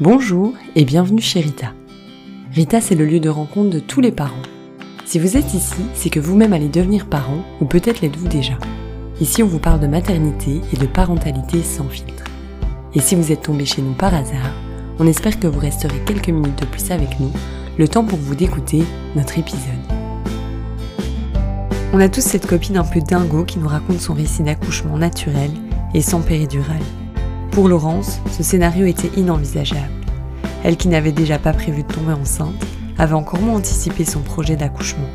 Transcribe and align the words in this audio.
Bonjour 0.00 0.54
et 0.74 0.84
bienvenue 0.84 1.22
chez 1.22 1.38
Rita. 1.38 1.72
Rita, 2.52 2.80
c'est 2.80 2.96
le 2.96 3.06
lieu 3.06 3.20
de 3.20 3.28
rencontre 3.28 3.70
de 3.70 3.78
tous 3.78 4.00
les 4.00 4.10
parents. 4.10 4.34
Si 5.04 5.20
vous 5.20 5.36
êtes 5.36 5.54
ici, 5.54 5.82
c'est 5.94 6.10
que 6.10 6.18
vous-même 6.18 6.52
allez 6.52 6.68
devenir 6.68 7.06
parent, 7.06 7.44
ou 7.60 7.64
peut-être 7.64 8.00
l'êtes-vous 8.00 8.26
déjà. 8.26 8.54
Ici, 9.20 9.44
on 9.44 9.46
vous 9.46 9.60
parle 9.60 9.78
de 9.78 9.86
maternité 9.86 10.60
et 10.72 10.76
de 10.76 10.86
parentalité 10.86 11.62
sans 11.62 11.88
filtre. 11.88 12.24
Et 12.92 12.98
si 12.98 13.14
vous 13.14 13.30
êtes 13.30 13.42
tombé 13.42 13.66
chez 13.66 13.82
nous 13.82 13.92
par 13.92 14.12
hasard, 14.12 14.52
on 14.98 15.06
espère 15.06 15.38
que 15.38 15.46
vous 15.46 15.60
resterez 15.60 16.00
quelques 16.04 16.30
minutes 16.30 16.60
de 16.60 16.66
plus 16.66 16.90
avec 16.90 17.20
nous, 17.20 17.30
le 17.78 17.86
temps 17.86 18.04
pour 18.04 18.18
vous 18.18 18.34
d'écouter 18.34 18.82
notre 19.14 19.38
épisode. 19.38 19.62
On 21.92 22.00
a 22.00 22.08
tous 22.08 22.22
cette 22.22 22.48
copine 22.48 22.78
un 22.78 22.84
peu 22.84 22.98
dingo 22.98 23.44
qui 23.44 23.60
nous 23.60 23.68
raconte 23.68 24.00
son 24.00 24.14
récit 24.14 24.42
d'accouchement 24.42 24.98
naturel 24.98 25.52
et 25.94 26.00
sans 26.00 26.20
péridurale. 26.20 26.82
Pour 27.54 27.68
Laurence, 27.68 28.20
ce 28.36 28.42
scénario 28.42 28.84
était 28.84 29.16
inenvisageable. 29.16 29.86
Elle 30.64 30.76
qui 30.76 30.88
n'avait 30.88 31.12
déjà 31.12 31.38
pas 31.38 31.52
prévu 31.52 31.84
de 31.84 31.92
tomber 31.92 32.12
enceinte, 32.12 32.66
avait 32.98 33.14
encore 33.14 33.40
moins 33.40 33.58
anticipé 33.58 34.04
son 34.04 34.22
projet 34.22 34.56
d'accouchement. 34.56 35.06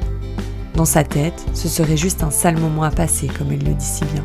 Dans 0.74 0.86
sa 0.86 1.04
tête, 1.04 1.46
ce 1.54 1.68
serait 1.68 1.98
juste 1.98 2.24
un 2.24 2.32
sale 2.32 2.58
moment 2.58 2.84
à 2.84 2.92
passer, 2.92 3.28
comme 3.28 3.52
elle 3.52 3.66
le 3.66 3.74
dit 3.74 3.86
si 3.86 4.06
bien. 4.14 4.24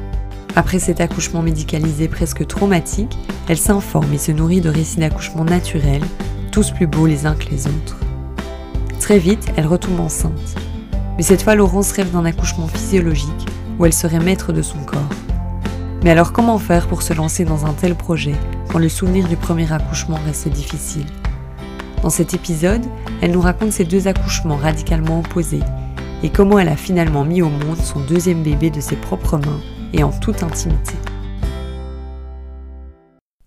Après 0.54 0.78
cet 0.78 1.00
accouchement 1.00 1.42
médicalisé 1.42 2.06
presque 2.06 2.46
traumatique, 2.46 3.18
elle 3.48 3.58
s'informe 3.58 4.12
et 4.12 4.18
se 4.18 4.30
nourrit 4.30 4.60
de 4.60 4.70
récits 4.70 5.00
d'accouchement 5.00 5.44
naturels, 5.44 6.04
tous 6.52 6.70
plus 6.70 6.86
beaux 6.86 7.08
les 7.08 7.26
uns 7.26 7.34
que 7.34 7.50
les 7.50 7.66
autres. 7.66 7.98
Très 9.00 9.18
vite, 9.18 9.48
elle 9.56 9.66
retombe 9.66 9.98
enceinte. 9.98 10.54
Mais 11.16 11.24
cette 11.24 11.42
fois, 11.42 11.56
Laurence 11.56 11.90
rêve 11.90 12.12
d'un 12.12 12.26
accouchement 12.26 12.68
physiologique 12.68 13.48
où 13.80 13.86
elle 13.86 13.92
serait 13.92 14.20
maître 14.20 14.52
de 14.52 14.62
son 14.62 14.78
corps. 14.86 15.00
Mais 16.04 16.10
alors 16.10 16.34
comment 16.34 16.58
faire 16.58 16.86
pour 16.86 17.00
se 17.00 17.14
lancer 17.14 17.46
dans 17.46 17.64
un 17.64 17.72
tel 17.72 17.94
projet 17.94 18.34
quand 18.70 18.78
le 18.78 18.90
souvenir 18.90 19.26
du 19.26 19.38
premier 19.38 19.72
accouchement 19.72 20.18
reste 20.26 20.48
difficile? 20.48 21.06
Dans 22.02 22.10
cet 22.10 22.34
épisode, 22.34 22.84
elle 23.22 23.30
nous 23.30 23.40
raconte 23.40 23.72
ses 23.72 23.86
deux 23.86 24.06
accouchements 24.06 24.56
radicalement 24.56 25.20
opposés 25.20 25.62
et 26.22 26.28
comment 26.28 26.58
elle 26.58 26.68
a 26.68 26.76
finalement 26.76 27.24
mis 27.24 27.40
au 27.40 27.48
monde 27.48 27.78
son 27.78 28.04
deuxième 28.04 28.42
bébé 28.42 28.68
de 28.68 28.82
ses 28.82 28.96
propres 28.96 29.38
mains 29.38 29.62
et 29.94 30.04
en 30.04 30.10
toute 30.10 30.42
intimité. 30.42 30.92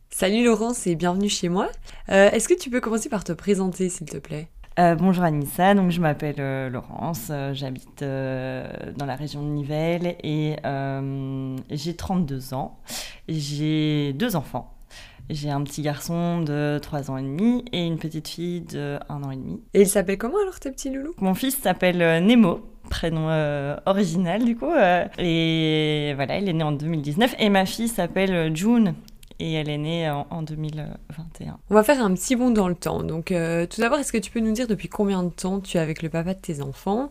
Salut 0.10 0.44
Laurence 0.44 0.88
et 0.88 0.96
bienvenue 0.96 1.30
chez 1.30 1.50
moi. 1.50 1.70
Euh, 2.10 2.32
est-ce 2.32 2.50
que 2.50 2.56
tu 2.56 2.72
peux 2.72 2.82
commencer 2.82 3.08
par 3.08 3.24
te 3.24 3.34
présenter 3.34 3.88
s'il 3.88 4.10
te 4.10 4.18
plaît? 4.18 4.48
Euh, 4.80 4.96
bonjour 4.96 5.24
Anissa, 5.24 5.74
donc 5.74 5.92
je 5.92 6.00
m'appelle 6.00 6.36
euh, 6.40 6.70
Laurence, 6.70 7.30
euh, 7.32 7.54
j'habite 7.54 8.04
dans 8.04 9.06
la 9.06 9.16
région 9.16 9.42
de 9.42 9.48
Nivelles 9.48 10.16
et 10.24 10.56
j'ai 11.72 11.96
32 11.96 12.54
ans. 12.54 12.80
J'ai 13.28 14.14
deux 14.14 14.36
enfants. 14.36 14.74
J'ai 15.30 15.50
un 15.50 15.62
petit 15.64 15.82
garçon 15.82 16.42
de 16.42 16.80
3 16.82 17.12
ans 17.12 17.18
et 17.18 17.22
demi 17.22 17.66
et 17.74 17.86
une 17.86 17.98
petite 17.98 18.30
fille 18.30 18.62
de 18.62 18.98
1 19.10 19.24
an 19.24 19.32
et 19.32 19.36
demi. 19.36 19.62
Et 19.74 19.82
il 19.82 19.88
s'appelle 19.88 20.18
comment 20.18 20.38
alors 20.42 20.60
tes 20.60 20.72
petits 20.72 20.90
loulous? 20.90 21.14
Mon 21.20 21.34
fils 21.34 21.58
s'appelle 21.58 21.98
Nemo, 22.24 22.62
prénom 22.90 23.28
original 23.86 24.46
du 24.46 24.56
coup. 24.56 24.72
et 25.18 26.14
voilà, 26.16 26.38
il 26.38 26.48
est 26.48 26.54
né 26.54 26.64
en 26.64 26.72
2019 26.72 27.36
et 27.40 27.50
ma 27.50 27.66
fille 27.66 27.90
s'appelle 27.90 28.56
June 28.56 28.94
et 29.40 29.54
elle 29.54 29.70
est 29.70 29.78
née 29.78 30.10
en, 30.10 30.42
2021. 30.42 31.60
On 31.70 31.74
va 31.74 31.84
faire 31.84 32.04
un 32.04 32.14
petit 32.14 32.36
bond 32.36 32.50
dans 32.50 32.68
le 32.68 32.76
temps. 32.76 33.04
Donc, 33.04 33.32
euh, 33.32 33.68
tout 33.68 33.82
d'abord, 33.82 34.00
est-ce 34.00 34.12
que 34.12 34.18
tu 34.18 34.32
peux 34.32 34.40
nous 34.40 34.52
dire 34.52 34.68
depuis 34.68 34.90
combien 34.90 35.24
de 35.24 35.30
temps 35.30 35.60
tu 35.60 35.78
es 35.78 35.80
avec 35.80 36.02
le 36.02 36.10
papa 36.10 36.34
de 36.34 36.40
tes 36.40 36.62
enfants 36.62 37.08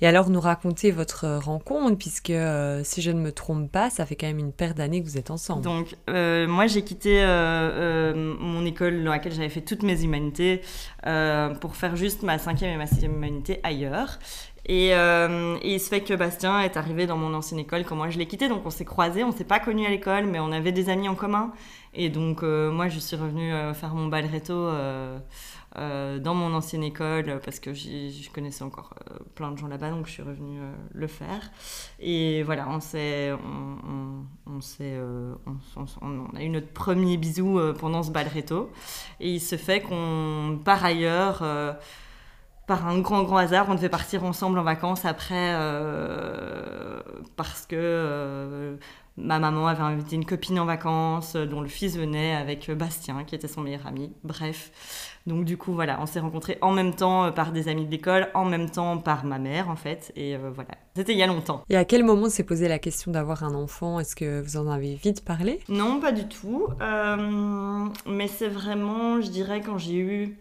Et 0.00 0.06
alors, 0.06 0.30
nous 0.30 0.40
raconter 0.40 0.90
votre 0.90 1.26
rencontre, 1.36 1.98
puisque 1.98 2.30
euh, 2.30 2.80
si 2.82 3.02
je 3.02 3.10
ne 3.10 3.20
me 3.20 3.30
trompe 3.30 3.70
pas, 3.70 3.90
ça 3.90 4.06
fait 4.06 4.16
quand 4.16 4.26
même 4.26 4.38
une 4.38 4.52
paire 4.52 4.74
d'années 4.74 5.02
que 5.02 5.06
vous 5.06 5.18
êtes 5.18 5.30
ensemble. 5.30 5.62
Donc, 5.62 5.96
euh, 6.08 6.46
moi, 6.46 6.66
j'ai 6.66 6.82
quitté 6.82 7.22
mon 8.14 8.64
école 8.64 9.04
dans 9.04 9.10
laquelle 9.10 9.32
j'avais 9.32 9.50
fait 9.50 9.60
toutes 9.60 9.82
mes 9.82 10.02
humanités 10.02 10.62
pour 11.60 11.76
faire 11.76 11.94
juste 11.96 12.22
ma 12.22 12.38
cinquième 12.38 12.70
et 12.70 12.76
ma 12.78 12.86
sixième 12.86 13.14
humanité 13.14 13.60
ailleurs. 13.62 14.18
Et, 14.68 14.92
il 15.64 15.80
se 15.80 15.88
fait 15.88 16.00
que 16.00 16.14
Bastien 16.14 16.60
est 16.60 16.76
arrivé 16.76 17.06
dans 17.06 17.16
mon 17.16 17.34
ancienne 17.34 17.60
école 17.60 17.84
quand 17.84 17.96
moi 17.96 18.10
je 18.10 18.18
l'ai 18.18 18.26
quitté, 18.26 18.48
donc 18.48 18.64
on 18.64 18.70
s'est 18.70 18.84
croisés, 18.84 19.24
on 19.24 19.32
s'est 19.32 19.44
pas 19.44 19.60
connus 19.60 19.86
à 19.86 19.90
l'école, 19.90 20.26
mais 20.26 20.40
on 20.40 20.52
avait 20.52 20.72
des 20.72 20.88
amis 20.88 21.08
en 21.08 21.14
commun. 21.14 21.52
Et 21.96 22.10
donc 22.10 22.42
euh, 22.42 22.70
moi 22.70 22.88
je 22.88 22.98
suis 22.98 23.16
revenue 23.16 23.52
euh, 23.52 23.72
faire 23.72 23.94
mon 23.94 24.06
bal 24.06 24.28
euh, 24.50 26.18
dans 26.18 26.34
mon 26.34 26.54
ancienne 26.54 26.84
école 26.84 27.40
parce 27.44 27.58
que 27.58 27.72
je 27.72 28.30
connaissais 28.30 28.62
encore 28.62 28.94
plein 29.34 29.50
de 29.50 29.58
gens 29.58 29.66
là-bas, 29.66 29.90
donc 29.90 30.06
je 30.06 30.12
suis 30.12 30.22
revenue 30.22 30.60
le 30.92 31.06
faire. 31.06 31.50
Et 31.98 32.42
voilà, 32.42 32.66
on 32.68 32.80
s'est, 32.80 33.32
on, 33.32 34.24
on, 34.46 34.60
on, 36.02 36.36
a 36.36 36.42
eu 36.42 36.48
notre 36.48 36.68
premier 36.68 37.16
bisou 37.16 37.60
pendant 37.78 38.02
ce 38.02 38.10
bal 38.10 38.28
Et 39.20 39.30
il 39.34 39.40
se 39.40 39.56
fait 39.56 39.80
qu'on, 39.80 40.58
par 40.64 40.84
ailleurs 40.84 41.42
par 42.66 42.86
un 42.86 42.98
grand 42.98 43.22
grand 43.22 43.36
hasard, 43.36 43.66
on 43.68 43.74
devait 43.74 43.88
partir 43.88 44.24
ensemble 44.24 44.58
en 44.58 44.64
vacances 44.64 45.04
après 45.04 45.52
euh, 45.54 47.00
parce 47.36 47.64
que 47.66 47.76
euh, 47.78 48.76
ma 49.16 49.38
maman 49.38 49.68
avait 49.68 49.82
invité 49.82 50.16
une 50.16 50.24
copine 50.24 50.58
en 50.58 50.64
vacances 50.64 51.36
dont 51.36 51.60
le 51.60 51.68
fils 51.68 51.96
venait 51.96 52.34
avec 52.34 52.68
Bastien 52.72 53.22
qui 53.22 53.36
était 53.36 53.46
son 53.46 53.60
meilleur 53.60 53.86
ami. 53.86 54.12
Bref, 54.24 55.12
donc 55.26 55.44
du 55.44 55.56
coup 55.56 55.74
voilà, 55.74 55.98
on 56.00 56.06
s'est 56.06 56.18
rencontrés 56.18 56.58
en 56.60 56.72
même 56.72 56.94
temps 56.94 57.26
euh, 57.26 57.30
par 57.30 57.52
des 57.52 57.68
amis 57.68 57.86
de 57.86 57.90
l'école, 57.90 58.30
en 58.34 58.44
même 58.44 58.68
temps 58.68 58.98
par 58.98 59.24
ma 59.24 59.38
mère 59.38 59.70
en 59.70 59.76
fait, 59.76 60.12
et 60.16 60.36
voilà. 60.36 60.70
C'était 60.96 61.12
il 61.12 61.18
y 61.18 61.22
a 61.22 61.28
longtemps. 61.28 61.62
Et 61.68 61.76
à 61.76 61.84
quel 61.84 62.02
moment 62.02 62.28
s'est 62.28 62.42
posé 62.42 62.66
la 62.66 62.80
question 62.80 63.12
d'avoir 63.12 63.44
un 63.44 63.54
enfant? 63.54 64.00
Est-ce 64.00 64.16
que 64.16 64.40
vous 64.40 64.56
en 64.56 64.68
avez 64.68 64.96
vite 64.96 65.24
parlé? 65.24 65.60
Non, 65.68 66.00
pas 66.00 66.10
du 66.10 66.26
tout. 66.26 66.66
mais 68.06 68.26
c'est 68.26 68.48
vraiment, 68.48 69.20
je 69.20 69.28
dirais, 69.28 69.60
quand 69.60 69.78
j'ai 69.78 69.98
eu 69.98 70.38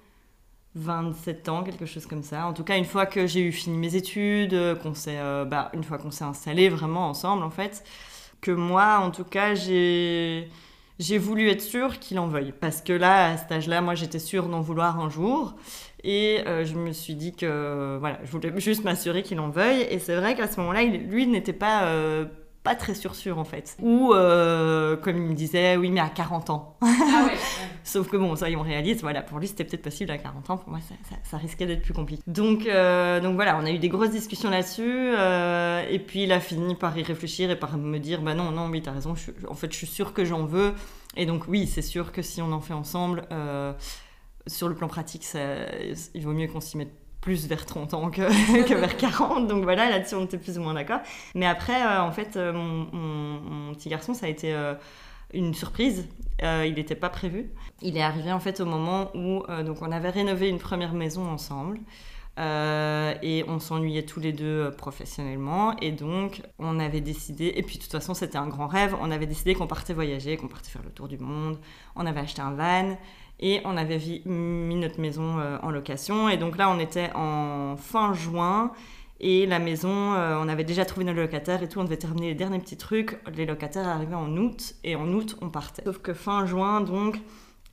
27 0.76 1.50
ans, 1.50 1.64
quelque 1.64 1.86
chose 1.86 2.06
comme 2.06 2.24
ça. 2.24 2.46
En 2.48 2.54
tout 2.54 2.64
cas, 2.64 2.78
une 2.78 2.86
fois 2.86 3.06
que 3.06 3.26
j'ai 3.28 3.42
eu 3.42 3.52
fini 3.52 3.78
mes 3.78 3.96
études, 3.96 4.78
qu'on 4.84 4.94
s'est, 4.94 5.18
euh, 5.18 5.46
bah, 5.46 5.72
une 5.74 5.84
fois 5.84 5.98
qu'on 5.98 6.12
s'est 6.12 6.26
installé 6.26 6.70
vraiment 6.70 7.10
ensemble, 7.10 7.44
en 7.44 7.50
fait, 7.50 7.84
que 8.42 8.52
moi, 8.52 9.00
en 9.00 9.10
tout 9.10 9.24
cas, 9.24 9.56
j'ai, 9.56 10.50
j'ai 11.00 11.18
voulu 11.18 11.50
être 11.50 11.62
sûre 11.62 12.00
qu'il 12.00 12.20
en 12.20 12.28
veuille. 12.28 12.54
Parce 12.60 12.82
que 12.82 12.94
là, 12.94 13.32
à 13.32 13.38
cet 13.38 13.52
âge-là, 13.52 13.82
moi, 13.82 13.96
j'étais 13.96 14.20
sûre 14.20 14.48
d'en 14.48 14.62
vouloir 14.62 15.00
un 15.00 15.10
jour. 15.10 15.56
Et 16.04 16.42
euh, 16.46 16.66
je 16.66 16.76
me 16.76 16.92
suis 16.92 17.16
dit 17.16 17.34
que, 17.34 17.98
voilà, 18.00 18.20
je 18.24 18.32
voulais 18.32 18.52
juste 18.60 18.84
m'assurer 18.84 19.24
qu'il 19.24 19.40
en 19.40 19.50
veuille. 19.50 19.88
Et 19.90 20.00
c'est 20.00 20.16
vrai 20.16 20.36
qu'à 20.36 20.48
ce 20.48 20.60
moment-là, 20.60 20.84
lui 20.84 21.26
n'était 21.26 21.54
pas... 21.54 21.86
Euh, 21.86 22.26
pas 22.66 22.76
très 22.76 22.96
sûr 22.96 23.16
sûr 23.16 23.38
en 23.38 23.46
fait. 23.46 23.78
Ou 23.80 24.12
euh, 24.14 24.98
comme 24.98 25.16
il 25.18 25.22
me 25.22 25.34
disait, 25.36 25.78
oui 25.78 25.92
mais 25.92 26.02
à 26.02 26.10
40 26.10 26.50
ans. 26.50 26.78
Ah 26.82 27.28
Sauf 27.84 28.10
que 28.10 28.18
bon, 28.18 28.36
soyons 28.36 28.64
réalistes, 28.64 29.02
voilà, 29.02 29.22
pour 29.22 29.38
lui 29.38 29.48
c'était 29.48 29.64
peut-être 29.64 29.84
possible 29.84 30.10
à 30.10 30.18
40 30.18 30.50
ans, 30.50 30.58
pour 30.58 30.70
moi 30.70 30.80
ça, 31.24 31.38
risquait 31.38 31.68
d'être 31.68 31.84
plus 31.84 31.94
compliqué. 31.94 32.24
Donc, 32.26 32.66
euh, 32.66 33.22
donc 33.22 33.36
voilà, 33.36 33.58
on 33.62 33.66
a 33.66 33.70
eu 33.70 33.78
des 33.78 33.90
grosses 33.90 34.10
discussions 34.10 34.50
là-dessus, 34.50 34.82
euh, 34.84 35.88
et 35.88 36.00
puis 36.00 36.24
il 36.24 36.32
a 36.32 36.40
fini 36.40 36.74
par 36.74 36.98
y 36.98 37.04
réflixir 37.04 37.52
et 37.52 37.56
par 37.56 37.78
me 37.78 38.00
dire, 38.00 38.24
bah 38.24 38.34
non, 38.34 38.50
non, 38.50 38.68
oui, 38.70 38.82
t'as 38.82 38.92
raison, 38.92 39.14
en 39.48 39.54
fait 39.54 39.72
je 39.72 39.78
suis 39.78 39.88
sûre 39.88 40.14
que 40.14 40.26
j'en 40.26 40.46
veux, 40.46 40.74
et 41.16 41.28
donc 41.28 41.48
oui, 41.48 41.68
c'est 41.68 41.84
sûr 41.84 42.12
que 42.12 42.24
si 42.24 42.42
on 42.42 42.52
en 42.52 42.62
fait 42.62 42.74
ensemble, 42.74 43.28
sur 44.48 44.68
le 44.68 44.74
plan 44.74 44.88
pratique, 44.88 45.24
ça, 45.24 45.40
il 46.16 46.24
vaut 46.24 46.34
mieux 46.34 46.48
qu'on 46.48 46.62
s'y 46.62 46.78
mette 46.78 47.05
plus 47.26 47.48
vers 47.48 47.66
30 47.66 47.96
ans 47.96 48.12
que, 48.12 48.22
vers 48.74 48.98
40. 48.98 49.48
Donc 49.48 49.64
voilà, 49.64 49.90
là-dessus, 49.90 50.16
on 50.16 50.26
était 50.26 50.38
plus 50.38 50.58
ou 50.60 50.62
moins 50.62 50.76
d'accord. 50.76 51.00
Mais 51.34 51.48
après, 51.48 51.82
euh, 51.82 52.02
en 52.02 52.12
fait, 52.12 52.38
euh, 52.38 52.54
mon, 52.54 53.74
petit 53.74 53.90
garçon, 53.90 54.14
ça 54.14 54.28
a 54.28 54.30
été 54.30 54.54
euh, 54.54 54.76
une 55.34 55.54
surprise. 55.56 56.08
il 56.42 56.76
n'était 56.76 56.96
pas 56.96 57.10
prévu. 57.10 57.50
Il 57.82 57.98
est 57.98 58.04
arrivé 58.04 58.32
en 58.32 58.40
fait 58.40 58.60
au 58.62 58.66
moment 58.66 59.10
où 59.16 59.44
donc 59.64 59.82
on 59.82 59.92
avait 59.92 60.12
rénové 60.12 60.50
une 60.50 60.60
première 60.60 60.94
maison 60.94 61.28
ensemble. 61.30 61.80
Et 62.38 63.46
on 63.48 63.60
s'ennuyait 63.60 64.04
tous 64.04 64.20
les 64.20 64.34
deux 64.34 64.72
professionnellement 64.72 65.76
et 65.78 65.92
donc 65.92 66.42
on 66.60 66.80
avait 66.80 67.00
décidé 67.00 67.54
et 67.56 67.64
puis 67.64 67.78
de 67.78 67.84
toute 67.84 67.92
façon 67.92 68.14
c'était 68.14 68.38
un 68.38 68.48
grand 68.48 68.68
rêve 68.68 68.94
on 69.02 69.10
avait 69.10 69.26
décidé 69.26 69.56
qu'on 69.56 69.68
partait 69.68 69.94
voyager 69.94 70.36
qu'on 70.36 70.50
partait 70.50 70.70
faire 70.70 70.84
le 70.84 70.92
tour 70.92 71.08
du 71.08 71.18
monde 71.18 71.58
on 71.96 72.06
avait 72.06 72.20
acheté 72.20 72.42
un 72.42 72.52
van 72.52 72.98
et 73.40 73.62
on 73.66 73.76
avait 73.76 74.00
mis 74.26 74.76
notre 74.76 75.00
maison 75.00 75.40
euh, 75.40 75.58
en 75.62 75.72
location. 75.72 76.30
Et 76.30 76.38
donc 76.38 76.58
là, 76.58 76.70
on 76.70 76.80
était 76.80 77.10
en 77.16 77.76
fin 77.78 78.14
juin. 78.14 78.72
Et 79.20 79.46
la 79.46 79.60
maison, 79.60 80.14
euh, 80.14 80.38
on 80.40 80.50
avait 80.50 80.64
déjà 80.64 80.86
trouvé 80.86 81.06
nos 81.06 81.14
locataires 81.14 81.64
et 81.64 81.70
tout, 81.70 81.80
on 81.80 81.86
devait 81.86 81.98
terminer 81.98 82.30
les 82.30 82.36
derniers 82.36 82.60
petits 82.60 82.78
trucs. 82.78 83.18
Les 83.36 83.46
locataires 83.46 83.88
arrivaient 83.88 84.16
en 84.16 84.36
août 84.38 84.76
et 84.84 84.96
en 84.96 85.08
août, 85.14 85.38
on 85.42 85.50
partait. 85.50 85.84
Sauf 85.86 86.00
que 86.00 86.14
fin 86.14 86.46
juin, 86.46 86.82
donc, 86.82 87.18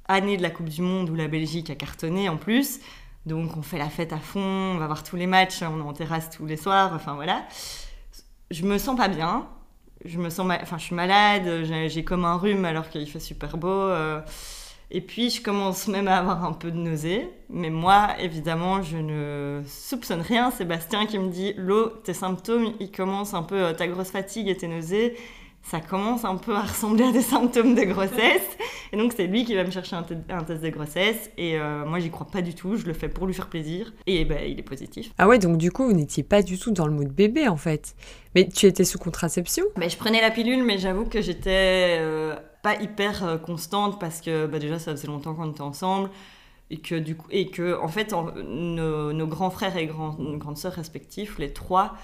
année 0.06 0.36
de 0.36 0.42
la 0.42 0.50
Coupe 0.50 0.68
du 0.68 0.82
Monde 0.82 1.10
où 1.10 1.14
la 1.14 1.28
Belgique 1.28 1.70
a 1.70 1.74
cartonné 1.74 2.28
en 2.28 2.36
plus. 2.36 2.80
Donc 3.26 3.56
on 3.56 3.62
fait 3.62 3.78
la 3.78 3.88
fête 3.88 4.12
à 4.12 4.18
fond, 4.18 4.40
on 4.74 4.78
va 4.78 4.86
voir 4.86 5.02
tous 5.04 5.16
les 5.16 5.26
matchs, 5.26 5.62
on 5.62 5.78
est 5.78 5.82
en 5.82 5.92
terrasse 5.92 6.30
tous 6.30 6.46
les 6.46 6.56
soirs, 6.56 6.92
enfin 6.94 7.14
voilà. 7.14 7.46
Je 8.50 8.64
me 8.64 8.78
sens 8.78 8.96
pas 8.96 9.08
bien, 9.08 9.46
je 10.04 10.18
me 10.18 10.28
sens, 10.28 10.50
enfin 10.60 10.78
je 10.78 10.84
suis 10.84 10.94
malade, 10.94 11.64
j'ai 11.88 12.04
comme 12.04 12.24
un 12.24 12.36
rhume 12.36 12.64
alors 12.64 12.88
qu'il 12.88 13.08
fait 13.08 13.20
super 13.20 13.56
beau. 13.56 13.68
Euh, 13.68 14.20
et 14.94 15.00
puis, 15.00 15.30
je 15.30 15.40
commence 15.42 15.88
même 15.88 16.06
à 16.06 16.18
avoir 16.18 16.44
un 16.44 16.52
peu 16.52 16.70
de 16.70 16.76
nausée. 16.76 17.26
Mais 17.48 17.70
moi, 17.70 18.10
évidemment, 18.20 18.82
je 18.82 18.98
ne 18.98 19.62
soupçonne 19.66 20.20
rien. 20.20 20.50
Sébastien 20.50 21.06
qui 21.06 21.18
me 21.18 21.30
dit 21.30 21.54
L'eau, 21.56 21.88
tes 22.04 22.12
symptômes, 22.12 22.74
ils 22.78 22.92
commencent 22.92 23.32
un 23.32 23.42
peu, 23.42 23.54
euh, 23.54 23.72
ta 23.72 23.86
grosse 23.88 24.10
fatigue 24.10 24.48
et 24.48 24.56
tes 24.56 24.68
nausées. 24.68 25.16
Ça 25.62 25.80
commence 25.80 26.24
un 26.24 26.36
peu 26.36 26.54
à 26.54 26.62
ressembler 26.62 27.04
à 27.04 27.12
des 27.12 27.22
symptômes 27.22 27.74
de 27.74 27.82
grossesse. 27.82 28.46
Et 28.92 28.96
donc 28.96 29.12
c'est 29.16 29.26
lui 29.26 29.44
qui 29.44 29.54
va 29.54 29.64
me 29.64 29.70
chercher 29.70 29.96
un, 29.96 30.02
test 30.02 30.62
de 30.62 30.68
grossesse. 30.68 31.30
Et 31.38 31.58
euh, 31.58 31.84
moi 31.86 31.98
j'y 31.98 32.10
crois 32.10 32.26
pas 32.26 32.42
du 32.42 32.54
tout, 32.54 32.76
je 32.76 32.84
le 32.84 32.92
fais 32.92 33.08
pour 33.08 33.26
lui 33.26 33.34
faire 33.34 33.48
plaisir. 33.48 33.92
Et 34.06 34.24
ben 34.24 34.38
il 34.46 34.58
est 34.58 34.64
positif. 34.64 35.12
Ah 35.18 35.28
ouais, 35.28 35.38
donc 35.38 35.56
du 35.56 35.70
coup 35.70 35.84
vous 35.84 35.92
n'étiez 35.92 36.22
pas 36.22 36.42
du 36.42 36.58
tout 36.58 36.72
dans 36.72 36.86
le 36.86 36.92
mood 36.92 37.08
bébé 37.08 37.48
en 37.48 37.56
fait. 37.56 37.94
Mais 38.34 38.48
tu 38.48 38.66
étais 38.66 38.84
sous 38.84 38.98
contraception? 38.98 39.64
Ben, 39.76 39.88
Je 39.88 39.96
prenais 39.96 40.20
la 40.20 40.30
pilule, 40.30 40.64
mais 40.64 40.78
j'avoue 40.78 41.04
que 41.04 41.20
j'étais 41.20 41.98
euh, 42.00 42.34
pas 42.62 42.80
hyper 42.80 43.24
euh, 43.24 43.38
constante 43.38 44.00
parce 44.00 44.20
que 44.20 44.46
bah, 44.46 44.58
déjà 44.58 44.78
ça 44.78 44.92
faisait 44.92 45.08
longtemps 45.08 45.34
qu'on 45.34 45.50
était 45.50 45.60
ensemble. 45.60 46.10
Et 46.70 46.78
que, 46.78 46.94
du 46.94 47.16
coup, 47.16 47.26
et 47.30 47.48
que 47.48 47.78
en 47.78 47.88
fait, 47.88 48.14
nos, 48.14 49.26
grands 49.26 49.50
frères 49.50 49.76
et 49.76 49.86
grandes 49.86 50.56
sœurs 50.56 50.72
respectifs, 50.72 51.38
les 51.38 51.52
trois, 51.52 51.96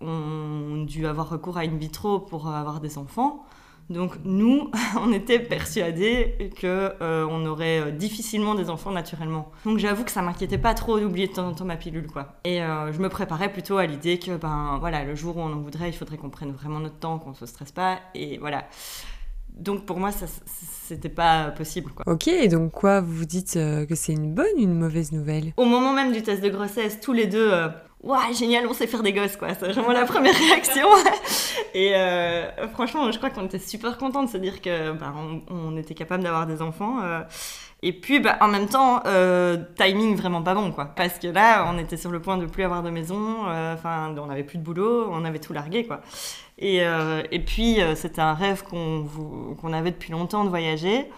ont 0.00 0.84
dû 0.84 1.06
avoir 1.06 1.28
recours 1.28 1.58
à 1.58 1.60
in 1.60 1.76
vitro 1.76 2.20
pour 2.20 2.48
avoir 2.48 2.80
des 2.80 2.98
enfants. 2.98 3.44
Donc 3.90 4.12
nous, 4.24 4.70
on 5.00 5.12
était 5.12 5.38
persuadés 5.38 6.50
que 6.56 6.92
euh, 7.00 7.26
on 7.28 7.44
aurait 7.46 7.80
euh, 7.80 7.90
difficilement 7.90 8.54
des 8.54 8.70
enfants 8.70 8.90
naturellement. 8.90 9.50
Donc 9.64 9.78
j'avoue 9.78 10.04
que 10.04 10.10
ça 10.10 10.22
m'inquiétait 10.22 10.58
pas 10.58 10.74
trop 10.74 10.98
d'oublier 10.98 11.28
de 11.28 11.32
temps 11.32 11.48
en 11.48 11.52
temps 11.52 11.64
ma 11.64 11.76
pilule 11.76 12.06
quoi. 12.06 12.36
Et 12.44 12.62
euh, 12.62 12.92
je 12.92 13.00
me 13.00 13.08
préparais 13.08 13.52
plutôt 13.52 13.76
à 13.76 13.86
l'idée 13.86 14.18
que 14.18 14.36
ben 14.36 14.78
voilà, 14.80 15.04
le 15.04 15.14
jour 15.14 15.36
où 15.36 15.40
on 15.40 15.52
en 15.52 15.60
voudrait, 15.60 15.90
il 15.90 15.94
faudrait 15.94 16.16
qu'on 16.16 16.30
prenne 16.30 16.52
vraiment 16.52 16.80
notre 16.80 16.98
temps, 16.98 17.18
qu'on 17.18 17.34
se 17.34 17.46
stresse 17.46 17.72
pas 17.72 17.98
et 18.14 18.38
voilà. 18.38 18.64
Donc 19.50 19.84
pour 19.84 20.00
moi, 20.00 20.10
ça 20.10 20.26
c'était 20.46 21.08
pas 21.08 21.50
possible 21.50 21.92
quoi. 21.92 22.12
Ok, 22.12 22.28
donc 22.48 22.72
quoi, 22.72 23.00
vous 23.00 23.12
vous 23.12 23.24
dites 23.24 23.54
que 23.54 23.94
c'est 23.94 24.12
une 24.12 24.34
bonne 24.34 24.46
ou 24.56 24.62
une 24.62 24.76
mauvaise 24.76 25.12
nouvelle? 25.12 25.52
Au 25.56 25.64
moment 25.64 25.92
même 25.92 26.12
du 26.12 26.22
test 26.22 26.42
de 26.42 26.48
grossesse, 26.48 27.00
tous 27.00 27.12
les 27.12 27.26
deux 27.26 27.52
Waouh, 28.04 28.34
génial, 28.34 28.66
on 28.66 28.74
sait 28.74 28.86
faire 28.86 29.02
des 29.02 29.14
gosses, 29.14 29.36
quoi. 29.36 29.48
C'est 29.54 29.66
vraiment 29.72 29.92
la 29.92 30.04
première 30.04 30.36
réaction. 30.36 30.86
Et 31.74 31.94
euh, 31.94 32.68
franchement, 32.68 33.10
je 33.10 33.16
crois 33.16 33.30
qu'on 33.30 33.46
était 33.46 33.58
super 33.58 33.96
contents 33.96 34.22
de 34.22 34.28
se 34.28 34.36
dire 34.36 34.60
que 34.60 34.92
bah, 34.92 35.14
on, 35.48 35.74
était 35.78 35.94
capable 35.94 36.22
d'avoir 36.22 36.46
des 36.46 36.60
enfants. 36.60 36.98
Euh. 37.02 37.22
Et 37.82 37.94
puis, 37.94 38.20
bah, 38.20 38.36
en 38.42 38.48
même 38.48 38.66
temps, 38.66 39.00
euh, 39.06 39.56
timing 39.78 40.16
vraiment 40.16 40.42
pas 40.42 40.52
bon, 40.52 40.70
quoi. 40.70 40.84
Parce 40.84 41.18
que 41.18 41.28
là, 41.28 41.66
on 41.72 41.78
était 41.78 41.96
sur 41.96 42.10
le 42.10 42.20
point 42.20 42.36
de 42.36 42.44
plus 42.44 42.62
avoir 42.62 42.82
de 42.82 42.90
maison. 42.90 43.46
Enfin, 43.72 44.14
on 44.18 44.26
n'avait 44.26 44.44
plus 44.44 44.58
de 44.58 44.62
boulot, 44.62 45.08
on 45.10 45.24
avait 45.24 45.38
tout 45.38 45.54
largué, 45.54 45.86
quoi. 45.86 46.02
Et, 46.58 46.82
et 47.30 47.40
puis, 47.40 47.78
c'était 47.94 48.20
un 48.20 48.34
rêve 48.34 48.64
qu'on 48.64 49.08
qu'on 49.60 49.72
avait 49.72 49.92
depuis 49.92 50.12
longtemps 50.12 50.44
de 50.44 50.50
voyager. 50.50 51.10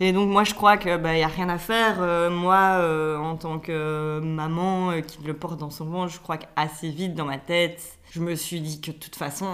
Et 0.00 0.12
donc 0.12 0.28
moi 0.28 0.42
je 0.42 0.54
crois 0.54 0.76
que 0.76 0.96
bah 0.96 1.16
y 1.16 1.22
a 1.22 1.28
rien 1.28 1.48
à 1.48 1.58
faire. 1.58 1.98
Euh, 2.00 2.28
moi 2.28 2.78
euh, 2.80 3.16
en 3.16 3.36
tant 3.36 3.60
que 3.60 4.18
maman 4.20 4.90
euh, 4.90 5.00
qui 5.00 5.22
le 5.22 5.34
porte 5.34 5.58
dans 5.58 5.70
son 5.70 5.84
ventre, 5.86 6.12
je 6.12 6.18
crois 6.18 6.36
qu'assez 6.36 6.90
vite 6.90 7.14
dans 7.14 7.24
ma 7.24 7.38
tête, 7.38 7.98
je 8.10 8.20
me 8.20 8.34
suis 8.34 8.60
dit 8.60 8.80
que 8.80 8.90
de 8.90 8.96
toute 8.96 9.14
façon 9.14 9.46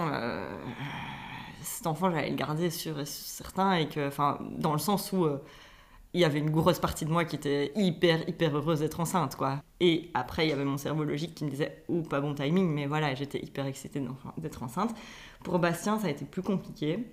cet 1.61 1.85
enfant 1.85 2.09
j'allais 2.11 2.31
le 2.31 2.35
garder 2.35 2.65
et 2.65 3.05
certain 3.05 3.73
et 3.75 3.87
que 3.87 4.07
enfin 4.07 4.39
dans 4.57 4.73
le 4.73 4.79
sens 4.79 5.11
où 5.13 5.27
il 6.13 6.19
y 6.21 6.25
avait 6.25 6.39
une 6.39 6.49
grosse 6.49 6.79
partie 6.79 7.05
de 7.05 7.11
moi 7.11 7.23
qui 7.23 7.35
était 7.35 7.71
hyper 7.75 8.27
hyper 8.27 8.57
heureuse 8.57 8.79
d'être 8.79 8.99
enceinte 8.99 9.35
quoi. 9.35 9.61
Et 9.79 10.09
après 10.15 10.47
il 10.47 10.49
y 10.49 10.53
avait 10.53 10.65
mon 10.65 10.77
cerveau 10.77 11.03
logique 11.03 11.35
qui 11.35 11.45
me 11.45 11.51
disait 11.51 11.83
ou 11.87 12.01
pas 12.01 12.19
bon 12.19 12.33
timing 12.33 12.67
mais 12.67 12.87
voilà, 12.87 13.13
j'étais 13.13 13.39
hyper 13.39 13.67
excitée 13.67 14.03
d'être 14.37 14.63
enceinte. 14.63 14.95
Pour 15.43 15.59
Bastien, 15.59 15.99
ça 15.99 16.07
a 16.07 16.09
été 16.09 16.25
plus 16.25 16.41
compliqué 16.41 17.05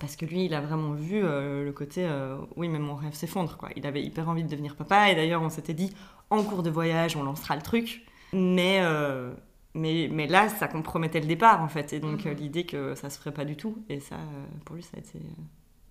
parce 0.00 0.16
que 0.16 0.26
lui, 0.26 0.44
il 0.44 0.54
a 0.54 0.60
vraiment 0.60 0.92
vu 0.92 1.22
euh, 1.22 1.64
le 1.64 1.72
côté 1.72 2.04
euh, 2.04 2.36
oui, 2.56 2.68
mais 2.68 2.78
mon 2.78 2.94
rêve 2.94 3.14
s'effondre. 3.14 3.56
quoi. 3.56 3.70
Il 3.76 3.86
avait 3.86 4.02
hyper 4.02 4.28
envie 4.28 4.44
de 4.44 4.48
devenir 4.48 4.76
papa, 4.76 5.10
et 5.10 5.14
d'ailleurs, 5.14 5.42
on 5.42 5.50
s'était 5.50 5.74
dit 5.74 5.94
en 6.30 6.42
cours 6.42 6.62
de 6.62 6.70
voyage, 6.70 7.16
on 7.16 7.22
lancera 7.22 7.56
le 7.56 7.62
truc. 7.62 8.02
Mais, 8.32 8.80
euh, 8.82 9.32
mais, 9.74 10.08
mais 10.10 10.26
là, 10.26 10.48
ça 10.48 10.68
compromettait 10.68 11.20
le 11.20 11.26
départ, 11.26 11.62
en 11.62 11.68
fait, 11.68 11.92
et 11.92 12.00
donc 12.00 12.24
mhm. 12.24 12.32
l'idée 12.34 12.64
que 12.64 12.94
ça 12.94 13.10
se 13.10 13.18
ferait 13.18 13.34
pas 13.34 13.44
du 13.44 13.56
tout. 13.56 13.84
Et 13.88 14.00
ça, 14.00 14.16
pour 14.64 14.76
lui, 14.76 14.82
ça 14.82 14.96
a 14.96 15.00
été 15.00 15.18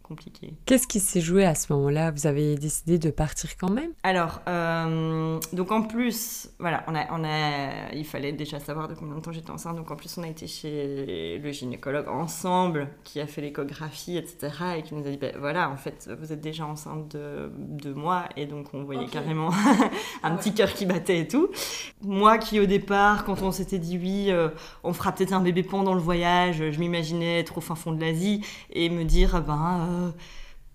compliqué. 0.01 0.53
Qu'est-ce 0.65 0.87
qui 0.87 0.99
s'est 0.99 1.21
joué 1.21 1.45
à 1.45 1.55
ce 1.55 1.71
moment-là? 1.73 2.11
Vous 2.11 2.27
avez 2.27 2.55
décidé 2.55 2.97
de 2.97 3.09
partir 3.09 3.57
quand 3.57 3.69
même? 3.69 3.91
Alors, 4.03 4.41
euh, 4.47 5.39
donc 5.53 5.71
en 5.71 5.83
plus, 5.83 6.49
voilà, 6.59 6.83
on 6.87 6.95
a, 6.95 7.05
on 7.11 7.23
a, 7.23 7.93
il 7.93 8.05
fallait 8.05 8.31
déjà 8.31 8.59
savoir 8.59 8.87
de 8.87 8.93
combien 8.93 9.15
de 9.15 9.21
temps 9.21 9.31
j'étais 9.31 9.51
enceinte. 9.51 9.75
Donc 9.75 9.91
en 9.91 9.95
plus, 9.95 10.17
on 10.17 10.23
a 10.23 10.27
été 10.27 10.47
chez 10.47 11.39
le 11.41 11.51
gynécologue 11.51 12.07
ensemble, 12.07 12.89
qui 13.03 13.19
a 13.19 13.27
fait 13.27 13.41
l'échographie, 13.41 14.17
etc. 14.17 14.49
Et 14.77 14.83
qui 14.83 14.95
nous 14.95 15.05
a 15.05 15.09
dit, 15.09 15.17
ben 15.17 15.33
voilà, 15.39 15.69
en 15.69 15.77
fait, 15.77 16.09
vous 16.19 16.33
êtes 16.33 16.41
déjà 16.41 16.65
enceinte 16.65 17.15
de 17.15 17.51
deux 17.57 17.93
mois. 17.93 18.25
Et 18.37 18.45
donc 18.45 18.73
on 18.73 18.83
voyait 18.83 19.07
carrément 19.07 19.51
un 20.23 20.35
petit 20.35 20.53
cœur 20.53 20.73
qui 20.73 20.85
battait 20.85 21.19
et 21.19 21.27
tout. 21.27 21.49
Moi 22.01 22.37
qui 22.37 22.59
au 22.59 22.65
départ, 22.65 23.23
quand 23.23 23.41
on 23.41 23.51
s'était 23.51 23.79
dit 23.79 23.97
oui, 23.97 24.25
euh, 24.29 24.49
on 24.83 24.93
fera 24.93 25.11
peut-être 25.11 25.33
un 25.33 25.41
bébé 25.41 25.63
pendant 25.63 25.93
le 25.93 25.99
voyage, 25.99 26.71
je 26.71 26.79
m'imaginais 26.79 27.39
être 27.39 27.57
au 27.57 27.61
fin 27.61 27.75
fond 27.75 27.91
de 27.91 28.01
l'Asie 28.01 28.45
et 28.71 28.89
me 28.89 29.03
dire, 29.03 29.35
ah 29.35 29.41
ben... 29.41 29.87
Euh, 29.89 30.00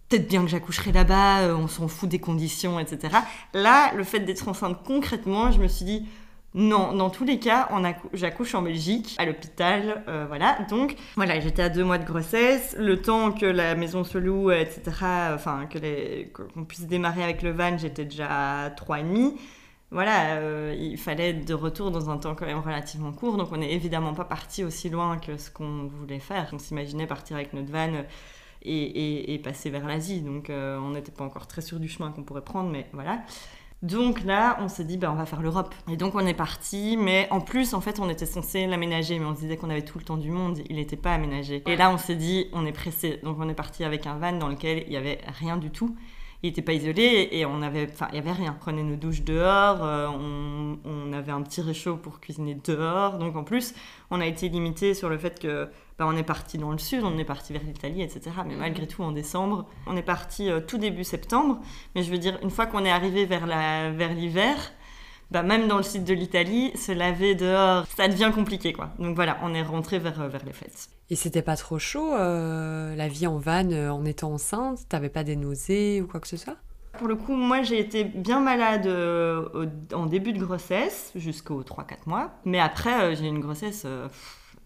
peut-être 0.08 0.28
bien 0.28 0.42
que 0.42 0.48
j'accoucherai 0.48 0.92
là-bas, 0.92 1.40
euh, 1.40 1.56
on 1.56 1.68
s'en 1.68 1.88
fout 1.88 2.08
des 2.08 2.18
conditions, 2.18 2.78
etc. 2.78 3.14
Là, 3.54 3.92
le 3.94 4.04
fait 4.04 4.20
d'être 4.20 4.48
enceinte 4.48 4.82
concrètement, 4.84 5.50
je 5.50 5.58
me 5.58 5.68
suis 5.68 5.84
dit, 5.84 6.06
non, 6.54 6.94
dans 6.94 7.10
tous 7.10 7.24
les 7.24 7.38
cas, 7.38 7.68
j'accouche 8.14 8.54
en 8.54 8.62
Belgique, 8.62 9.14
à 9.18 9.26
l'hôpital, 9.26 10.04
euh, 10.08 10.24
voilà. 10.26 10.58
Donc, 10.70 10.96
voilà, 11.16 11.38
j'étais 11.40 11.62
à 11.62 11.68
deux 11.68 11.84
mois 11.84 11.98
de 11.98 12.06
grossesse, 12.06 12.74
le 12.78 13.02
temps 13.02 13.32
que 13.32 13.44
la 13.44 13.74
maison 13.74 14.04
se 14.04 14.16
loue, 14.16 14.50
etc., 14.50 14.82
enfin, 15.34 15.68
qu'on 16.32 16.64
puisse 16.64 16.86
démarrer 16.86 17.24
avec 17.24 17.42
le 17.42 17.50
van, 17.50 17.76
j'étais 17.76 18.04
déjà 18.04 18.64
à 18.64 18.70
trois 18.70 19.00
et 19.00 19.02
demi. 19.02 19.34
Voilà, 19.90 20.40
il 20.74 20.98
fallait 20.98 21.30
être 21.30 21.44
de 21.44 21.54
retour 21.54 21.90
dans 21.92 22.10
un 22.10 22.16
temps 22.16 22.34
quand 22.34 22.46
même 22.46 22.58
relativement 22.58 23.12
court, 23.12 23.36
donc 23.36 23.52
on 23.52 23.58
n'est 23.58 23.72
évidemment 23.72 24.14
pas 24.14 24.24
parti 24.24 24.64
aussi 24.64 24.88
loin 24.88 25.18
que 25.18 25.36
ce 25.36 25.48
qu'on 25.50 25.86
voulait 25.86 26.18
faire. 26.18 26.48
On 26.52 26.58
s'imaginait 26.58 27.06
partir 27.06 27.36
avec 27.36 27.52
notre 27.52 27.70
van 27.70 28.04
et, 28.62 29.40
passer 29.42 29.70
vers 29.70 29.86
l'Asie. 29.86 30.20
Donc 30.20 30.50
euh, 30.50 30.78
on 30.78 30.90
n'était 30.90 31.12
pas 31.12 31.24
encore 31.24 31.46
très 31.46 31.62
sûr 31.62 31.78
du 31.78 31.88
chemin 31.88 32.10
qu'on 32.10 32.22
pourrait 32.22 32.44
prendre, 32.44 32.70
mais 32.70 32.86
voilà. 32.92 33.20
Donc 33.82 34.24
là, 34.24 34.56
on 34.60 34.68
s'est 34.68 34.84
dit, 34.84 34.96
ben, 34.96 35.10
on 35.10 35.14
va 35.14 35.26
faire 35.26 35.42
l'Europe. 35.42 35.74
Et 35.90 35.96
donc 35.96 36.14
on 36.14 36.26
est 36.26 36.34
parti, 36.34 36.96
mais 36.96 37.28
en 37.30 37.40
plus, 37.40 37.74
en 37.74 37.80
fait, 37.80 38.00
on 38.00 38.08
était 38.08 38.26
censé 38.26 38.66
l'aménager, 38.66 39.18
mais 39.18 39.26
on 39.26 39.34
se 39.34 39.40
disait 39.40 39.56
qu'on 39.56 39.70
avait 39.70 39.84
tout 39.84 39.98
le 39.98 40.04
temps 40.04 40.16
du 40.16 40.30
monde, 40.30 40.60
il 40.70 40.76
n'était 40.76 40.96
pas 40.96 41.12
aménagé. 41.12 41.62
Et 41.66 41.76
là, 41.76 41.90
on 41.90 41.98
s'est 41.98 42.16
dit, 42.16 42.46
on 42.52 42.64
est 42.66 42.72
pressé. 42.72 43.20
Donc 43.22 43.36
on 43.38 43.48
est 43.48 43.54
parti 43.54 43.84
avec 43.84 44.06
un 44.06 44.16
van 44.16 44.32
dans 44.32 44.48
lequel 44.48 44.82
il 44.86 44.90
n'y 44.90 44.96
avait 44.96 45.20
rien 45.38 45.56
du 45.56 45.70
tout 45.70 45.94
il 46.42 46.50
n'était 46.50 46.62
pas 46.62 46.72
isolé 46.72 47.28
et 47.32 47.46
on 47.46 47.62
avait, 47.62 47.88
enfin, 47.90 48.08
il 48.12 48.16
y 48.16 48.18
avait 48.18 48.32
rien. 48.32 48.54
On 48.56 48.60
prenait 48.60 48.82
nos 48.82 48.96
douches 48.96 49.22
dehors, 49.22 49.82
euh, 49.82 50.08
on, 50.08 50.78
on, 50.84 51.12
avait 51.12 51.32
un 51.32 51.42
petit 51.42 51.60
réchaud 51.60 51.96
pour 51.96 52.20
cuisiner 52.20 52.54
dehors. 52.54 53.18
Donc 53.18 53.36
en 53.36 53.44
plus, 53.44 53.74
on 54.10 54.20
a 54.20 54.26
été 54.26 54.48
limité 54.48 54.94
sur 54.94 55.08
le 55.08 55.18
fait 55.18 55.40
que 55.40 55.68
bah, 55.98 56.04
on 56.06 56.16
est 56.16 56.22
parti 56.22 56.58
dans 56.58 56.72
le 56.72 56.78
sud, 56.78 57.04
on 57.04 57.16
est 57.16 57.24
parti 57.24 57.54
vers 57.54 57.62
l'Italie, 57.62 58.02
etc. 58.02 58.30
Mais 58.46 58.54
mhm. 58.54 58.60
malgré 58.60 58.86
tout, 58.86 59.02
en 59.02 59.12
décembre, 59.12 59.66
on 59.86 59.96
est 59.96 60.02
parti 60.02 60.50
euh, 60.50 60.60
tout 60.60 60.76
début 60.76 61.04
septembre. 61.04 61.58
Mais 61.94 62.02
je 62.02 62.10
veux 62.10 62.18
dire, 62.18 62.38
une 62.42 62.50
fois 62.50 62.66
qu'on 62.66 62.84
est 62.84 62.90
arrivé 62.90 63.24
vers 63.24 63.46
la, 63.46 63.90
vers 63.90 64.12
l'hiver, 64.12 64.56
bah, 65.30 65.42
même 65.42 65.68
dans 65.68 65.78
le 65.78 65.82
sud 65.82 66.04
de 66.04 66.12
l'Italie, 66.12 66.76
se 66.76 66.92
laver 66.92 67.34
dehors, 67.34 67.86
ça 67.96 68.08
devient 68.08 68.30
compliqué, 68.34 68.74
quoi. 68.74 68.90
Donc 68.98 69.16
voilà, 69.16 69.38
on 69.42 69.54
est 69.54 69.62
rentré 69.62 69.98
vers, 69.98 70.20
euh, 70.20 70.28
vers 70.28 70.44
les 70.44 70.52
fêtes. 70.52 70.90
Et 71.08 71.16
c'était 71.16 71.42
pas 71.42 71.56
trop 71.56 71.78
chaud, 71.78 72.12
euh, 72.12 72.94
la 72.94 73.08
vie 73.08 73.26
en 73.26 73.38
van 73.38 73.70
en 73.70 74.04
étant 74.04 74.32
enceinte? 74.32 74.80
T'avais 74.88 75.08
pas 75.08 75.24
des 75.24 75.36
nausées 75.36 76.02
ou 76.02 76.08
quoi 76.08 76.20
que 76.20 76.28
ce 76.28 76.36
soit? 76.36 76.56
Pour 76.98 77.08
le 77.08 77.14
coup, 77.14 77.34
moi 77.34 77.62
j'ai 77.62 77.78
été 77.78 78.04
bien 78.04 78.40
malade 78.40 78.88
en 79.94 80.06
début 80.06 80.32
de 80.32 80.42
grossesse, 80.42 81.12
jusqu'aux 81.14 81.62
3-4 81.62 82.06
mois. 82.06 82.32
Mais 82.44 82.58
après, 82.58 83.14
j'ai 83.14 83.26
une 83.26 83.38
grossesse 83.38 83.86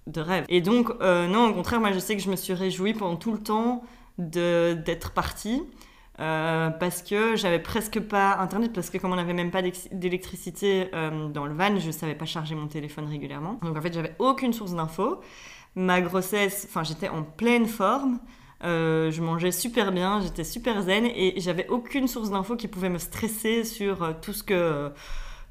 de 0.07 0.21
rêve. 0.21 0.45
Et 0.49 0.61
donc, 0.61 0.91
euh, 1.01 1.27
non, 1.27 1.49
au 1.49 1.55
contraire, 1.55 1.81
moi 1.81 1.93
je 1.93 1.99
sais 1.99 2.17
que 2.17 2.23
je 2.23 2.31
me 2.31 2.37
suis 2.37 2.53
réjouie 2.53 2.95
pendant 2.95 3.17
tout 3.17 3.33
le 3.33 3.39
temps 3.39 3.83
d'être 4.19 5.13
partie. 5.13 5.63
Euh, 6.19 6.69
parce 6.69 7.01
que 7.01 7.35
j'avais 7.35 7.61
presque 7.61 7.99
pas 7.99 8.37
internet, 8.41 8.75
parce 8.75 8.91
que 8.91 8.99
comme 8.99 9.13
on 9.13 9.17
n'avait 9.17 9.33
même 9.33 9.51
pas 9.51 9.63
d'électricité 9.63 10.91
euh, 10.95 11.29
dans 11.29 11.47
le 11.47 11.55
van, 11.55 11.79
je 11.79 11.91
savais 11.91 12.15
pas 12.15 12.27
charger 12.27 12.55
mon 12.55 12.67
téléphone 12.67 13.07
régulièrement. 13.07 13.59
Donc 13.63 13.75
en 13.75 13.81
fait, 13.81 13.95
j'avais 13.95 14.15
aucune 14.19 14.53
source 14.53 14.75
d'infos. 14.75 15.21
Ma 15.77 16.03
grossesse, 16.03 16.67
enfin, 16.69 16.83
j'étais 16.83 17.09
en 17.09 17.23
pleine 17.23 17.67
forme. 17.67 18.19
je 18.63 19.21
mangeais 19.23 19.53
super 19.53 19.93
bien, 19.93 20.21
j'étais 20.21 20.45
super 20.45 20.83
zen 20.83 21.07
et 21.07 21.41
j'avais 21.41 21.67
aucune 21.69 22.07
source 22.07 22.29
d'infos 22.31 22.57
qui 22.57 22.69
pouvait 22.69 22.91
me 22.91 22.99
stresser 22.99 23.65
sur 23.65 24.15
tout 24.21 24.35
ce 24.35 24.43
que 24.43 24.93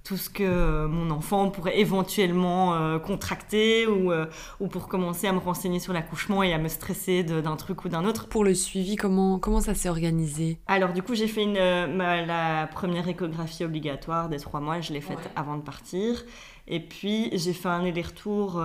tout 0.04 0.18
ce 0.18 0.30
que 0.30 0.44
euh, 0.44 0.88
mon 0.88 1.12
enfant 1.12 1.50
pourrait 1.52 1.80
éventuellement 1.80 2.74
euh, 2.74 3.00
contracter 3.00 3.86
ou, 3.86 4.12
euh, 4.12 4.26
ou 4.60 4.68
pour 4.68 4.88
commencer 4.88 5.28
à 5.28 5.34
me 5.34 5.40
renseigner 5.40 5.80
sur 5.80 5.94
l'accouchement 5.94 6.42
et 6.42 6.54
à 6.54 6.58
me 6.58 6.68
stresser 6.68 7.24
d'un 7.24 7.56
truc 7.56 7.86
ou 7.86 7.90
d'un 7.90 8.06
autre. 8.06 8.28
Pour 8.28 8.44
le 8.44 8.56
suivi, 8.56 8.96
comment, 8.96 9.40
comment 9.40 9.62
ça 9.62 9.76
s'est 9.76 9.90
organisé? 9.90 10.58
Alors 10.68 10.94
du 10.94 11.04
coup, 11.04 11.16
j'ai 11.16 11.28
fait 11.28 11.44
une, 11.44 11.54
la 11.54 12.68
première 12.68 13.08
échographie 13.08 13.64
obligatoire 13.64 14.30
des 14.30 14.40
trois 14.40 14.62
mois, 14.62 14.82
je 14.82 14.94
l'ai 14.94 15.02
faite 15.02 15.30
avant 15.36 15.58
de 15.58 15.62
partir. 15.62 16.24
Et 16.72 16.80
puis 16.80 17.30
j'ai 17.34 17.54
fait 17.54 17.68
un 17.68 17.84
aller-retour 17.84 18.62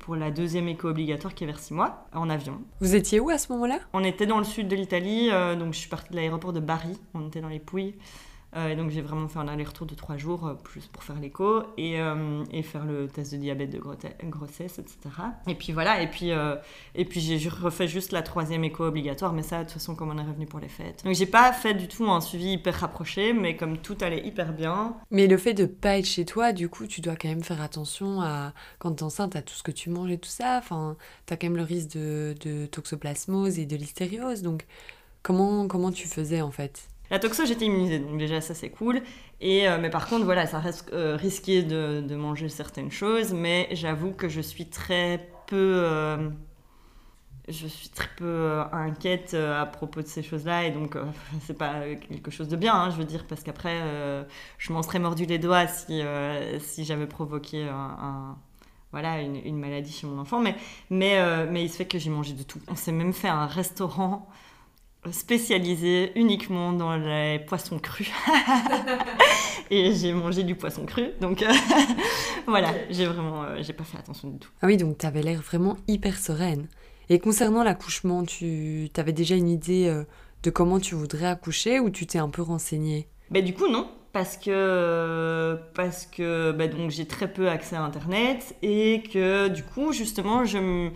pour 0.00 0.16
la 0.16 0.30
deuxième 0.30 0.68
écho 0.68 0.88
obligatoire 0.88 1.34
qui 1.34 1.44
est 1.44 1.46
vers 1.46 1.58
six 1.60 1.72
mois, 1.72 2.06
en 2.12 2.28
avion. 2.28 2.60
Vous 2.80 2.94
étiez 2.94 3.20
où 3.20 3.30
à 3.30 3.38
ce 3.38 3.52
moment-là? 3.52 3.78
On 3.92 4.02
était 4.02 4.26
dans 4.26 4.38
le 4.38 4.44
sud 4.44 4.68
de 4.68 4.76
l'Italie, 4.76 5.30
donc 5.58 5.74
je 5.74 5.78
suis 5.78 5.88
partie 5.88 6.10
de 6.10 6.16
l'aéroport 6.16 6.52
de 6.52 6.60
Bari, 6.60 6.98
on 7.14 7.28
était 7.28 7.40
dans 7.40 7.48
les 7.48 7.60
Pouilles. 7.60 7.94
Euh, 8.56 8.68
et 8.68 8.76
donc 8.76 8.90
j'ai 8.90 9.00
vraiment 9.00 9.26
fait 9.26 9.38
un 9.38 9.48
aller-retour 9.48 9.86
de 9.86 9.94
trois 9.94 10.16
jours 10.16 10.46
euh, 10.46 10.54
plus 10.54 10.86
pour 10.86 11.02
faire 11.02 11.18
l'écho 11.18 11.62
et, 11.76 12.00
euh, 12.00 12.44
et, 12.52 12.62
faire 12.62 12.84
le 12.84 13.08
test 13.08 13.32
de 13.32 13.38
diabète 13.38 13.70
de 13.70 13.80
grossesse, 14.28 14.78
etc. 14.78 14.96
Et 15.48 15.54
puis 15.54 15.72
voilà, 15.72 16.00
et 16.02 16.08
puis, 16.08 16.30
puis 17.08 17.20
j'ai 17.20 17.48
refait 17.48 17.88
juste 17.88 18.12
la 18.12 18.22
troisième 18.22 18.64
écho 18.64 18.84
obligatoire, 18.84 19.32
mais 19.32 19.42
ça 19.42 19.58
de 19.58 19.64
toute 19.64 19.72
façon 19.72 19.96
comme 19.96 20.10
on 20.10 20.18
est 20.18 20.26
revenu 20.26 20.46
pour 20.46 20.60
les 20.60 20.68
fêtes. 20.68 21.04
Donc 21.04 21.14
j'ai 21.14 21.26
pas 21.26 21.52
fait 21.52 21.74
du 21.74 21.88
tout 21.88 22.08
un 22.10 22.20
suivi 22.20 22.52
hyper 22.52 22.74
rapproché, 22.74 23.32
mais 23.32 23.56
comme 23.56 23.78
tout 23.78 23.96
allait 24.00 24.24
hyper 24.24 24.52
bien. 24.52 24.96
Mais 25.10 25.26
le 25.26 25.36
fait 25.36 25.54
de 25.54 25.66
pas 25.66 25.98
être 25.98 26.06
chez 26.06 26.24
toi, 26.24 26.52
du 26.52 26.68
coup 26.68 26.86
tu 26.86 27.00
dois 27.00 27.16
quand 27.16 27.28
même 27.28 27.42
faire 27.42 27.60
attention 27.60 28.20
à 28.20 28.52
quand 28.78 28.92
t'es 28.92 29.02
enceinte 29.02 29.34
à 29.34 29.42
tout 29.42 29.54
ce 29.54 29.62
que 29.62 29.72
tu 29.72 29.90
manges 29.90 30.10
et 30.10 30.18
tout 30.18 30.28
ça. 30.28 30.58
Enfin, 30.58 30.96
t'as 31.26 31.36
quand 31.36 31.48
même 31.48 31.56
le 31.56 31.62
risque 31.62 31.96
de, 31.96 32.34
de 32.40 32.66
toxoplasmose 32.66 33.58
et 33.58 33.66
de 33.66 33.76
l'hystériose, 33.76 34.42
donc 34.42 34.66
comment, 35.22 35.66
comment 35.66 35.90
tu 35.90 36.06
faisais 36.06 36.40
en 36.40 36.52
fait? 36.52 36.88
La 37.14 37.20
toxo, 37.20 37.46
j'étais 37.46 37.66
immunisée, 37.66 38.00
donc 38.00 38.18
déjà 38.18 38.40
ça 38.40 38.54
c'est 38.54 38.70
cool. 38.70 39.00
Et, 39.40 39.68
euh, 39.68 39.78
mais 39.80 39.88
par 39.88 40.08
contre, 40.08 40.24
voilà, 40.24 40.48
ça 40.48 40.58
reste 40.58 40.92
euh, 40.92 41.14
risqué 41.14 41.62
de, 41.62 42.16
manger 42.16 42.48
certaines 42.48 42.90
choses, 42.90 43.32
mais 43.32 43.68
j'avoue 43.70 44.10
que 44.10 44.28
je 44.28 44.40
suis 44.40 44.66
très 44.66 45.30
peu. 45.46 45.74
Euh, 45.84 46.28
je 47.46 47.68
suis 47.68 47.88
très 47.90 48.08
peu 48.16 48.62
inquiète 48.72 49.34
à 49.34 49.64
propos 49.66 50.02
de 50.02 50.08
ces 50.08 50.24
choses-là, 50.24 50.64
et 50.64 50.72
donc 50.72 50.96
c'est 51.46 51.56
pas 51.56 51.82
quelque 51.94 52.32
chose 52.32 52.48
de 52.48 52.56
bien, 52.56 52.74
hein, 52.74 52.90
je 52.90 52.96
veux 52.96 53.04
dire, 53.04 53.26
parce 53.28 53.44
qu'après, 53.44 53.80
je 54.58 54.72
m'en 54.72 54.82
serais 54.82 54.98
mordu 54.98 55.24
les 55.24 55.38
doigts 55.38 55.68
si, 55.68 56.02
si 56.58 56.84
j'avais 56.84 57.06
provoqué 57.06 57.68
un, 57.68 58.36
voilà, 58.90 59.20
une, 59.20 59.36
une, 59.36 59.58
maladie 59.58 59.92
chez 59.92 60.08
mon 60.08 60.18
enfant. 60.18 60.40
Mais, 60.40 60.56
mais, 60.90 61.46
mais 61.46 61.62
il 61.62 61.68
se 61.68 61.76
fait 61.76 61.86
que 61.86 61.98
j'ai 61.98 62.10
mangé 62.10 62.32
de 62.32 62.42
tout. 62.42 62.60
On 62.66 62.74
s'est 62.74 62.92
même 62.92 63.12
fait 63.12 63.28
un 63.28 63.46
restaurant 63.46 64.26
spécialisée 65.10 66.12
uniquement 66.16 66.72
dans 66.72 66.96
les 66.96 67.38
poissons 67.38 67.78
crus. 67.78 68.10
et 69.70 69.92
j'ai 69.94 70.12
mangé 70.12 70.42
du 70.42 70.54
poisson 70.54 70.84
cru. 70.86 71.08
Donc 71.20 71.42
euh, 71.42 71.52
voilà, 72.46 72.72
j'ai 72.90 73.06
vraiment 73.06 73.44
euh, 73.44 73.56
j'ai 73.60 73.72
pas 73.72 73.84
fait 73.84 73.98
attention 73.98 74.28
du 74.28 74.38
tout. 74.38 74.50
Ah 74.62 74.66
oui, 74.66 74.76
donc 74.76 74.98
tu 74.98 75.06
avais 75.06 75.22
l'air 75.22 75.40
vraiment 75.40 75.76
hyper 75.88 76.18
sereine. 76.18 76.68
Et 77.10 77.18
concernant 77.18 77.62
l'accouchement, 77.62 78.24
tu 78.24 78.88
avais 78.96 79.12
déjà 79.12 79.34
une 79.34 79.48
idée 79.48 79.88
euh, 79.88 80.04
de 80.42 80.50
comment 80.50 80.80
tu 80.80 80.94
voudrais 80.94 81.26
accoucher 81.26 81.80
ou 81.80 81.90
tu 81.90 82.06
t'es 82.06 82.18
un 82.18 82.30
peu 82.30 82.42
renseignée? 82.42 83.08
Bah, 83.30 83.40
Du 83.40 83.54
coup, 83.54 83.68
non. 83.68 83.88
Parce 84.12 84.36
que, 84.36 85.58
parce 85.74 86.06
que 86.06 86.52
bah, 86.52 86.68
donc 86.68 86.92
j'ai 86.92 87.04
très 87.04 87.26
peu 87.26 87.48
accès 87.48 87.74
à 87.74 87.82
Internet 87.82 88.54
et 88.62 89.02
que 89.12 89.48
du 89.48 89.64
coup, 89.64 89.92
justement, 89.92 90.44
je 90.44 90.58
me 90.58 90.90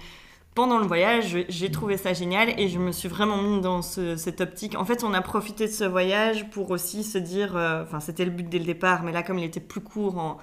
pendant 0.58 0.78
le 0.78 0.86
voyage, 0.86 1.36
j'ai 1.48 1.70
trouvé 1.70 1.96
ça 1.96 2.14
génial 2.14 2.58
et 2.58 2.66
je 2.66 2.80
me 2.80 2.90
suis 2.90 3.06
vraiment 3.06 3.40
mis 3.40 3.60
dans 3.60 3.80
cette 3.80 4.40
optique. 4.40 4.76
En 4.76 4.84
fait, 4.84 5.04
on 5.04 5.14
a 5.14 5.20
profité 5.20 5.68
de 5.68 5.72
ce 5.72 5.84
voyage 5.84 6.50
pour 6.50 6.72
aussi 6.72 7.04
se 7.04 7.16
dire, 7.16 7.56
euh, 7.56 7.84
enfin, 7.84 8.00
c'était 8.00 8.24
le 8.24 8.32
but 8.32 8.48
dès 8.48 8.58
le 8.58 8.64
départ, 8.64 9.04
mais 9.04 9.12
là, 9.12 9.22
comme 9.22 9.38
il 9.38 9.44
était 9.44 9.60
plus 9.60 9.80
court, 9.80 10.36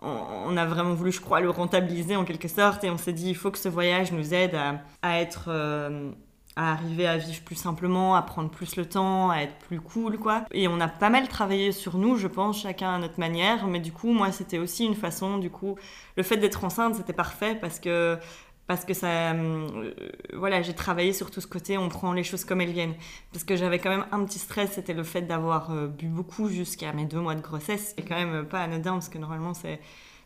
on, 0.00 0.56
a 0.56 0.64
vraiment 0.64 0.94
voulu, 0.94 1.12
je 1.12 1.20
crois, 1.20 1.42
le 1.42 1.50
rentabiliser 1.50 2.16
en 2.16 2.24
quelque 2.24 2.48
sorte 2.48 2.84
et 2.84 2.90
on 2.90 2.96
s'est 2.96 3.12
dit, 3.12 3.28
il 3.28 3.36
faut 3.36 3.50
que 3.50 3.58
ce 3.58 3.68
voyage 3.68 4.12
nous 4.12 4.32
aide 4.32 4.58
à, 5.02 5.20
être. 5.20 5.48
Euh, 5.48 6.10
à 6.56 6.72
arriver 6.72 7.06
à 7.06 7.16
vivre 7.16 7.42
plus 7.42 7.56
simplement, 7.56 8.14
à 8.14 8.22
prendre 8.22 8.48
plus 8.48 8.76
le 8.76 8.86
temps, 8.86 9.30
à 9.30 9.38
être 9.38 9.56
plus 9.66 9.80
cool, 9.80 10.18
quoi. 10.18 10.44
Et 10.52 10.68
on 10.68 10.80
a 10.80 10.86
pas 10.86 11.10
mal 11.10 11.26
travaillé 11.28 11.72
sur 11.72 11.98
nous, 11.98 12.16
je 12.16 12.28
pense, 12.28 12.62
chacun 12.62 12.94
à 12.94 12.98
notre 12.98 13.18
manière. 13.18 13.66
Mais 13.66 13.80
du 13.80 13.90
coup, 13.90 14.12
moi, 14.12 14.30
c'était 14.30 14.58
aussi 14.58 14.84
une 14.84 14.94
façon, 14.94 15.38
du 15.38 15.50
coup, 15.50 15.76
le 16.16 16.22
fait 16.22 16.36
d'être 16.36 16.62
enceinte, 16.64 16.94
c'était 16.94 17.12
parfait 17.12 17.56
parce 17.60 17.80
que 17.80 18.18
parce 18.66 18.84
que 18.84 18.94
ça 18.94 19.32
euh, 19.32 19.92
voilà 20.32 20.62
j'ai 20.62 20.74
travaillé 20.74 21.12
sur 21.12 21.30
tout 21.30 21.40
ce 21.40 21.46
côté 21.46 21.76
on 21.76 21.88
prend 21.88 22.12
les 22.12 22.24
choses 22.24 22.44
comme 22.44 22.60
elles 22.60 22.72
viennent. 22.72 22.94
Parce 23.32 23.44
que 23.44 23.56
j'avais 23.56 23.78
quand 23.78 23.90
même 23.90 24.06
un 24.12 24.24
petit 24.24 24.38
stress 24.38 24.72
c'était 24.72 24.94
le 24.94 25.04
fait 25.04 25.22
d'avoir 25.22 25.70
euh, 25.70 25.86
bu 25.86 26.06
beaucoup 26.06 26.48
jusqu'à 26.48 26.92
mes 26.92 27.04
deux 27.04 27.20
mois 27.20 27.34
de 27.34 27.42
grossesse. 27.42 27.94
C'est 27.96 28.04
quand 28.04 28.16
même 28.16 28.46
pas 28.46 28.62
anodin 28.62 28.92
parce 28.92 29.08
que 29.08 29.18
normalement 29.18 29.54
c'est 29.54 29.80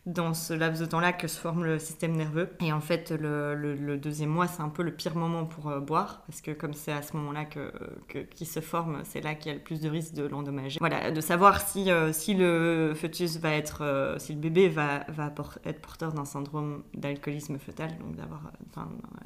dans 0.06 0.34
ce 0.34 0.54
laps 0.54 0.80
de 0.80 0.86
temps-là 0.86 1.12
que 1.12 1.28
se 1.28 1.38
forme 1.38 1.64
le 1.64 1.78
système 1.78 2.16
nerveux. 2.16 2.48
Et 2.60 2.72
en 2.72 2.80
fait, 2.80 3.10
le, 3.10 3.96
deuxième 3.96 4.30
mois, 4.30 4.46
c'est 4.46 4.62
un 4.62 4.68
peu 4.68 4.82
le 4.82 4.92
pire 4.92 5.16
moment 5.16 5.44
pour 5.44 5.68
euh, 5.68 5.80
boire, 5.80 6.22
parce 6.26 6.40
que 6.40 6.50
comme 6.50 6.74
c'est 6.74 6.92
à 6.92 7.02
ce 7.02 7.16
moment-là 7.16 7.44
que, 7.44 7.70
qui 8.34 8.46
se 8.46 8.60
forme, 8.60 9.00
c'est 9.04 9.20
là 9.20 9.34
qu'il 9.34 9.52
y 9.52 9.54
a 9.54 9.58
le 9.58 9.62
plus 9.62 9.80
de 9.80 9.88
risque 9.88 10.14
de 10.14 10.24
l'endommager. 10.24 10.78
Voilà, 10.80 11.10
de 11.10 11.20
savoir 11.20 11.60
si, 11.60 11.90
euh, 11.90 12.12
si 12.12 12.34
le 12.34 12.92
fœtus 12.94 13.38
va 13.38 13.52
être, 13.52 13.82
euh, 13.82 14.18
si 14.18 14.34
le 14.34 14.40
bébé 14.40 14.68
va, 14.68 15.04
va 15.08 15.32
être 15.64 15.80
porteur 15.80 16.12
d'un 16.12 16.24
syndrome 16.24 16.82
d'alcoolisme 16.94 17.58
fœtal, 17.58 17.96
donc 17.98 18.16
d'avoir, 18.16 18.42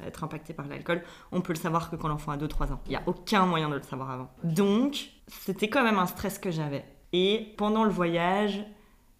être 0.05 0.23
impacté 0.23 0.53
par 0.53 0.67
l'alcool, 0.67 1.01
on 1.31 1.41
peut 1.41 1.53
le 1.53 1.59
savoir 1.59 1.89
que 1.89 1.95
quand 1.95 2.07
l'enfant 2.07 2.31
a 2.31 2.37
2-3 2.37 2.73
ans. 2.73 2.79
Il 2.87 2.89
n'y 2.89 2.95
a 2.95 3.03
aucun 3.05 3.45
moyen 3.45 3.69
de 3.69 3.75
le 3.75 3.81
savoir 3.81 4.11
avant. 4.11 4.29
Donc, 4.43 5.09
c'était 5.27 5.69
quand 5.69 5.83
même 5.83 5.99
un 5.99 6.07
stress 6.07 6.39
que 6.39 6.51
j'avais. 6.51 6.85
Et 7.13 7.53
pendant 7.57 7.83
le 7.83 7.91
voyage, 7.91 8.65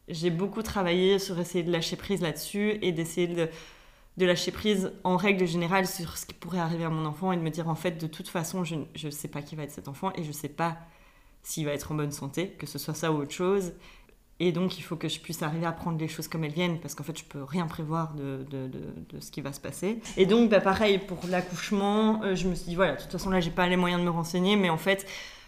j'ai 0.07 0.29
beaucoup 0.29 0.61
travaillé 0.61 1.19
sur 1.19 1.39
essayer 1.39 1.63
de 1.63 1.71
lâcher 1.71 1.95
prise 1.95 2.21
là-dessus 2.21 2.77
et 2.81 2.91
d'essayer 2.91 3.27
de, 3.27 3.49
de, 4.17 4.25
lâcher 4.25 4.51
prise 4.51 4.91
en 5.03 5.17
règle 5.17 5.47
générale 5.47 5.87
sur 5.87 6.17
ce 6.17 6.25
qui 6.25 6.33
pourrait 6.33 6.59
arriver 6.59 6.83
à 6.83 6.89
mon 6.89 7.05
enfant 7.05 7.31
et 7.31 7.37
de 7.37 7.41
me 7.41 7.49
dire 7.49 7.69
en 7.69 7.75
fait 7.75 8.01
de 8.01 8.07
toute 8.07 8.27
façon 8.27 8.63
je 8.63 8.75
ne 8.75 9.11
sais 9.11 9.27
pas 9.27 9.41
qui 9.41 9.55
va 9.55 9.63
être 9.63 9.71
cet 9.71 9.87
enfant 9.87 10.11
et 10.15 10.23
je 10.23 10.27
ne 10.27 10.33
sais 10.33 10.49
pas 10.49 10.77
s'il 11.41 11.65
va 11.65 11.71
être 11.71 11.91
en 11.91 11.95
bonne 11.95 12.11
santé, 12.11 12.49
que 12.51 12.65
ce 12.65 12.79
soit 12.79 12.93
ça 12.93 13.11
ou 13.11 13.17
autre 13.17 13.33
chose. 13.33 13.73
Et 14.39 14.51
donc 14.51 14.77
il 14.79 14.81
faut 14.81 14.95
que 14.95 15.07
je 15.07 15.19
puisse 15.19 15.43
arriver 15.43 15.65
à 15.65 15.71
prendre 15.71 15.99
les 15.99 16.07
choses 16.07 16.27
comme 16.27 16.43
elles 16.43 16.53
viennent 16.53 16.79
parce 16.79 16.95
qu'en 16.95 17.03
fait 17.03 17.17
je 17.17 17.23
peux 17.23 17.43
rien 17.43 17.67
prévoir 17.67 18.13
de, 18.13 18.45
de, 18.49 18.67
de, 18.67 19.19
ce 19.19 19.29
qui 19.29 19.41
va 19.41 19.53
se 19.53 19.59
passer. 19.59 19.99
Et 20.17 20.25
donc 20.25 20.49
bah, 20.49 20.59
pareil 20.59 20.97
pour 20.97 21.19
l'accouchement, 21.29 22.23
euh, 22.23 22.35
je 22.35 22.47
me 22.47 22.55
suis 22.55 22.69
dit 22.69 22.75
voilà, 22.75 22.95
de 22.95 23.01
toute 23.01 23.11
façon 23.11 23.29
là 23.29 23.39
j'ai 23.39 23.51
pas 23.51 23.67
les 23.67 23.77
moyens 23.77 24.01
de 24.01 24.05
me 24.05 24.11
renseigner 24.11 24.55
mais 24.55 24.69
en 24.69 24.77
fait 24.77 25.05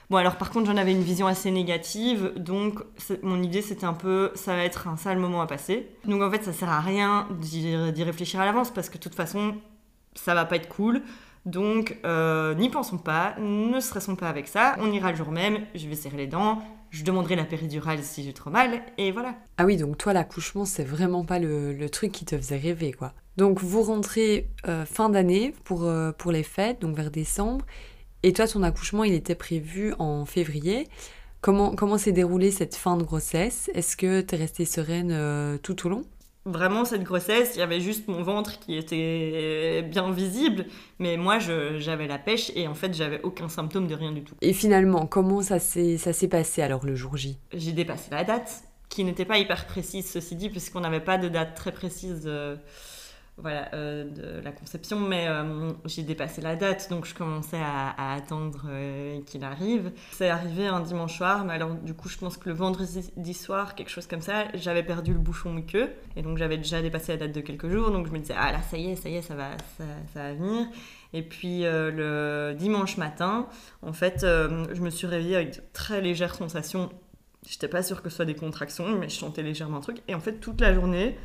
Bon, 0.10 0.18
alors 0.18 0.36
par 0.36 0.52
contre, 0.52 0.68
j'en 0.68 0.78
avais 0.78 0.92
une 0.92 1.02
vision 1.02 1.28
assez 1.28 1.50
négative, 1.52 2.34
donc 2.38 2.80
mon 3.24 3.42
idée 3.42 3.62
c'était 3.62 3.86
un 3.86 3.94
peu 3.94 4.32
ça 4.36 4.56
va 4.56 4.64
être 4.64 4.88
un 4.88 4.98
sale 4.98 5.18
moment 5.18 5.42
à 5.42 5.48
passer. 5.48 5.88
Donc 6.06 6.22
en 6.22 6.30
fait, 6.30 6.44
ça 6.44 6.54
sert 6.54 6.70
à 6.70 6.80
rien 6.80 7.28
d'y 7.40 8.04
réfléchir 8.04 8.40
à 8.40 8.46
l'avance 8.46 8.72
parce 8.72 8.90
que 8.90 8.98
de 8.98 9.04
toute 9.04 9.16
façon, 9.16 9.56
ça 10.14 10.36
va 10.36 10.46
pas 10.46 10.58
être 10.58 10.70
cool. 10.70 11.02
Donc 11.46 12.00
euh, 12.06 12.56
n'y 12.56 12.70
pensons 12.70 12.98
pas, 12.98 13.36
ne 13.40 13.80
stressons 13.80 14.16
pas 14.16 14.30
avec 14.30 14.48
ça, 14.48 14.76
on 14.80 14.92
ira 14.92 15.12
le 15.12 15.18
jour 15.18 15.32
même, 15.32 15.60
je 15.76 15.88
vais 15.88 15.96
serrer 15.96 16.18
les 16.18 16.28
dents, 16.28 16.60
je 16.90 17.04
demanderai 17.04 17.36
la 17.36 17.46
péridurale 17.46 18.00
si 18.02 18.24
j'ai 18.24 18.34
trop 18.34 18.50
mal, 18.50 18.82
et 18.98 19.12
voilà. 19.12 19.36
Ah 19.60 19.66
oui, 19.66 19.78
donc 19.78 19.96
toi 20.00 20.12
l'accouchement 20.14 20.66
c'est 20.66 20.84
vraiment 20.84 21.24
pas 21.24 21.38
le, 21.38 21.88
truc 21.90 22.12
qui 22.12 22.26
te 22.26 22.36
faisait 22.36 22.58
rêver 22.58 22.94
quoi. 22.94 23.14
Donc 23.38 23.62
vous 23.62 23.84
rentrez 23.84 24.50
euh, 24.68 24.86
fin 24.86 25.10
d'année 25.10 25.54
pour, 25.66 25.84
euh, 25.84 26.12
pour 26.14 26.32
les 26.32 26.42
fêtes, 26.42 26.82
donc 26.82 26.96
vers 26.96 27.12
décembre, 27.12 27.64
et 28.26 28.34
toi, 28.34 28.48
ton 28.48 28.64
accouchement, 28.64 29.04
il 29.04 29.14
était 29.14 29.36
prévu 29.36 29.94
en 30.00 30.26
février. 30.26 30.88
Comment, 31.42 31.76
comment 31.76 32.00
s'est 32.00 32.12
déroulée 32.12 32.50
cette 32.50 32.76
fin 32.76 32.98
de 32.98 33.04
grossesse? 33.04 33.70
Est-ce 33.76 33.96
que 33.96 34.22
tu 34.22 34.34
es 34.34 34.38
restée 34.40 34.66
sereine 34.66 35.12
euh, 35.12 35.60
tout 35.60 35.86
au 35.86 35.90
long? 35.90 36.06
Vraiment, 36.44 36.86
cette 36.86 37.04
grossesse, 37.04 37.52
il 37.54 37.60
y 37.60 37.62
avait 37.62 37.80
juste 37.80 38.08
mon 38.08 38.24
ventre 38.24 38.58
qui 38.58 38.78
était 38.78 39.84
bien 39.84 40.10
visible, 40.10 40.66
mais 40.98 41.18
moi, 41.18 41.38
j'avais 41.38 42.08
la 42.08 42.18
pêche 42.18 42.52
et 42.56 42.68
en 42.68 42.74
fait, 42.74 42.96
j'avais 42.96 43.22
aucun 43.22 43.48
symptôme 43.48 43.86
de 43.86 43.94
rien 43.94 44.12
du 44.12 44.24
tout. 44.24 44.34
Et 44.42 44.54
finalement, 44.54 45.06
comment 45.06 45.44
ça 45.44 45.60
s'est 45.60 46.28
passé 46.28 46.64
alors 46.64 46.84
le 46.84 46.96
jour 46.96 47.18
J? 47.18 47.38
J'ai 47.54 47.74
dépassé 47.74 48.10
la 48.10 48.24
date, 48.24 48.64
qui 48.90 49.04
n'était 49.04 49.26
pas 49.26 49.38
hyper 49.38 49.68
précise, 49.68 50.10
ceci 50.10 50.36
dit, 50.36 50.50
puisqu'on 50.50 50.80
n'avait 50.80 51.00
pas 51.00 51.20
de 51.20 51.30
date 51.30 51.56
très 51.56 51.72
précise. 51.72 52.24
Euh, 52.26 52.56
voilà, 53.38 53.70
euh, 53.74 54.06
de 54.06 54.42
la 54.42 54.52
conception, 54.54 54.98
mais 54.98 55.28
euh, 55.28 55.72
j'ai 55.86 56.04
dépassé 56.04 56.42
la 56.42 56.56
date, 56.56 56.90
donc 56.90 57.06
je 57.06 57.14
commençais 57.14 57.60
à, 57.60 58.14
attendre 58.14 58.64
euh, 58.70 59.20
qu'il 59.26 59.44
arrive. 59.44 59.92
C'est 60.12 60.30
arrivé 60.30 60.68
un 60.68 60.80
dimanche 60.80 61.18
soir, 61.18 61.44
mais 61.44 61.54
alors 61.54 61.76
du 61.76 61.94
coup 61.94 62.08
je 62.08 62.18
pense 62.18 62.38
que 62.38 62.48
le 62.48 62.56
vendredi 62.56 63.34
soir, 63.34 63.76
quelque 63.76 63.90
chose 63.90 64.08
comme 64.08 64.22
ça, 64.22 64.46
j'avais 64.54 64.84
perdu 64.84 65.12
le 65.12 65.20
bouchon 65.20 65.52
muqueux, 65.52 65.90
et 66.16 66.22
donc 66.22 66.38
j'avais 66.38 66.58
déjà 66.58 66.82
dépassé 66.82 67.12
la 67.12 67.18
date 67.18 67.34
de 67.34 67.42
quelques 67.42 67.68
jours, 67.68 67.92
donc 67.92 68.08
je 68.08 68.12
me 68.14 68.20
disais, 68.20 68.36
ah 68.38 68.54
là 68.54 68.62
ça 68.62 68.78
y 68.78 68.92
est, 68.92 68.96
ça 68.96 69.10
y 69.10 69.16
est, 69.18 69.22
ça 69.22 69.36
va, 69.36 69.50
ça, 69.78 69.84
va 70.16 70.34
venir. 70.34 70.68
Et 71.12 71.22
puis 71.22 71.64
le 71.64 72.54
dimanche 72.58 72.98
matin, 72.98 73.48
en 73.82 73.94
fait, 73.94 74.22
je 74.22 74.82
me 74.82 74.90
suis 74.90 75.08
réveillée 75.08 75.36
avec 75.36 75.56
de 75.56 75.62
très 75.74 76.02
légères 76.02 76.36
sensations. 76.36 76.90
J'étais 77.48 77.68
pas 77.68 77.84
sûre 77.84 78.02
que 78.02 78.10
ce 78.10 78.18
soit 78.18 78.26
des 78.26 78.36
contractions, 78.36 78.98
mais 78.98 79.08
je 79.08 79.16
sentais 79.16 79.44
légèrement 79.44 79.78
un 79.78 79.82
truc. 79.82 79.98
Et 80.08 80.16
en 80.16 80.20
fait, 80.20 80.40
toute 80.40 80.60
la 80.60 80.74
journée, 80.74 81.16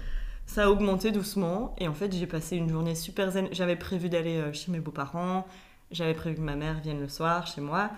ça 0.50 0.64
a 0.64 0.68
augmenté 0.68 1.12
doucement 1.12 1.76
et 1.78 1.86
en 1.86 1.94
fait 1.94 2.12
j'ai 2.12 2.26
passé 2.26 2.56
une 2.56 2.68
journée 2.68 2.96
super 2.96 3.30
zen. 3.30 3.46
J'avais 3.52 3.76
prévu 3.76 4.08
d'aller 4.08 4.36
euh, 4.38 4.52
chez 4.52 4.72
mes 4.72 4.80
beaux-parents, 4.80 5.46
j'avais 5.92 6.12
prévu 6.12 6.34
que 6.34 6.40
ma 6.40 6.56
mère 6.56 6.80
vienne 6.80 6.98
le 6.98 7.08
soir 7.08 7.46
chez 7.46 7.60
moi. 7.60 7.90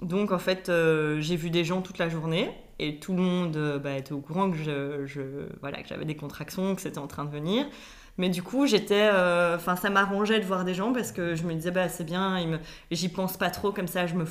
Donc 0.00 0.30
en 0.30 0.38
fait 0.38 0.68
euh, 0.68 1.20
j'ai 1.20 1.34
vu 1.34 1.50
des 1.50 1.64
gens 1.64 1.82
toute 1.82 1.98
la 1.98 2.08
journée 2.08 2.52
et 2.78 3.00
tout 3.00 3.12
le 3.12 3.22
monde 3.22 3.56
euh, 3.56 3.80
bah, 3.80 3.96
était 3.96 4.12
au 4.12 4.20
courant 4.20 4.52
que 4.52 4.56
je, 4.56 5.48
voilà 5.60 5.82
que 5.82 5.88
j'avais 5.88 6.04
des 6.04 6.14
contractions, 6.14 6.76
que 6.76 6.80
c'était 6.80 6.98
en 6.98 7.08
train 7.08 7.24
de 7.24 7.30
venir. 7.30 7.66
Mais 8.18 8.30
du 8.30 8.42
coup, 8.42 8.66
j'étais, 8.66 9.10
euh, 9.12 9.56
enfin, 9.56 9.76
ça 9.76 9.90
m'arrangeait 9.90 10.40
de 10.40 10.44
voir 10.44 10.64
des 10.64 10.74
gens 10.74 10.92
parce 10.92 11.12
que 11.12 11.34
je 11.34 11.44
me 11.44 11.54
disais, 11.54 11.70
bah, 11.70 11.88
c'est 11.88 12.04
bien, 12.04 12.58
j'y 12.90 13.08
pense 13.08 13.36
pas 13.36 13.50
trop 13.50 13.72
comme 13.72 13.88
ça, 13.88 14.06
je 14.06 14.14
me 14.14 14.24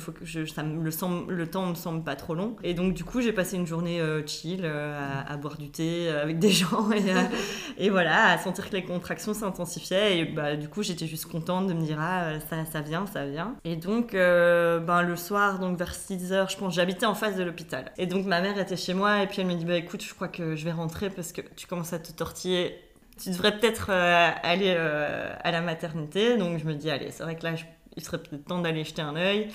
ça 0.46 0.62
me, 0.62 0.82
le, 0.82 0.90
semble, 0.90 1.32
le 1.32 1.46
temps 1.48 1.66
me 1.66 1.74
semble 1.74 2.02
pas 2.02 2.16
trop 2.16 2.34
long. 2.34 2.56
Et 2.64 2.74
donc, 2.74 2.94
du 2.94 3.04
coup, 3.04 3.20
j'ai 3.20 3.32
passé 3.32 3.56
une 3.56 3.66
journée 3.66 4.00
euh, 4.00 4.26
chill 4.26 4.62
euh, 4.64 5.22
à, 5.26 5.36
boire 5.36 5.56
du 5.56 5.70
thé 5.70 6.08
avec 6.08 6.38
des 6.38 6.50
gens 6.50 6.88
et, 7.78 7.90
voilà, 7.90 8.30
à 8.30 8.38
sentir 8.38 8.68
que 8.68 8.74
les 8.74 8.84
contractions 8.84 9.34
s'intensifiaient. 9.34 10.18
Et 10.18 10.24
bah, 10.24 10.56
du 10.56 10.68
coup, 10.68 10.82
j'étais 10.82 11.06
juste 11.06 11.26
contente 11.26 11.68
de 11.68 11.72
me 11.72 11.82
dire, 11.82 11.98
ah, 12.00 12.40
ça, 12.50 12.64
ça 12.64 12.80
vient, 12.80 13.06
ça 13.06 13.24
vient. 13.26 13.54
Et 13.64 13.76
donc, 13.76 14.12
ben, 14.12 15.02
le 15.02 15.16
soir, 15.16 15.60
donc 15.60 15.78
vers 15.78 15.94
6 15.94 16.32
heures, 16.32 16.48
je 16.48 16.56
pense, 16.56 16.74
j'habitais 16.74 17.06
en 17.06 17.14
face 17.14 17.36
de 17.36 17.44
l'hôpital. 17.44 17.92
Et 17.98 18.06
donc, 18.06 18.26
ma 18.26 18.40
mère 18.40 18.58
était 18.58 18.76
chez 18.76 18.94
moi 18.94 19.22
et 19.22 19.26
puis 19.28 19.40
elle 19.40 19.46
me 19.46 19.54
dit, 19.54 19.64
bah, 19.64 19.76
écoute, 19.76 20.02
je 20.02 20.12
crois 20.12 20.28
que 20.28 20.56
je 20.56 20.64
vais 20.64 20.72
rentrer 20.72 21.08
parce 21.08 21.32
que 21.32 21.40
tu 21.54 21.66
commences 21.68 21.92
à 21.92 21.98
te 22.00 22.10
tortiller 22.10 22.85
tu 23.22 23.30
devrais 23.30 23.58
peut-être 23.58 23.88
euh, 23.90 24.30
aller 24.42 24.74
euh, 24.76 25.32
à 25.42 25.50
la 25.50 25.60
maternité. 25.60 26.36
Donc 26.36 26.58
je 26.58 26.64
me 26.64 26.74
dis, 26.74 26.90
allez, 26.90 27.10
c'est 27.10 27.22
vrai 27.22 27.36
que 27.36 27.44
là, 27.44 27.54
il 27.96 28.02
serait 28.02 28.18
peut-être 28.18 28.44
temps 28.44 28.60
d'aller 28.60 28.84
jeter 28.84 29.02
un 29.02 29.16
œil. 29.16 29.48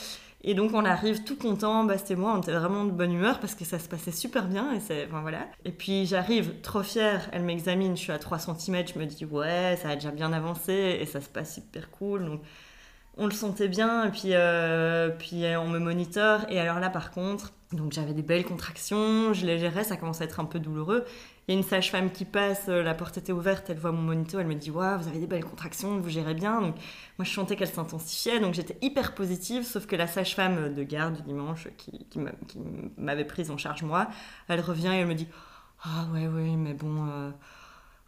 Et 0.43 0.55
donc 0.55 0.73
on 0.73 0.85
arrive 0.85 1.23
tout 1.23 1.37
content, 1.37 1.83
Bast 1.83 2.09
et 2.09 2.15
moi, 2.15 2.33
on 2.35 2.41
était 2.41 2.51
vraiment 2.51 2.83
de 2.83 2.91
bonne 2.91 3.13
humeur 3.13 3.39
parce 3.39 3.53
que 3.53 3.63
ça 3.63 3.77
se 3.77 3.87
passait 3.87 4.11
super 4.11 4.47
bien. 4.47 4.73
Et, 4.73 5.05
enfin, 5.05 5.21
voilà. 5.21 5.45
et 5.65 5.71
puis 5.71 6.07
j'arrive 6.07 6.61
trop 6.61 6.81
fière, 6.81 7.29
elle 7.31 7.43
m'examine, 7.43 7.95
je 7.95 8.01
suis 8.01 8.11
à 8.11 8.17
3 8.17 8.39
cm, 8.39 8.87
je 8.91 8.99
me 8.99 9.05
dis, 9.05 9.23
ouais, 9.25 9.77
ça 9.79 9.89
a 9.89 9.95
déjà 9.95 10.09
bien 10.09 10.33
avancé 10.33 10.97
et 10.99 11.05
ça 11.05 11.21
se 11.21 11.29
passe 11.29 11.53
super 11.53 11.91
cool. 11.91 12.25
Donc 12.25 12.41
on 13.17 13.25
le 13.25 13.31
sentait 13.31 13.67
bien, 13.67 14.05
et 14.05 14.09
puis, 14.09 14.29
euh, 14.33 15.09
puis 15.09 15.43
on 15.57 15.67
me 15.67 15.77
moniteur. 15.77 16.45
Et 16.49 16.59
alors 16.59 16.79
là, 16.79 16.89
par 16.89 17.11
contre, 17.11 17.53
donc 17.71 17.91
j'avais 17.91 18.13
des 18.13 18.23
belles 18.23 18.45
contractions, 18.45 19.33
je 19.33 19.45
les 19.45 19.59
gérais, 19.59 19.83
ça 19.83 19.95
commençait 19.95 20.23
à 20.23 20.25
être 20.25 20.39
un 20.39 20.45
peu 20.45 20.59
douloureux. 20.59 21.05
Il 21.47 21.57
une 21.57 21.63
sage-femme 21.63 22.11
qui 22.11 22.23
passe, 22.23 22.69
euh, 22.69 22.83
la 22.83 22.93
porte 22.93 23.17
était 23.17 23.31
ouverte, 23.31 23.69
elle 23.69 23.77
voit 23.77 23.91
mon 23.91 24.01
monito, 24.01 24.39
elle 24.39 24.47
me 24.47 24.55
dit 24.55 24.71
Waouh, 24.71 24.99
vous 24.99 25.07
avez 25.07 25.19
des 25.19 25.27
belles 25.27 25.43
contractions, 25.43 25.99
vous 25.99 26.09
gérez 26.09 26.33
bien. 26.33 26.61
Moi, 26.61 26.73
je 27.23 27.31
sentais 27.31 27.55
qu'elle 27.55 27.67
s'intensifiait, 27.67 28.39
donc 28.39 28.53
j'étais 28.53 28.77
hyper 28.81 29.15
positive, 29.15 29.63
sauf 29.63 29.85
que 29.87 29.95
la 29.95 30.07
sage-femme 30.07 30.73
de 30.73 30.83
garde 30.83 31.15
du 31.15 31.23
dimanche 31.23 31.67
qui, 31.77 32.05
qui 32.05 32.19
m'avait 32.97 33.25
prise 33.25 33.51
en 33.51 33.57
charge, 33.57 33.83
moi, 33.83 34.07
elle 34.47 34.61
revient 34.61 34.89
et 34.93 34.99
elle 34.99 35.07
me 35.07 35.15
dit 35.15 35.27
Ah, 35.83 36.05
ouais, 36.13 36.27
ouais, 36.27 36.55
mais 36.55 36.73
bon, 36.73 37.07
euh, 37.09 37.31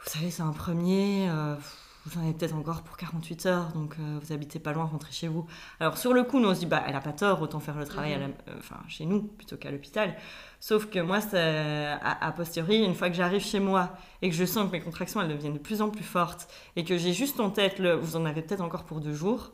vous 0.03 0.09
savez, 0.09 0.29
c'est 0.29 0.43
un 0.43 0.53
premier. 0.53 1.27
Euh, 1.29 1.55
vous 2.05 2.19
en 2.19 2.23
avez 2.23 2.33
peut-être 2.33 2.55
encore 2.55 2.81
pour 2.81 2.97
48 2.97 3.45
heures, 3.45 3.71
donc 3.73 3.95
vous 3.97 4.33
habitez 4.33 4.59
pas 4.59 4.73
loin, 4.73 4.83
rentrez 4.85 5.11
chez 5.13 5.27
vous. 5.27 5.45
Alors 5.79 5.97
sur 5.97 6.13
le 6.13 6.23
coup, 6.23 6.39
nous 6.39 6.49
on 6.49 6.53
se 6.53 6.59
dit, 6.59 6.65
bah 6.65 6.83
elle 6.85 6.95
a 6.95 7.01
pas 7.01 7.13
tort, 7.13 7.41
autant 7.41 7.59
faire 7.59 7.77
le 7.77 7.85
travail 7.85 8.17
mhm. 8.17 8.33
enfin, 8.57 8.77
chez 8.87 9.05
nous 9.05 9.21
plutôt 9.21 9.55
qu'à 9.55 9.71
l'hôpital. 9.71 10.15
Sauf 10.59 10.89
que 10.89 10.99
moi, 10.99 11.19
a, 11.33 12.31
posteriori, 12.31 12.85
une 12.85 12.95
fois 12.95 13.09
que 13.09 13.15
j'arrive 13.15 13.41
chez 13.41 13.59
moi 13.59 13.89
et 14.21 14.29
que 14.29 14.35
je 14.35 14.45
sens 14.45 14.67
que 14.67 14.71
mes 14.71 14.79
contractions, 14.79 15.21
elles 15.21 15.27
deviennent 15.27 15.55
de 15.55 15.59
plus 15.59 15.81
en 15.81 15.89
plus 15.89 16.05
fortes 16.05 16.47
et 16.77 16.85
que 16.85 16.97
j'ai 16.97 17.11
juste 17.11 17.41
en 17.41 17.49
tête 17.49 17.79
le 17.79 17.95
vous 17.95 18.15
en 18.15 18.23
avez 18.23 18.41
peut-être 18.41 18.61
encore 18.61 18.85
pour 18.85 19.01
deux 19.01 19.13
jours, 19.13 19.51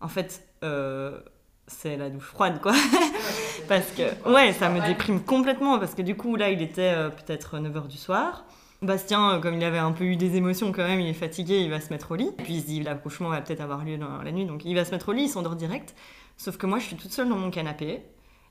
en 0.00 0.06
fait, 0.06 0.46
euh, 0.62 1.20
c'est 1.66 1.96
la 1.96 2.10
douche 2.10 2.26
froide, 2.26 2.60
quoi. 2.60 2.74
parce 3.68 3.90
que, 3.90 4.30
ouais, 4.32 4.52
ça 4.52 4.68
me 4.68 4.86
déprime 4.86 5.20
complètement 5.20 5.80
parce 5.80 5.94
que 5.96 6.02
du 6.02 6.16
coup, 6.16 6.36
là, 6.36 6.50
il 6.50 6.62
était 6.62 6.94
euh, 6.94 7.10
peut-être 7.10 7.58
9h 7.58 7.88
du 7.88 7.96
soir. 7.96 8.44
Bastien, 8.82 9.34
euh, 9.34 9.40
comme 9.40 9.54
il 9.54 9.64
avait 9.64 9.78
un 9.78 9.92
peu 9.92 10.04
eu 10.04 10.16
des 10.16 10.36
émotions 10.36 10.72
quand 10.72 10.86
même, 10.86 11.00
il 11.00 11.08
est 11.08 11.14
fatigué, 11.14 11.60
il 11.60 11.70
va 11.70 11.80
se 11.80 11.90
mettre 11.92 12.10
au 12.10 12.16
lit. 12.16 12.30
Puis 12.38 12.54
il 12.54 12.60
se 12.60 12.66
dit, 12.66 12.82
l'accouchement 12.82 13.28
va 13.28 13.40
peut-être 13.40 13.60
avoir 13.60 13.84
lieu 13.84 13.96
dans 13.96 14.22
la 14.22 14.32
nuit, 14.32 14.44
donc 14.44 14.64
il 14.64 14.74
va 14.74 14.84
se 14.84 14.90
mettre 14.90 15.08
au 15.08 15.12
lit, 15.12 15.24
il 15.24 15.28
s'endort 15.28 15.56
direct. 15.56 15.94
Sauf 16.36 16.56
que 16.56 16.66
moi, 16.66 16.78
je 16.78 16.86
suis 16.86 16.96
toute 16.96 17.12
seule 17.12 17.28
dans 17.28 17.36
mon 17.36 17.50
canapé 17.50 18.02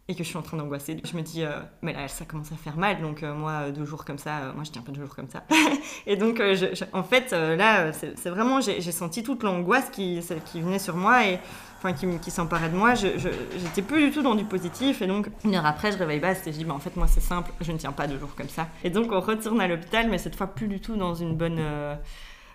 et 0.07 0.15
que 0.15 0.23
je 0.23 0.27
suis 0.27 0.37
en 0.37 0.41
train 0.41 0.57
d'angoisser. 0.57 0.97
Je 1.03 1.15
me 1.15 1.21
dis, 1.21 1.43
euh, 1.43 1.59
mais 1.81 1.93
là, 1.93 2.07
ça 2.07 2.25
commence 2.25 2.51
à 2.51 2.55
faire 2.55 2.77
mal, 2.77 3.01
donc 3.01 3.23
euh, 3.23 3.33
moi, 3.33 3.71
deux 3.71 3.85
jours 3.85 4.03
comme 4.03 4.17
ça, 4.17 4.39
euh, 4.39 4.53
moi, 4.53 4.63
je 4.63 4.71
tiens 4.71 4.81
pas 4.81 4.91
deux 4.91 5.01
jours 5.01 5.15
comme 5.15 5.29
ça. 5.29 5.43
et 6.07 6.17
donc, 6.17 6.37
je, 6.37 6.83
en 6.93 7.03
fait, 7.03 7.31
là, 7.31 7.91
c'est 7.93 8.29
vraiment, 8.29 8.59
j'ai 8.61 8.81
senti 8.91 9.23
toute 9.23 9.43
l'angoisse 9.43 9.89
qui, 9.89 10.19
venait 10.55 10.79
sur 10.79 10.95
moi 10.95 11.25
et 11.25 11.39
enfin, 11.77 11.93
qui, 11.93 12.31
s'emparait 12.31 12.69
de 12.69 12.75
moi. 12.75 12.95
J'étais 12.95 13.81
plus 13.81 14.07
du 14.07 14.11
tout 14.11 14.21
dans 14.21 14.35
du 14.35 14.43
positif, 14.43 15.01
et 15.01 15.07
donc, 15.07 15.29
une 15.45 15.55
heure 15.55 15.65
après, 15.65 15.91
je 15.91 15.97
réveille 15.97 16.19
basse 16.19 16.45
et 16.47 16.51
je 16.51 16.57
dis, 16.57 16.65
bah, 16.65 16.73
en 16.73 16.79
fait, 16.79 16.95
moi, 16.97 17.07
c'est 17.07 17.21
simple, 17.21 17.51
je 17.61 17.71
ne 17.71 17.77
tiens 17.77 17.91
pas 17.91 18.07
deux 18.07 18.19
jours 18.19 18.35
comme 18.35 18.49
ça. 18.49 18.67
Et 18.83 18.89
donc, 18.89 19.11
on 19.11 19.19
retourne 19.21 19.61
à 19.61 19.67
l'hôpital, 19.67 20.09
mais 20.09 20.17
cette 20.17 20.35
fois, 20.35 20.47
plus 20.47 20.67
du 20.67 20.79
tout 20.81 20.95
dans 20.95 21.13
une 21.13 21.35
bonne 21.35 21.59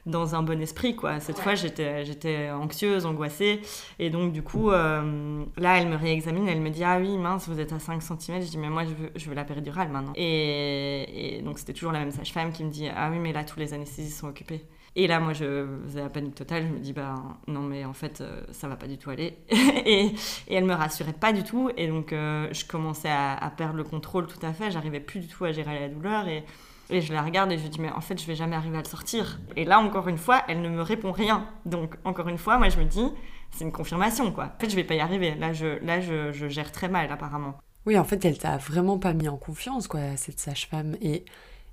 dans 0.07 0.35
un 0.35 0.43
bon 0.43 0.61
esprit 0.61 0.97
quoi. 0.97 1.21
Cette 1.21 1.39
fois 1.39 1.55
j'étais 1.55 2.05
j'étais 2.05 2.51
anxieuse, 2.51 3.07
angoissée 3.07 3.61
et 3.99 4.11
donc 4.11 4.33
du 4.33 4.43
coup 4.43 4.71
euh, 4.71 5.45
là 5.57 5.79
elle 5.79 5.89
me 5.89 5.97
réexamine, 5.97 6.49
elle 6.49 6.61
me 6.61 6.71
dit 6.71 6.85
ah 6.85 6.99
oui 7.01 7.19
mince 7.19 7.49
vous 7.49 7.61
êtes 7.61 7.73
à 7.73 7.79
5 7.79 8.03
cm, 8.03 8.41
je 8.43 8.49
dis 8.49 8.59
mais 8.59 8.71
moi 8.71 8.85
je 8.85 8.91
veux, 8.91 9.11
je 9.15 9.29
veux 9.29 9.35
la 9.35 9.45
péridurale 9.45 9.89
maintenant. 9.89 10.13
Et, 10.15 11.39
et 11.39 11.43
donc 11.43 11.59
c'était 11.59 11.73
toujours 11.73 11.93
la 11.93 12.01
même 12.01 12.13
sage-femme 12.13 12.53
qui 12.53 12.65
me 12.65 12.71
dit 12.71 12.89
ah 12.89 13.11
oui 13.11 13.19
mais 13.19 13.33
là 13.33 13.45
tous 13.45 13.59
les 13.59 13.75
anesthésistes 13.75 14.21
sont 14.21 14.29
occupés. 14.29 14.65
Et 14.99 15.07
là, 15.07 15.21
moi, 15.21 15.35
je 15.35 15.67
faisais 15.85 16.01
la 16.01 16.09
panique 16.09 16.35
totale. 16.35 16.63
Je 16.63 16.73
me 16.73 16.79
dis, 16.79 16.95
bah 16.95 17.17
non, 17.49 17.61
mais 17.61 17.85
en 17.85 17.93
fait, 17.93 18.23
euh, 18.23 18.41
ça 18.51 18.67
va 18.67 18.77
pas 18.77 18.87
du 18.87 18.97
tout 18.97 19.11
aller. 19.11 19.37
et, 19.51 20.07
et, 20.07 20.15
elle 20.55 20.65
me 20.65 20.73
rassurait 20.73 21.13
pas 21.13 21.35
du 21.35 21.45
tout. 21.45 21.71
Et 21.77 21.87
donc, 21.87 22.15
euh, 22.15 22.49
je 22.51 22.65
commençais 22.65 23.11
à, 23.11 23.35
à, 23.35 23.51
perdre 23.51 23.77
le 23.77 23.85
contrôle 23.85 24.27
tout 24.27 24.39
à 24.41 24.55
fait. 24.55 24.71
J'arrivais 24.71 25.01
plus 25.01 25.21
du 25.21 25.29
tout 25.29 25.45
à 25.45 25.53
gérer 25.53 25.79
la 25.79 25.89
douleur. 25.91 26.27
Et, 26.29 26.45
et 26.91 27.01
je 27.01 27.13
la 27.13 27.23
regarde 27.23 27.51
et 27.53 27.59
je 27.59 27.63
lui 27.63 27.71
dis, 27.71 27.81
mais 27.81 27.91
en 27.91 28.01
fait, 28.01 28.21
je 28.21 28.27
vais 28.27 28.35
jamais 28.35 28.57
arriver 28.57 28.79
à 28.79 28.83
le 28.83 28.89
sortir. 28.89 29.41
Et 29.57 29.65
là, 29.65 29.81
encore 29.81 30.09
une 30.09 30.19
fois, 30.19 30.43
elle 30.49 30.61
ne 30.63 30.69
me 30.69 30.83
répond 30.83 31.13
rien. 31.13 31.49
Donc, 31.65 31.97
encore 32.05 32.29
une 32.29 32.39
fois, 32.39 32.59
moi, 32.59 32.69
je 32.69 32.79
me 32.79 32.85
dis, 32.85 33.11
c'est 33.51 33.65
une 33.65 33.73
confirmation, 33.73 34.33
quoi. 34.33 34.53
En 34.57 34.61
fait, 34.61 34.71
je 34.71 34.77
vais 34.77 34.85
pas 34.85 34.95
y 34.95 35.01
arriver. 35.01 35.35
Là, 35.35 35.53
je, 35.53 35.85
là, 35.85 36.01
je, 36.01 36.33
je 36.33 36.49
gère 36.49 36.71
très 36.73 36.89
mal, 36.89 37.11
apparemment. 37.11 37.55
Oui, 37.87 37.99
en 37.99 38.05
fait, 38.05 38.25
elle 38.25 38.39
t'a 38.39 38.57
vraiment 38.57 38.99
pas 38.99 39.13
mis 39.13 39.29
en 39.29 39.37
confiance, 39.37 39.87
quoi, 39.89 40.01
cette 40.17 40.41
sage-femme. 40.41 40.97
Et, 41.01 41.25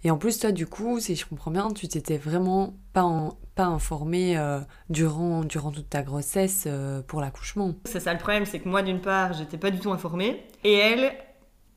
et 0.04 0.12
en 0.12 0.18
plus, 0.18 0.40
toi, 0.40 0.52
du 0.52 0.68
coup, 0.68 1.00
si 1.00 1.16
je 1.16 1.26
comprends 1.26 1.52
bien, 1.52 1.72
tu 1.72 1.88
t'étais 1.88 2.18
vraiment 2.18 2.76
pas, 2.94 3.04
en, 3.04 3.38
pas 3.56 3.66
informée 3.66 4.38
euh, 4.38 4.60
durant, 4.90 5.44
durant 5.44 5.72
toute 5.72 5.90
ta 5.90 6.04
grossesse 6.04 6.66
euh, 6.68 7.02
pour 7.02 7.22
l'accouchement. 7.22 7.74
C'est 7.86 8.00
ça 8.00 8.14
le 8.14 8.20
problème, 8.20 8.46
c'est 8.46 8.60
que 8.60 8.70
moi, 8.70 8.82
d'une 8.84 9.02
part, 9.02 9.34
j'étais 9.34 9.58
pas 9.58 9.72
du 9.72 9.80
tout 9.80 9.92
informée. 9.92 10.44
Et 10.64 10.74
elle, 10.74 11.14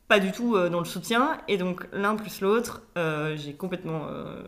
pas 0.08 0.20
du 0.20 0.32
tout 0.32 0.54
euh, 0.54 0.68
dans 0.68 0.78
le 0.78 0.84
soutien. 0.84 1.38
Et 1.48 1.56
donc, 1.56 1.86
l'un 1.92 2.14
plus 2.14 2.40
l'autre, 2.40 2.82
euh, 2.96 3.36
j'ai 3.36 3.54
complètement 3.54 4.06
euh, 4.08 4.42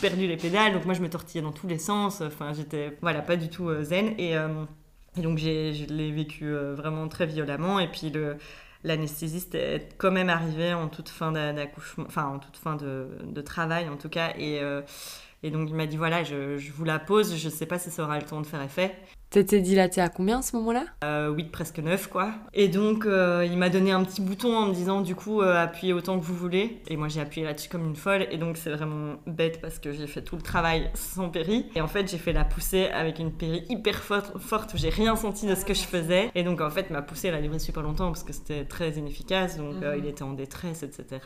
perdu 0.00 0.26
les 0.26 0.36
pédales. 0.36 0.72
Donc, 0.72 0.84
moi, 0.84 0.94
je 0.94 1.02
me 1.02 1.08
tortillais 1.08 1.42
dans 1.42 1.52
tous 1.52 1.66
les 1.66 1.78
sens. 1.78 2.20
Enfin, 2.20 2.52
j'étais, 2.52 2.90
pas 2.90 3.36
du 3.36 3.48
tout 3.48 3.70
zen. 3.82 4.14
Et, 4.18 4.34
donc, 5.16 5.38
je 5.38 5.86
l'ai 5.86 6.12
vécu 6.12 6.52
vraiment 6.52 7.08
très 7.08 7.26
violemment. 7.26 7.80
Et 7.80 7.88
puis, 7.88 8.10
le, 8.10 8.36
l'anesthésiste 8.84 9.54
est 9.56 9.88
quand 9.98 10.12
même 10.12 10.30
arrivé 10.30 10.72
en 10.72 10.88
toute 10.88 11.08
fin 11.08 11.32
d'accouchement, 11.32 12.04
enfin, 12.06 12.26
en 12.26 12.38
toute 12.38 12.56
fin 12.56 12.76
de, 12.76 13.40
travail, 13.42 13.88
en 13.88 13.96
tout 13.96 14.08
cas. 14.08 14.32
Et. 14.38 14.60
Et 15.42 15.50
donc 15.50 15.68
il 15.70 15.74
m'a 15.74 15.86
dit 15.86 15.96
voilà, 15.96 16.22
je, 16.22 16.58
je, 16.58 16.72
vous 16.72 16.84
la 16.84 16.98
pose, 16.98 17.36
je 17.36 17.48
sais 17.48 17.66
pas 17.66 17.78
si 17.78 17.90
ça 17.90 18.04
aura 18.04 18.18
le 18.18 18.24
temps 18.24 18.40
de 18.40 18.46
faire 18.46 18.62
effet. 18.62 18.94
T'étais 19.30 19.60
dilatée 19.60 20.00
à 20.00 20.08
combien 20.08 20.40
à 20.40 20.42
ce 20.42 20.56
moment-là? 20.56 20.86
Euh, 21.04 21.30
8, 21.30 21.52
presque 21.52 21.78
9 21.78 22.08
quoi. 22.08 22.34
Et 22.52 22.66
donc 22.66 23.06
euh, 23.06 23.46
il 23.48 23.56
m'a 23.58 23.68
donné 23.68 23.92
un 23.92 24.02
petit 24.02 24.20
bouton 24.20 24.56
en 24.56 24.66
me 24.66 24.74
disant 24.74 25.02
du 25.02 25.14
coup 25.14 25.40
euh, 25.40 25.54
appuyez 25.54 25.92
autant 25.92 26.18
que 26.18 26.24
vous 26.24 26.34
voulez. 26.34 26.82
Et 26.88 26.96
moi 26.96 27.06
j'ai 27.06 27.20
appuyé 27.20 27.46
là-dessus 27.46 27.68
comme 27.68 27.86
une 27.86 27.94
folle. 27.94 28.26
Et 28.32 28.38
donc 28.38 28.56
c'est 28.56 28.70
vraiment 28.70 29.14
bête 29.28 29.60
parce 29.60 29.78
que 29.78 29.92
j'ai 29.92 30.08
fait 30.08 30.22
tout 30.22 30.34
le 30.34 30.42
travail 30.42 30.90
sans 30.94 31.28
péri. 31.28 31.66
Et 31.76 31.80
en 31.80 31.86
fait 31.86 32.10
j'ai 32.10 32.18
fait 32.18 32.32
la 32.32 32.44
poussée 32.44 32.86
avec 32.86 33.20
une 33.20 33.30
péri 33.30 33.64
hyper 33.68 34.02
forte, 34.02 34.36
forte 34.38 34.74
où 34.74 34.76
j'ai 34.76 34.90
rien 34.90 35.14
senti 35.14 35.46
de 35.46 35.54
ce 35.54 35.64
que 35.64 35.74
je 35.74 35.82
faisais. 35.82 36.32
Et 36.34 36.42
donc 36.42 36.60
en 36.60 36.70
fait 36.70 36.90
ma 36.90 37.00
poussée 37.00 37.28
elle 37.28 37.36
a 37.36 37.40
duré 37.40 37.60
super 37.60 37.84
longtemps 37.84 38.08
parce 38.08 38.24
que 38.24 38.32
c'était 38.32 38.64
très 38.64 38.90
inefficace. 38.90 39.56
Donc 39.56 39.76
euh, 39.84 39.92
mhm. 39.92 40.02
il 40.02 40.08
était 40.08 40.24
en 40.24 40.32
détresse, 40.32 40.82
etc. 40.82 41.20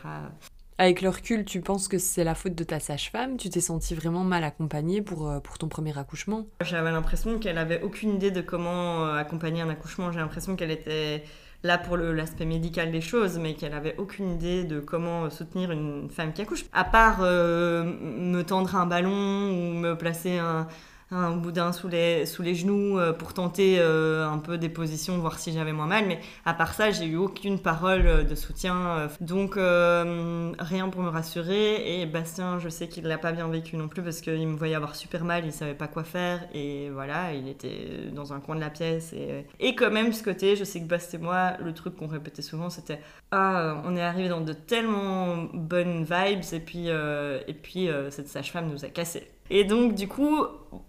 Avec 0.77 1.01
le 1.01 1.07
recul, 1.07 1.45
tu 1.45 1.61
penses 1.61 1.87
que 1.87 1.97
c'est 1.97 2.25
la 2.25 2.35
faute 2.35 2.53
de 2.53 2.63
ta 2.65 2.81
sage-femme? 2.81 3.37
Tu 3.37 3.49
t'es 3.49 3.61
sentie 3.61 3.95
vraiment 3.95 4.25
mal 4.25 4.43
accompagnée 4.43 5.01
pour, 5.01 5.29
euh, 5.29 5.39
ton 5.57 5.69
premier 5.69 5.97
accouchement? 5.97 6.47
J'avais 6.61 6.91
l'impression 6.91 7.39
qu'elle 7.39 7.57
avait 7.57 7.81
aucune 7.81 8.15
idée 8.15 8.29
de 8.29 8.41
comment 8.41 9.05
euh, 9.05 9.15
accompagner 9.15 9.61
un 9.61 9.69
accouchement. 9.69 10.11
J'ai 10.11 10.19
l'impression 10.19 10.57
qu'elle 10.57 10.71
était 10.71 11.23
là 11.63 11.77
pour 11.77 11.95
l'aspect 11.95 12.43
médical 12.43 12.91
des 12.91 12.99
choses, 12.99 13.39
mais 13.39 13.53
qu'elle 13.53 13.73
avait 13.73 13.95
aucune 13.97 14.33
idée 14.33 14.65
de 14.65 14.81
comment 14.81 15.29
soutenir 15.29 15.71
une 15.71 16.09
femme 16.09 16.33
qui 16.33 16.41
accouche. 16.41 16.65
À 16.73 16.83
part 16.83 17.19
euh, 17.21 17.83
me 17.83 18.41
tendre 18.41 18.75
un 18.75 18.85
ballon 18.85 19.11
ou 19.11 19.73
me 19.75 19.93
placer 19.95 20.37
un, 20.39 20.67
un 21.11 21.35
boudin 21.35 21.71
sous 21.71 21.87
les, 21.87 22.25
sous 22.25 22.41
les 22.41 22.55
genoux 22.55 22.97
euh, 22.97 23.13
pour 23.13 23.33
tenter 23.33 23.77
euh, 23.79 24.27
un 24.27 24.39
peu 24.39 24.57
des 24.57 24.69
positions, 24.69 25.17
voir 25.19 25.37
si 25.37 25.53
j'avais 25.53 25.71
moins 25.71 25.85
mal. 25.85 26.05
Mais 26.07 26.19
à 26.45 26.53
part 26.53 26.73
ça, 26.73 26.91
j'ai 26.91 27.05
eu 27.05 27.15
aucune 27.15 27.59
parole 27.59 28.07
euh, 28.07 28.23
de 28.23 28.35
soutien. 28.35 29.07
donc 29.21 29.55
rien 29.55 30.89
pour 30.89 31.01
me 31.01 31.09
rassurer. 31.09 32.01
Et 32.01 32.05
Bastien, 32.05 32.59
je 32.59 32.69
sais 32.69 32.87
qu'il 32.87 33.05
l'a 33.05 33.17
pas 33.17 33.31
bien 33.31 33.47
vécu 33.47 33.77
non 33.77 33.87
plus 33.87 34.01
parce 34.01 34.21
qu'il 34.21 34.47
me 34.47 34.57
voyait 34.57 34.75
avoir 34.75 34.95
super 34.95 35.23
mal, 35.23 35.45
il 35.45 35.51
savait 35.51 35.75
pas 35.75 35.87
quoi 35.87 36.03
faire. 36.03 36.47
Et 36.53 36.89
voilà, 36.89 37.33
il 37.33 37.47
était 37.47 38.09
dans 38.13 38.33
un 38.33 38.39
coin 38.39 38.55
de 38.55 38.61
la 38.61 38.69
pièce. 38.69 39.13
Et, 39.13 39.45
et 39.59 39.75
quand 39.75 39.91
même, 39.91 40.11
ce 40.13 40.23
côté, 40.23 40.55
je 40.55 40.63
sais 40.63 40.81
que 40.81 40.87
Bastien 40.87 41.19
et 41.19 41.23
moi, 41.23 41.53
le 41.63 41.73
truc 41.73 41.95
qu'on 41.95 42.07
répétait 42.07 42.41
souvent, 42.41 42.69
c'était 42.69 42.99
Ah, 43.31 43.81
on 43.85 43.95
est 43.95 44.01
arrivé 44.01 44.29
dans 44.29 44.41
de 44.41 44.53
tellement 44.53 45.47
bonnes 45.53 46.03
vibes. 46.03 46.43
Et 46.51 46.59
puis, 46.59 46.87
et 46.87 47.53
puis 47.53 47.89
cette 48.09 48.27
sage-femme 48.27 48.69
nous 48.69 48.85
a 48.85 48.89
cassé. 48.89 49.34
Et 49.49 49.63
donc, 49.63 49.95
du 49.95 50.07
coup, 50.07 50.37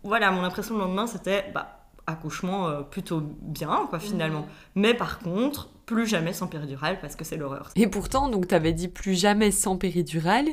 voilà, 0.03 0.31
mon 0.31 0.43
impression 0.43 0.75
le 0.75 0.81
lendemain, 0.81 1.07
c'était 1.07 1.45
bah, 1.53 1.81
accouchement 2.07 2.69
euh, 2.69 2.83
plutôt 2.83 3.21
bien, 3.21 3.87
quoi, 3.89 3.99
finalement. 3.99 4.41
Mhm. 4.41 4.47
Mais 4.77 4.95
par 4.95 5.19
contre, 5.19 5.69
plus 5.87 6.07
jamais 6.07 6.33
sans 6.33 6.47
péridurale 6.47 6.99
parce 7.01 7.17
que 7.17 7.25
c'est 7.25 7.37
l'horreur. 7.37 7.71
Et 7.77 7.87
pourtant, 7.87 8.29
donc, 8.29 8.49
t'avais 8.49 8.73
dit 8.73 8.89
plus 8.89 9.15
jamais 9.15 9.51
sans 9.51 9.77
péridurale. 9.77 10.47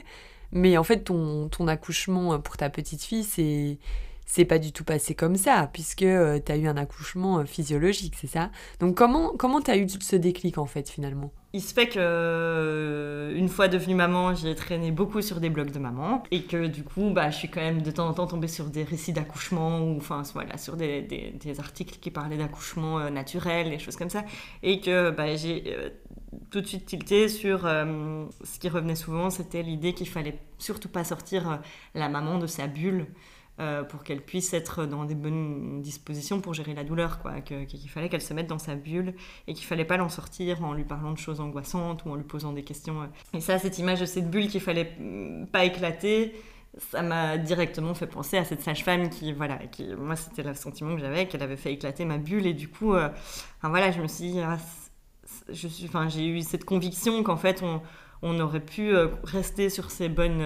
Mais 0.52 0.78
en 0.78 0.84
fait, 0.84 1.00
ton, 1.00 1.50
ton 1.50 1.68
accouchement 1.68 2.40
pour 2.40 2.58
ta 2.58 2.70
petite 2.70 3.02
fille, 3.02 3.24
c'est 3.24 3.80
c'est 4.26 4.46
pas 4.46 4.60
du 4.60 4.72
tout 4.72 4.84
passé 4.84 5.16
comme 5.16 5.36
ça, 5.36 5.70
puisque 5.72 6.04
euh, 6.04 6.40
tu 6.44 6.52
as 6.52 6.58
eu 6.58 6.68
un 6.68 6.78
accouchement 6.78 7.40
euh, 7.40 7.46
physiologique, 7.46 8.16
c'est 8.20 8.28
ça? 8.28 8.50
Donc 8.80 8.96
comment 8.96 9.30
comment 9.38 9.60
as 9.60 9.78
eu 9.78 9.88
ce 9.88 10.16
déclic 10.16 10.58
en 10.58 10.66
fait 10.66 10.90
finalement? 10.90 11.32
Il 11.56 11.62
se 11.62 11.72
fait 11.72 11.88
que 11.88 12.00
euh, 12.00 13.36
une 13.36 13.48
fois 13.48 13.68
devenue 13.68 13.94
maman, 13.94 14.34
j'ai 14.34 14.56
traîné 14.56 14.92
beaucoup 14.92 15.22
sur 15.22 15.40
des 15.40 15.52
blogs 15.52 15.70
de 15.70 15.78
maman 15.78 16.24
et 16.32 16.44
que 16.44 16.66
du 16.66 16.84
coup, 16.84 17.12
bah, 17.12 17.30
je 17.30 17.38
suis 17.38 17.48
quand 17.48 17.62
même 17.62 17.84
de 17.84 17.92
temps 17.92 18.08
en 18.08 18.14
temps 18.14 18.26
tombée 18.26 18.48
sur 18.48 18.66
des 18.66 18.84
récits 18.84 19.14
d'accouchement 19.14 19.82
ou 19.82 19.98
enfin 19.98 20.24
voilà 20.34 20.58
sur 20.58 20.76
des, 20.78 21.04
des, 21.04 21.60
articles 21.60 22.00
qui 22.00 22.10
parlaient 22.10 22.38
d'accouchement 22.38 23.12
naturel, 23.12 23.70
des 23.70 23.78
choses 23.78 23.98
comme 23.98 24.10
ça, 24.10 24.26
et 24.64 24.82
que 24.82 25.12
bah, 25.12 25.36
j'ai 25.36 25.64
tout 26.50 26.62
de 26.62 26.66
suite 26.66 26.88
tilté 26.88 27.28
sur 27.30 27.60
ce 27.62 28.60
qui 28.60 28.68
revenait 28.68 28.96
souvent, 28.96 29.30
c'était 29.30 29.62
l'idée 29.62 29.94
qu'il 29.94 30.10
fallait 30.10 30.40
surtout 30.58 30.90
pas 30.90 31.04
sortir 31.04 31.62
la 31.94 32.10
maman 32.10 32.40
de 32.40 32.48
sa 32.48 32.66
bulle. 32.66 33.06
Euh, 33.60 33.84
pour 33.84 34.04
qu'elle 34.04 34.22
puisse 34.22 34.52
être 34.56 34.88
dans 34.88 35.06
des 35.06 35.14
bonnes 35.14 35.80
dispositions 35.84 36.42
pour 36.42 36.56
gérer 36.56 36.74
la 36.74 36.84
douleur, 36.84 37.20
quoi. 37.20 37.40
Qu'il 37.42 37.88
fallait 37.88 38.10
qu'elle 38.10 38.24
se 38.24 38.34
mette 38.34 38.48
dans 38.48 38.58
sa 38.58 38.74
bulle 38.74 39.14
et 39.46 39.54
qu'il 39.54 39.64
fallait 39.64 39.86
pas 39.86 39.96
l'en 39.96 40.10
sortir 40.10 40.64
en 40.64 40.74
lui 40.74 40.86
parlant 40.86 41.12
de 41.12 41.20
choses 41.20 41.40
angoissantes 41.40 42.04
ou 42.06 42.10
en 42.10 42.16
lui 42.16 42.24
posant 42.24 42.52
des 42.52 42.64
questions. 42.64 43.04
Euh. 43.04 43.38
Et 43.38 43.42
ça, 43.42 43.60
cette 43.60 43.78
image 43.78 44.00
de 44.00 44.08
cette 44.08 44.28
bulle 44.32 44.48
qu'il 44.48 44.60
fallait 44.60 44.96
mm, 44.98 45.46
pas 45.52 45.66
éclater, 45.66 46.34
ça 46.80 47.04
m'a 47.04 47.38
directement 47.38 47.94
fait 47.94 48.08
penser 48.08 48.38
à 48.38 48.44
cette 48.44 48.62
sage-femme 48.62 49.12
qui, 49.12 49.34
voilà, 49.34 49.58
qui, 49.68 49.86
moi, 49.96 50.16
c'était 50.16 50.42
le 50.42 50.56
sentiment 50.56 50.96
que 50.96 51.02
j'avais, 51.02 51.28
qu'elle 51.28 51.44
avait 51.44 51.56
fait 51.56 51.74
éclater 51.74 52.06
ma 52.06 52.18
bulle. 52.18 52.48
Et 52.48 52.56
du 52.56 52.70
coup, 52.70 52.96
euh, 52.96 53.10
voilà, 53.62 53.92
je 53.92 54.02
me 54.02 54.08
suis 54.08 54.40
ah, 54.40 54.58
j'ai 55.52 56.28
eu 56.28 56.42
cette 56.42 56.66
conviction 56.66 57.22
qu'en 57.22 57.38
fait, 57.38 57.62
on, 57.62 57.82
on, 58.24 58.40
aurait 58.40 58.66
pu 58.66 58.96
rester 59.24 59.70
sur 59.70 59.92
ces 59.92 60.10
bonnes 60.10 60.42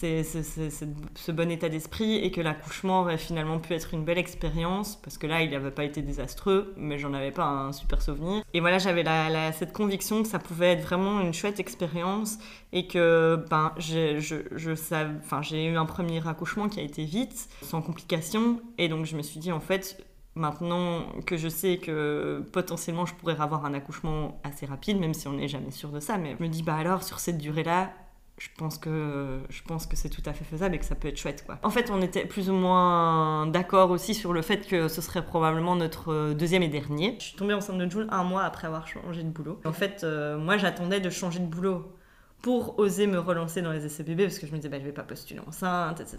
c'est, 0.00 0.22
ce 0.22 1.32
bon 1.32 1.50
état 1.50 1.68
d'esprit 1.68 2.16
et 2.16 2.30
que 2.30 2.40
l'accouchement 2.40 3.00
aurait 3.00 3.18
finalement 3.18 3.58
pu 3.58 3.74
être 3.74 3.92
une 3.92 4.04
belle 4.04 4.18
expérience 4.18 4.96
parce 4.96 5.18
que 5.18 5.26
là 5.26 5.42
il 5.42 5.50
n'avait 5.50 5.70
pas 5.70 5.84
été 5.84 6.02
désastreux 6.02 6.72
mais 6.76 6.98
j'en 6.98 7.12
avais 7.12 7.30
pas 7.30 7.44
un 7.44 7.72
super 7.72 8.00
souvenir. 8.00 8.42
Et 8.54 8.60
voilà 8.60 8.78
j'avais 8.78 9.04
cette 9.52 9.72
conviction 9.72 10.22
que 10.22 10.28
ça 10.28 10.38
pouvait 10.38 10.72
être 10.72 10.82
vraiment 10.82 11.20
une 11.20 11.34
chouette 11.34 11.60
expérience 11.60 12.38
et 12.72 12.86
que 12.86 13.44
ben 13.50 13.72
j'ai, 13.76 14.20
j'ai 14.20 15.66
eu 15.66 15.76
un 15.76 15.86
premier 15.86 16.26
accouchement 16.26 16.68
qui 16.68 16.80
a 16.80 16.82
été 16.82 17.04
vite 17.04 17.48
sans 17.62 17.82
complications 17.82 18.60
et 18.78 18.88
donc 18.88 19.06
je 19.06 19.16
me 19.16 19.22
suis 19.22 19.40
dit 19.40 19.52
en 19.52 19.60
fait 19.60 20.04
Maintenant 20.36 21.06
que 21.26 21.36
je 21.36 21.48
sais 21.48 21.78
que 21.78 22.46
potentiellement 22.52 23.04
je 23.04 23.14
pourrais 23.14 23.40
avoir 23.40 23.64
un 23.64 23.74
accouchement 23.74 24.40
assez 24.44 24.64
rapide, 24.64 25.00
même 25.00 25.12
si 25.12 25.26
on 25.26 25.32
n'est 25.32 25.48
jamais 25.48 25.72
sûr 25.72 25.90
de 25.90 25.98
ça, 25.98 26.18
mais 26.18 26.36
je 26.38 26.42
me 26.42 26.48
dis 26.48 26.62
bah 26.62 26.76
alors 26.76 27.02
sur 27.02 27.18
cette 27.18 27.36
durée-là, 27.36 27.92
je 28.40 28.48
pense 28.56 28.78
que 28.78 29.38
je 29.50 29.62
pense 29.62 29.86
que 29.86 29.96
c'est 29.96 30.08
tout 30.08 30.22
à 30.24 30.32
fait 30.32 30.44
faisable 30.44 30.74
et 30.74 30.78
que 30.78 30.84
ça 30.86 30.94
peut 30.94 31.08
être 31.08 31.18
chouette 31.18 31.44
quoi. 31.44 31.58
En 31.62 31.68
fait, 31.68 31.90
on 31.90 32.00
était 32.00 32.24
plus 32.24 32.48
ou 32.48 32.54
moins 32.54 33.46
d'accord 33.46 33.90
aussi 33.90 34.14
sur 34.14 34.32
le 34.32 34.40
fait 34.40 34.66
que 34.66 34.88
ce 34.88 35.02
serait 35.02 35.24
probablement 35.24 35.76
notre 35.76 36.10
euh, 36.10 36.34
deuxième 36.34 36.62
et 36.62 36.68
dernier. 36.68 37.16
Je 37.18 37.24
suis 37.26 37.36
tombée 37.36 37.52
enceinte 37.52 37.76
de 37.76 37.88
Jules 37.88 38.08
un 38.10 38.24
mois 38.24 38.44
après 38.44 38.66
avoir 38.66 38.88
changé 38.88 39.22
de 39.22 39.28
boulot. 39.28 39.60
En 39.66 39.72
fait, 39.72 40.04
euh, 40.04 40.38
moi 40.38 40.56
j'attendais 40.56 41.00
de 41.00 41.10
changer 41.10 41.38
de 41.38 41.46
boulot 41.46 41.94
pour 42.40 42.78
oser 42.78 43.06
me 43.06 43.18
relancer 43.18 43.60
dans 43.60 43.72
les 43.72 43.84
essais 43.84 44.02
bébés 44.02 44.24
parce 44.24 44.38
que 44.38 44.46
je 44.46 44.52
me 44.52 44.56
disais 44.56 44.70
bah, 44.70 44.78
je 44.80 44.86
vais 44.86 44.92
pas 44.92 45.02
postuler 45.02 45.40
enceinte 45.46 46.00
etc 46.00 46.18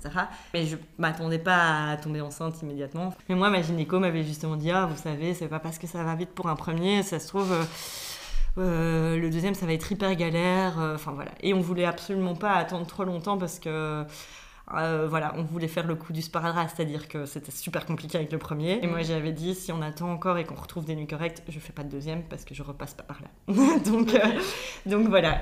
mais 0.53 0.67
je 0.67 0.77
m'attendais 0.99 1.39
pas 1.39 1.89
à 1.89 1.97
tomber 1.97 2.21
enceinte 2.21 2.62
immédiatement 2.62 3.12
mais 3.27 3.34
moi 3.34 3.49
ma 3.49 3.63
gynéco 3.63 3.97
m'avait 3.97 4.23
justement 4.23 4.55
dit 4.55 4.69
ah 4.69 4.86
vous 4.86 5.01
savez 5.01 5.34
c'est 5.34 5.47
pas 5.47 5.57
parce 5.57 5.79
que 5.79 5.88
ça 5.88 6.03
va 6.03 6.13
vite 6.13 6.29
pour 6.29 6.47
un 6.47 6.55
premier 6.55 7.01
ça 7.01 7.19
se 7.19 7.27
trouve 7.27 7.51
euh, 7.51 7.63
euh, 8.57 9.17
le 9.17 9.29
deuxième, 9.29 9.53
ça 9.53 9.65
va 9.65 9.73
être 9.73 9.91
hyper 9.91 10.15
galère. 10.15 10.79
Euh, 10.79 10.95
enfin 10.95 11.11
voilà. 11.13 11.31
Et 11.41 11.53
on 11.53 11.61
voulait 11.61 11.85
absolument 11.85 12.35
pas 12.35 12.53
attendre 12.53 12.85
trop 12.85 13.03
longtemps 13.03 13.37
parce 13.37 13.59
que. 13.59 14.05
Euh, 14.73 15.05
voilà, 15.09 15.33
on 15.35 15.43
voulait 15.43 15.67
faire 15.67 15.85
le 15.85 15.95
coup 15.95 16.13
du 16.13 16.21
sparadrap, 16.21 16.69
c'est-à-dire 16.73 17.09
que 17.09 17.25
c'était 17.25 17.51
super 17.51 17.85
compliqué 17.85 18.17
avec 18.17 18.31
le 18.31 18.37
premier. 18.37 18.79
Et 18.81 18.87
moi, 18.87 19.01
j'avais 19.01 19.33
dit, 19.33 19.53
si 19.53 19.73
on 19.73 19.81
attend 19.81 20.09
encore 20.09 20.37
et 20.37 20.45
qu'on 20.45 20.55
retrouve 20.55 20.85
des 20.85 20.95
nuits 20.95 21.07
correctes, 21.07 21.43
je 21.49 21.59
fais 21.59 21.73
pas 21.73 21.83
de 21.83 21.89
deuxième 21.89 22.23
parce 22.23 22.45
que 22.45 22.53
je 22.53 22.63
repasse 22.63 22.93
pas 22.93 23.03
par 23.03 23.19
là. 23.21 23.53
donc, 23.85 24.15
donc 24.85 25.09
voilà. 25.09 25.41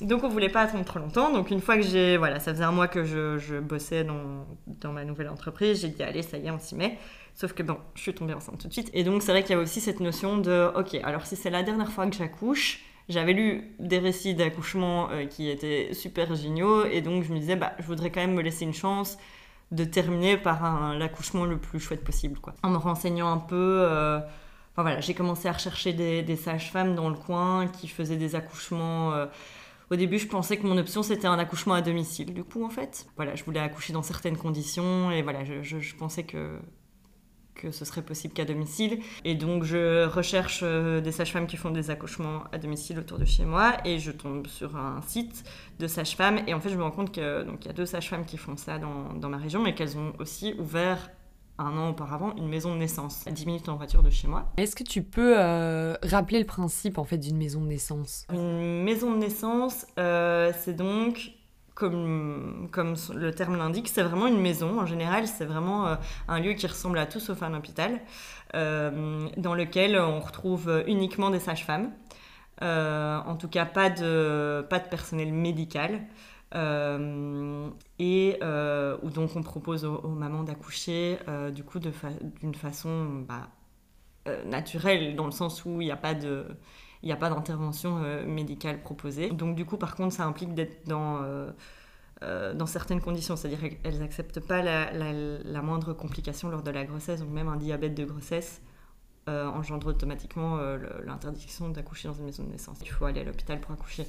donc 0.00 0.22
on 0.22 0.28
voulait 0.28 0.48
pas 0.48 0.60
attendre 0.60 0.84
trop 0.84 1.00
longtemps. 1.00 1.32
Donc 1.32 1.50
une 1.50 1.60
fois 1.60 1.74
que 1.74 1.82
j'ai, 1.82 2.18
voilà, 2.18 2.38
ça 2.38 2.52
faisait 2.52 2.62
un 2.62 2.70
mois 2.70 2.86
que 2.86 3.02
je, 3.02 3.38
je 3.38 3.56
bossais 3.56 4.04
dans, 4.04 4.46
dans 4.68 4.92
ma 4.92 5.04
nouvelle 5.04 5.28
entreprise, 5.28 5.80
j'ai 5.80 5.88
dit, 5.88 6.02
allez, 6.04 6.22
ça 6.22 6.36
y 6.36 6.46
est, 6.46 6.50
on 6.52 6.60
s'y 6.60 6.76
met. 6.76 6.98
Sauf 7.34 7.52
que 7.52 7.62
bon, 7.62 7.78
je 7.94 8.02
suis 8.02 8.14
tombée 8.14 8.34
enceinte 8.34 8.58
tout 8.58 8.68
de 8.68 8.72
suite. 8.72 8.90
Et 8.92 9.04
donc 9.04 9.22
c'est 9.22 9.32
vrai 9.32 9.42
qu'il 9.42 9.56
y 9.56 9.58
a 9.58 9.62
aussi 9.62 9.80
cette 9.80 10.00
notion 10.00 10.38
de, 10.38 10.70
ok, 10.76 10.94
alors 11.02 11.26
si 11.26 11.36
c'est 11.36 11.50
la 11.50 11.62
dernière 11.62 11.90
fois 11.90 12.06
que 12.06 12.16
j'accouche, 12.16 12.84
j'avais 13.08 13.32
lu 13.32 13.74
des 13.78 13.98
récits 13.98 14.34
d'accouchement 14.34 15.10
euh, 15.10 15.26
qui 15.26 15.48
étaient 15.48 15.92
super 15.94 16.34
géniaux, 16.34 16.84
et 16.84 17.00
donc 17.00 17.24
je 17.24 17.32
me 17.32 17.38
disais, 17.38 17.56
bah, 17.56 17.72
je 17.78 17.86
voudrais 17.86 18.10
quand 18.10 18.20
même 18.20 18.34
me 18.34 18.42
laisser 18.42 18.64
une 18.64 18.74
chance 18.74 19.18
de 19.72 19.84
terminer 19.84 20.36
par 20.36 20.94
l'accouchement 20.94 21.44
le 21.44 21.58
plus 21.58 21.80
chouette 21.80 22.04
possible, 22.04 22.38
quoi. 22.40 22.54
En 22.62 22.70
me 22.70 22.76
renseignant 22.76 23.32
un 23.32 23.38
peu, 23.38 23.56
euh, 23.82 24.18
enfin 24.72 24.82
voilà, 24.82 25.00
j'ai 25.00 25.14
commencé 25.14 25.48
à 25.48 25.52
rechercher 25.52 25.92
des, 25.92 26.36
sages-femmes 26.36 26.94
dans 26.94 27.08
le 27.08 27.14
coin 27.14 27.68
qui 27.68 27.88
faisaient 27.88 28.16
des 28.16 28.34
accouchements. 28.34 29.12
Euh, 29.12 29.26
au 29.90 29.96
début, 29.96 30.18
je 30.18 30.26
pensais 30.26 30.56
que 30.56 30.66
mon 30.66 30.76
option 30.76 31.02
c'était 31.02 31.26
un 31.26 31.38
accouchement 31.38 31.74
à 31.74 31.82
domicile. 31.82 32.34
Du 32.34 32.44
coup, 32.44 32.64
en 32.64 32.70
fait, 32.70 33.06
voilà, 33.16 33.34
je 33.34 33.44
voulais 33.44 33.60
accoucher 33.60 33.92
dans 33.92 34.02
certaines 34.02 34.36
conditions 34.36 35.10
et 35.10 35.22
voilà, 35.22 35.44
je 35.44 35.94
pensais 35.96 36.24
que 36.24 36.58
que 37.54 37.70
ce 37.70 37.84
serait 37.84 38.02
possible 38.02 38.34
qu'à 38.34 38.44
domicile. 38.44 39.00
Et 39.24 39.34
donc 39.34 39.64
je 39.64 40.06
recherche 40.06 40.60
euh, 40.62 41.00
des 41.00 41.12
sages-femmes 41.12 41.46
qui 41.46 41.56
font 41.56 41.70
des 41.70 41.90
accouchements 41.90 42.44
à 42.52 42.58
domicile 42.58 42.98
autour 42.98 43.18
de 43.18 43.24
chez 43.24 43.44
moi 43.44 43.76
et 43.84 43.98
je 43.98 44.10
tombe 44.10 44.46
sur 44.46 44.76
un 44.76 45.00
site 45.02 45.44
de 45.78 45.86
sages-femmes 45.86 46.40
et 46.46 46.54
en 46.54 46.60
fait 46.60 46.70
je 46.70 46.76
me 46.76 46.82
rends 46.82 46.90
compte 46.90 47.12
qu'il 47.12 47.22
y 47.22 47.68
a 47.68 47.72
deux 47.72 47.86
sages-femmes 47.86 48.24
qui 48.24 48.36
font 48.36 48.56
ça 48.56 48.78
dans, 48.78 49.14
dans 49.14 49.28
ma 49.28 49.38
région 49.38 49.62
mais 49.62 49.74
qu'elles 49.74 49.98
ont 49.98 50.12
aussi 50.18 50.54
ouvert 50.58 51.10
un 51.60 51.76
an 51.76 51.90
auparavant 51.90 52.34
une 52.36 52.48
maison 52.48 52.72
de 52.74 52.78
naissance 52.78 53.26
à 53.26 53.30
10 53.30 53.46
minutes 53.46 53.68
en 53.68 53.76
voiture 53.76 54.02
de 54.02 54.10
chez 54.10 54.26
moi. 54.28 54.50
Est-ce 54.56 54.74
que 54.74 54.82
tu 54.82 55.02
peux 55.02 55.34
euh, 55.38 55.94
rappeler 56.02 56.38
le 56.38 56.46
principe 56.46 56.98
en 56.98 57.04
fait 57.04 57.18
d'une 57.18 57.36
maison 57.36 57.60
de 57.60 57.66
naissance? 57.66 58.26
Une 58.32 58.82
maison 58.82 59.12
de 59.12 59.18
naissance, 59.18 59.86
euh, 59.98 60.52
c'est 60.58 60.74
donc 60.74 61.32
comme, 61.80 62.96
le 63.14 63.30
terme 63.30 63.56
l'indique, 63.56 63.88
c'est 63.88 64.02
vraiment 64.02 64.26
une 64.26 64.40
maison. 64.40 64.78
En 64.80 64.86
général, 64.86 65.26
c'est 65.26 65.46
vraiment 65.46 65.86
euh, 65.86 65.96
un 66.28 66.38
lieu 66.38 66.52
qui 66.52 66.66
ressemble 66.66 66.98
à 66.98 67.06
tout 67.06 67.20
sauf 67.20 67.42
un 67.42 67.54
hôpital, 67.54 68.00
euh, 68.54 69.28
dans 69.36 69.54
lequel 69.54 69.98
on 69.98 70.20
retrouve 70.20 70.84
uniquement 70.86 71.30
des 71.30 71.40
sages-femmes. 71.40 71.90
Euh, 72.62 73.18
en 73.26 73.36
tout 73.36 73.48
cas, 73.48 73.64
pas 73.64 73.88
de, 73.88 74.66
pas 74.68 74.78
de 74.78 74.88
personnel 74.88 75.32
médical. 75.32 76.02
et 77.98 78.38
où 79.02 79.10
donc 79.10 79.36
on 79.36 79.42
propose 79.42 79.84
aux, 79.84 80.08
mamans 80.08 80.42
d'accoucher 80.42 81.18
du 81.54 81.64
coup 81.64 81.78
d'une 81.78 82.54
façon 82.54 83.24
bah, 83.26 83.48
naturelle, 84.44 85.16
dans 85.16 85.26
le 85.26 85.32
sens 85.32 85.64
où 85.64 85.80
il 85.80 85.86
n'y 85.86 85.90
a 85.90 85.96
pas 85.96 86.14
de 86.14 86.44
il 87.02 87.06
n'y 87.06 87.12
a 87.12 87.16
pas 87.16 87.30
d'intervention 87.30 88.02
euh, 88.02 88.26
médicale 88.26 88.82
proposée. 88.82 89.30
Donc 89.30 89.56
du 89.56 89.64
coup, 89.64 89.76
par 89.76 89.94
contre, 89.94 90.14
ça 90.14 90.24
implique 90.24 90.54
d'être 90.54 90.86
dans, 90.86 91.22
euh, 91.22 91.50
euh, 92.22 92.54
dans 92.54 92.66
certaines 92.66 93.00
conditions, 93.00 93.36
c'est-à-dire 93.36 93.60
qu'elles 93.60 93.98
n'acceptent 93.98 94.40
pas 94.40 94.62
la, 94.62 95.62
moindre 95.62 95.92
complication 95.92 96.48
lors 96.48 96.62
de 96.62 96.70
la 96.70 96.84
grossesse, 96.84 97.20
donc 97.20 97.30
même 97.30 97.48
un 97.48 97.56
diabète 97.56 97.94
de 97.94 98.04
grossesse 98.04 98.62
engendre 99.26 99.86
automatiquement 99.86 100.58
l'interdiction 101.04 101.68
d'accoucher 101.68 102.08
dans 102.08 102.14
une 102.14 102.24
maison 102.24 102.42
de 102.42 102.50
naissance. 102.50 102.78
Il 102.82 102.90
faut 102.90 103.04
aller 103.04 103.20
à 103.20 103.24
l'hôpital 103.24 103.60
pour 103.60 103.70
accoucher. 103.70 104.04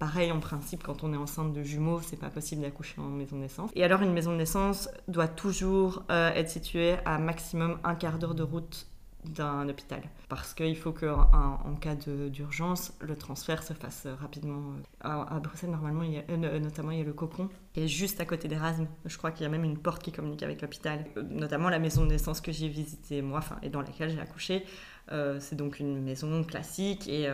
Pareil, 0.00 0.32
en 0.32 0.40
principe, 0.40 0.82
quand 0.82 1.04
on 1.04 1.12
est 1.12 1.16
enceinte 1.16 1.52
de 1.52 1.62
jumeaux, 1.62 2.00
c'est 2.00 2.18
pas 2.18 2.28
possible 2.28 2.62
d'accoucher 2.62 3.00
en 3.00 3.04
maison 3.04 3.36
de 3.36 3.42
naissance. 3.42 3.70
Et 3.76 3.84
alors, 3.84 4.02
une 4.02 4.12
maison 4.12 4.32
de 4.32 4.36
naissance 4.36 4.88
doit 5.06 5.28
toujours 5.28 6.02
être 6.08 6.48
située 6.48 6.96
à 7.04 7.18
maximum 7.18 7.78
un 7.84 7.94
quart 7.94 8.18
d'heure 8.18 8.34
de 8.34 8.42
route 8.42 8.88
d'un 9.24 9.68
hôpital. 9.68 10.02
Parce 10.28 10.54
qu'il 10.54 10.76
faut 10.76 10.92
qu'en 10.92 11.28
en 11.32 11.74
cas 11.74 11.94
d'urgence, 11.94 12.92
le 13.00 13.16
transfert 13.16 13.62
se 13.62 13.72
fasse 13.72 14.06
rapidement. 14.20 14.74
À, 15.00 15.40
Bruxelles, 15.40 15.70
normalement, 15.70 16.02
il 16.02 16.12
y 16.12 16.18
a, 16.18 16.22
euh, 16.30 16.58
notamment, 16.58 16.90
il 16.90 16.98
y 16.98 17.00
a 17.00 17.04
le 17.04 17.12
cocon, 17.12 17.48
qui 17.72 17.80
est 17.80 17.88
juste 17.88 18.20
à 18.20 18.24
côté 18.24 18.48
d'Erasme. 18.48 18.86
Je 19.04 19.16
crois 19.16 19.30
qu'il 19.30 19.44
y 19.44 19.46
a 19.46 19.48
même 19.48 19.64
une 19.64 19.78
porte 19.78 20.02
qui 20.02 20.12
communique 20.12 20.42
avec 20.42 20.62
l'hôpital. 20.62 21.06
Euh, 21.16 21.22
notamment 21.30 21.68
la 21.68 21.78
maison 21.78 22.04
de 22.04 22.10
naissance 22.10 22.40
que 22.40 22.52
j'ai 22.52 22.68
visitée 22.68 23.22
moi, 23.22 23.38
enfin, 23.38 23.56
et 23.62 23.68
dans 23.68 23.80
laquelle 23.80 24.10
j'ai 24.10 24.20
accouché. 24.20 24.64
Euh, 25.12 25.38
c'est 25.40 25.56
donc 25.56 25.80
une 25.80 26.02
maison 26.02 26.44
classique. 26.44 27.08
Et 27.08 27.28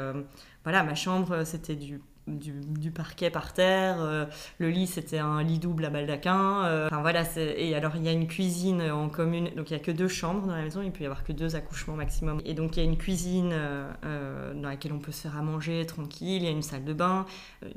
voilà, 0.64 0.82
ma 0.82 0.94
chambre, 0.94 1.44
c'était 1.44 1.76
du 1.76 2.00
du, 2.38 2.90
parquet 2.90 3.30
par 3.30 3.52
terre. 3.52 3.96
Euh, 4.00 4.26
le 4.58 4.70
lit, 4.70 4.86
c'était 4.86 5.18
un 5.18 5.42
lit 5.42 5.58
double 5.58 5.84
à 5.84 5.90
baldaquin. 5.90 6.64
Euh, 6.64 6.86
enfin 6.86 7.00
voilà, 7.00 7.24
et 7.36 7.74
alors 7.74 7.96
il 7.96 8.04
y 8.04 8.08
a 8.08 8.12
une 8.12 8.26
cuisine 8.26 8.82
en 8.82 9.08
commune. 9.08 9.50
Donc 9.56 9.70
il 9.70 9.74
n'y 9.74 9.80
a 9.80 9.84
que 9.84 9.90
deux 9.90 10.08
chambres 10.08 10.46
dans 10.46 10.56
la 10.56 10.62
maison, 10.62 10.82
il 10.82 10.92
peut 10.92 11.02
y 11.02 11.06
avoir 11.06 11.24
que 11.24 11.32
deux 11.32 11.56
accouchements 11.56 11.94
maximum. 11.94 12.40
Et 12.44 12.54
donc 12.54 12.76
il 12.76 12.80
y 12.80 12.86
a 12.86 12.88
une 12.88 12.96
cuisine 12.96 13.50
euh, 13.52 14.54
dans 14.54 14.68
laquelle 14.68 14.92
on 14.92 14.98
peut 14.98 15.12
se 15.12 15.22
faire 15.22 15.36
à 15.36 15.42
manger 15.42 15.84
tranquille. 15.86 16.42
Il 16.42 16.44
y 16.44 16.48
a 16.48 16.50
une 16.50 16.62
salle 16.62 16.84
de 16.84 16.92
bain. 16.92 17.26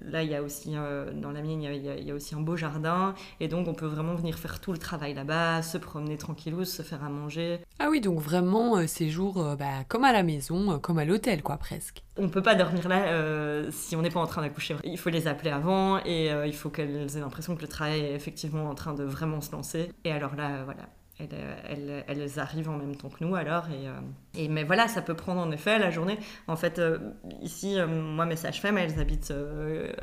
Là, 0.06 0.24
il 0.24 0.30
y 0.30 0.36
a 0.36 0.42
aussi, 0.42 0.74
dans 0.74 1.32
la 1.32 1.42
mienne, 1.42 1.62
il 1.62 2.06
y, 2.06 2.12
a, 2.12 2.14
aussi 2.14 2.36
un 2.36 2.42
beau 2.42 2.56
jardin. 2.56 3.16
Et 3.40 3.48
donc 3.48 3.68
on 3.68 3.74
peut 3.74 3.88
vraiment 3.88 4.16
venir 4.16 4.38
faire 4.38 4.60
tout 4.60 4.72
le 4.72 4.78
travail 4.78 5.14
là-bas, 5.14 5.62
se 5.62 5.78
promener 5.78 6.18
tranquillou, 6.18 6.66
se 6.66 6.82
faire 6.82 7.04
à 7.04 7.10
manger. 7.10 7.60
Ah 7.80 7.88
oui, 7.90 8.02
donc 8.02 8.20
vraiment 8.20 8.86
séjour 8.88 9.56
bah, 9.58 9.84
comme 9.88 10.04
à 10.04 10.12
la 10.12 10.24
maison, 10.24 10.80
comme 10.80 11.00
à 11.00 11.06
l'hôtel, 11.06 11.42
quoi, 11.44 11.58
presque. 11.58 12.04
On 12.18 12.30
peut 12.30 12.42
pas 12.42 12.56
dormir 12.56 12.88
là 12.88 13.06
euh, 13.08 13.70
si 13.72 13.96
on 13.96 14.02
n'est 14.02 14.10
pas 14.10 14.20
en 14.20 14.28
train 14.28 14.42
d'accoucher. 14.42 14.76
Il 14.84 14.98
faut 14.98 15.10
les 15.10 15.28
appeler 15.28 15.50
avant 15.50 15.98
et 16.06 16.32
euh, 16.32 16.46
il 16.46 16.56
faut 16.56 16.70
qu'elles 16.70 17.18
aient 17.18 17.20
l'impression 17.20 17.56
que 17.56 17.62
le 17.62 17.68
travail 17.68 18.02
est 18.02 18.14
effectivement 18.14 18.70
en 18.70 18.76
train 18.76 18.94
de 18.94 19.04
vraiment 19.04 19.42
se 19.42 19.52
lancer. 19.52 19.92
Et 20.04 20.12
alors 20.12 20.36
là, 20.36 20.58
euh, 20.58 20.64
voilà, 20.66 20.84
elles, 21.20 22.04
elles, 22.08 22.40
arrivent 22.40 22.70
en 22.70 22.78
même 22.78 22.96
temps 22.96 23.10
que 23.10 23.24
nous 23.24 23.36
alors. 23.36 23.66
Euh, 23.72 24.00
et, 24.36 24.48
mais 24.48 24.64
voilà, 24.64 24.88
ça 24.88 25.02
peut 25.02 25.14
prendre 25.14 25.42
en 25.42 25.52
effet 25.52 25.78
la 25.78 25.92
journée. 25.92 26.18
En 26.48 26.56
fait, 26.56 26.80
euh, 26.80 26.98
ici, 27.42 27.78
euh, 27.78 27.86
moi, 27.88 28.26
mes 28.26 28.36
sages-femmes, 28.36 28.80
elles 28.80 29.00
habitent 29.00 29.34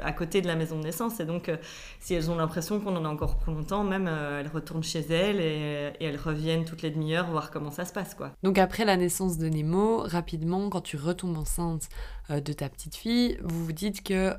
à 0.03 0.13
côté 0.13 0.41
de 0.41 0.47
la 0.47 0.55
maison 0.55 0.79
de 0.79 0.85
naissance. 0.85 1.19
Et 1.19 1.25
donc, 1.25 1.51
si 1.99 2.15
elles 2.15 2.31
ont 2.31 2.37
l'impression 2.37 2.81
qu'on 2.81 2.97
en 2.97 3.05
a 3.05 3.09
encore 3.09 3.39
pour 3.39 3.53
longtemps, 3.53 3.83
même 3.83 4.09
elles 4.09 4.49
retournent 4.49 4.85
chez 4.85 5.01
elles 5.01 5.41
et, 5.41 5.93
et 6.01 6.05
elles 6.05 6.21
reviennent 6.21 6.65
toutes 6.65 6.83
les 6.83 6.91
demi-heures 6.91 7.29
voir 7.31 7.51
comment 7.51 7.71
ça 7.71 7.85
se 7.85 7.93
passe. 7.93 8.15
quoi. 8.15 8.33
Donc, 8.43 8.59
après 8.59 8.85
la 8.85 8.97
naissance 8.97 9.37
de 9.37 9.49
Nemo, 9.49 10.03
rapidement, 10.05 10.69
quand 10.71 10.83
tu 10.83 10.97
retombes 10.97 11.37
enceinte 11.37 11.89
de 12.29 12.53
ta 12.53 12.69
petite 12.69 12.95
fille, 12.95 13.39
vous 13.43 13.65
vous 13.65 13.73
dites 13.73 14.05
que 14.05 14.33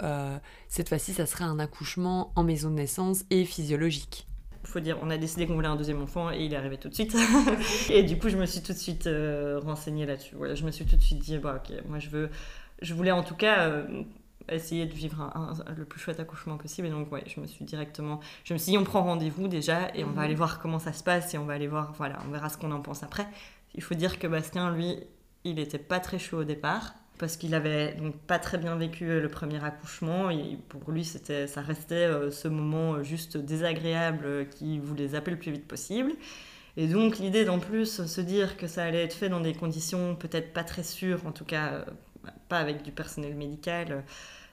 cette 0.70 0.88
fois-ci, 0.88 1.14
ça 1.14 1.26
sera 1.26 1.46
un 1.46 1.60
accouchement 1.60 2.32
en 2.36 2.44
maison 2.44 2.70
de 2.70 2.76
naissance 2.76 3.26
et 3.30 3.44
physiologique 3.44 4.28
faut 4.64 4.80
dire, 4.80 4.98
on 5.02 5.10
a 5.10 5.18
décidé 5.18 5.48
qu'on 5.48 5.56
voulait 5.56 5.68
un 5.68 5.76
deuxième 5.76 6.02
enfant 6.02 6.32
et 6.32 6.44
il 6.46 6.54
est 6.54 6.58
arrivé 6.58 6.78
tout 6.78 6.90
de 6.90 6.94
suite. 6.94 7.16
et 7.90 8.04
du 8.04 8.18
coup, 8.18 8.30
je 8.30 8.38
me 8.38 8.46
suis 8.46 8.62
tout 8.62 8.74
de 8.74 8.78
suite 8.78 9.08
euh, 9.08 9.60
renseignée 9.64 10.06
là-dessus. 10.06 10.36
Voilà, 10.36 10.56
je 10.56 10.64
me 10.66 10.72
suis 10.72 10.86
tout 10.86 10.96
de 10.96 11.02
suite 11.02 11.20
dit, 11.20 11.38
bah, 11.38 11.62
ok, 11.64 11.76
moi 11.88 12.00
je 12.00 12.10
veux, 12.10 12.30
je 12.82 12.94
voulais 12.94 13.12
en 13.12 13.24
tout 13.24 13.36
cas 13.36 13.68
euh, 13.68 14.04
essayer 14.50 14.86
de 14.86 14.94
vivre 14.94 15.22
un, 15.22 15.54
le 15.76 15.86
plus 15.86 16.00
chouette 16.00 16.20
accouchement 16.20 16.58
possible. 16.58 16.88
Et 16.88 16.92
donc, 16.92 17.12
ouais, 17.12 17.24
je 17.28 17.40
me 17.40 17.48
suis 17.48 17.66
directement, 17.66 18.20
je 18.44 18.54
me 18.54 18.58
suis 18.58 18.72
dit, 18.72 18.78
on 18.78 18.84
prend 18.84 19.04
rendez-vous 19.04 19.48
déjà 19.48 19.90
et 19.96 20.04
on 20.04 20.08
va 20.08 20.14
mhm. 20.14 20.20
aller 20.20 20.36
voir 20.36 20.60
comment 20.60 20.80
ça 20.80 20.94
se 20.94 21.04
passe 21.04 21.34
et 21.34 21.38
on 21.38 21.46
va 21.46 21.54
aller 21.54 21.68
voir, 21.68 21.94
voilà, 21.98 22.20
on 22.28 22.32
verra 22.32 22.50
ce 22.50 22.58
qu'on 22.58 22.72
en 22.72 22.82
pense 22.82 23.04
après. 23.04 23.28
Il 23.74 23.82
faut 23.82 23.96
dire 23.96 24.20
que 24.20 24.28
Bastien, 24.28 24.72
lui, 24.72 24.98
il 25.44 25.60
était 25.60 25.80
pas 25.80 26.00
très 26.00 26.20
chaud 26.20 26.40
au 26.40 26.44
départ 26.44 26.94
parce 27.22 27.38
qu'il 27.38 27.54
avait 27.54 27.94
donc 27.94 28.18
pas 28.18 28.40
très 28.40 28.58
bien 28.58 28.76
vécu 28.76 29.08
euh, 29.08 29.22
le 29.22 29.30
premier 29.30 29.64
accouchement. 29.64 30.30
Pour 30.70 30.92
lui, 30.92 31.06
ça 31.06 31.62
restait 31.62 31.94
euh, 31.94 32.32
ce 32.32 32.48
moment 32.48 32.96
euh, 32.96 33.04
juste 33.04 33.38
désagréable 33.38 34.50
qu'il 34.50 34.82
voulait 34.82 35.10
zapper 35.10 35.30
le 35.30 35.38
plus 35.38 35.52
vite 35.52 35.68
possible. 35.68 36.14
Et 36.78 36.88
donc 36.88 37.20
l'idée 37.20 37.46
d'en 37.46 37.60
plus 37.60 38.06
se 38.08 38.22
dire 38.22 38.58
que 38.58 38.66
ça 38.66 38.84
allait 38.84 39.04
être 39.04 39.14
fait 39.14 39.30
dans 39.30 39.40
des 39.40 39.54
conditions 39.54 40.16
peut-être 40.16 40.52
pas 40.52 40.64
très 40.64 40.82
sûres, 40.82 41.20
en 41.28 41.32
tout 41.32 41.46
cas 41.46 41.86
pas 42.50 42.58
avec 42.58 42.82
du 42.82 42.92
personnel 42.92 43.36
médical, 43.36 44.04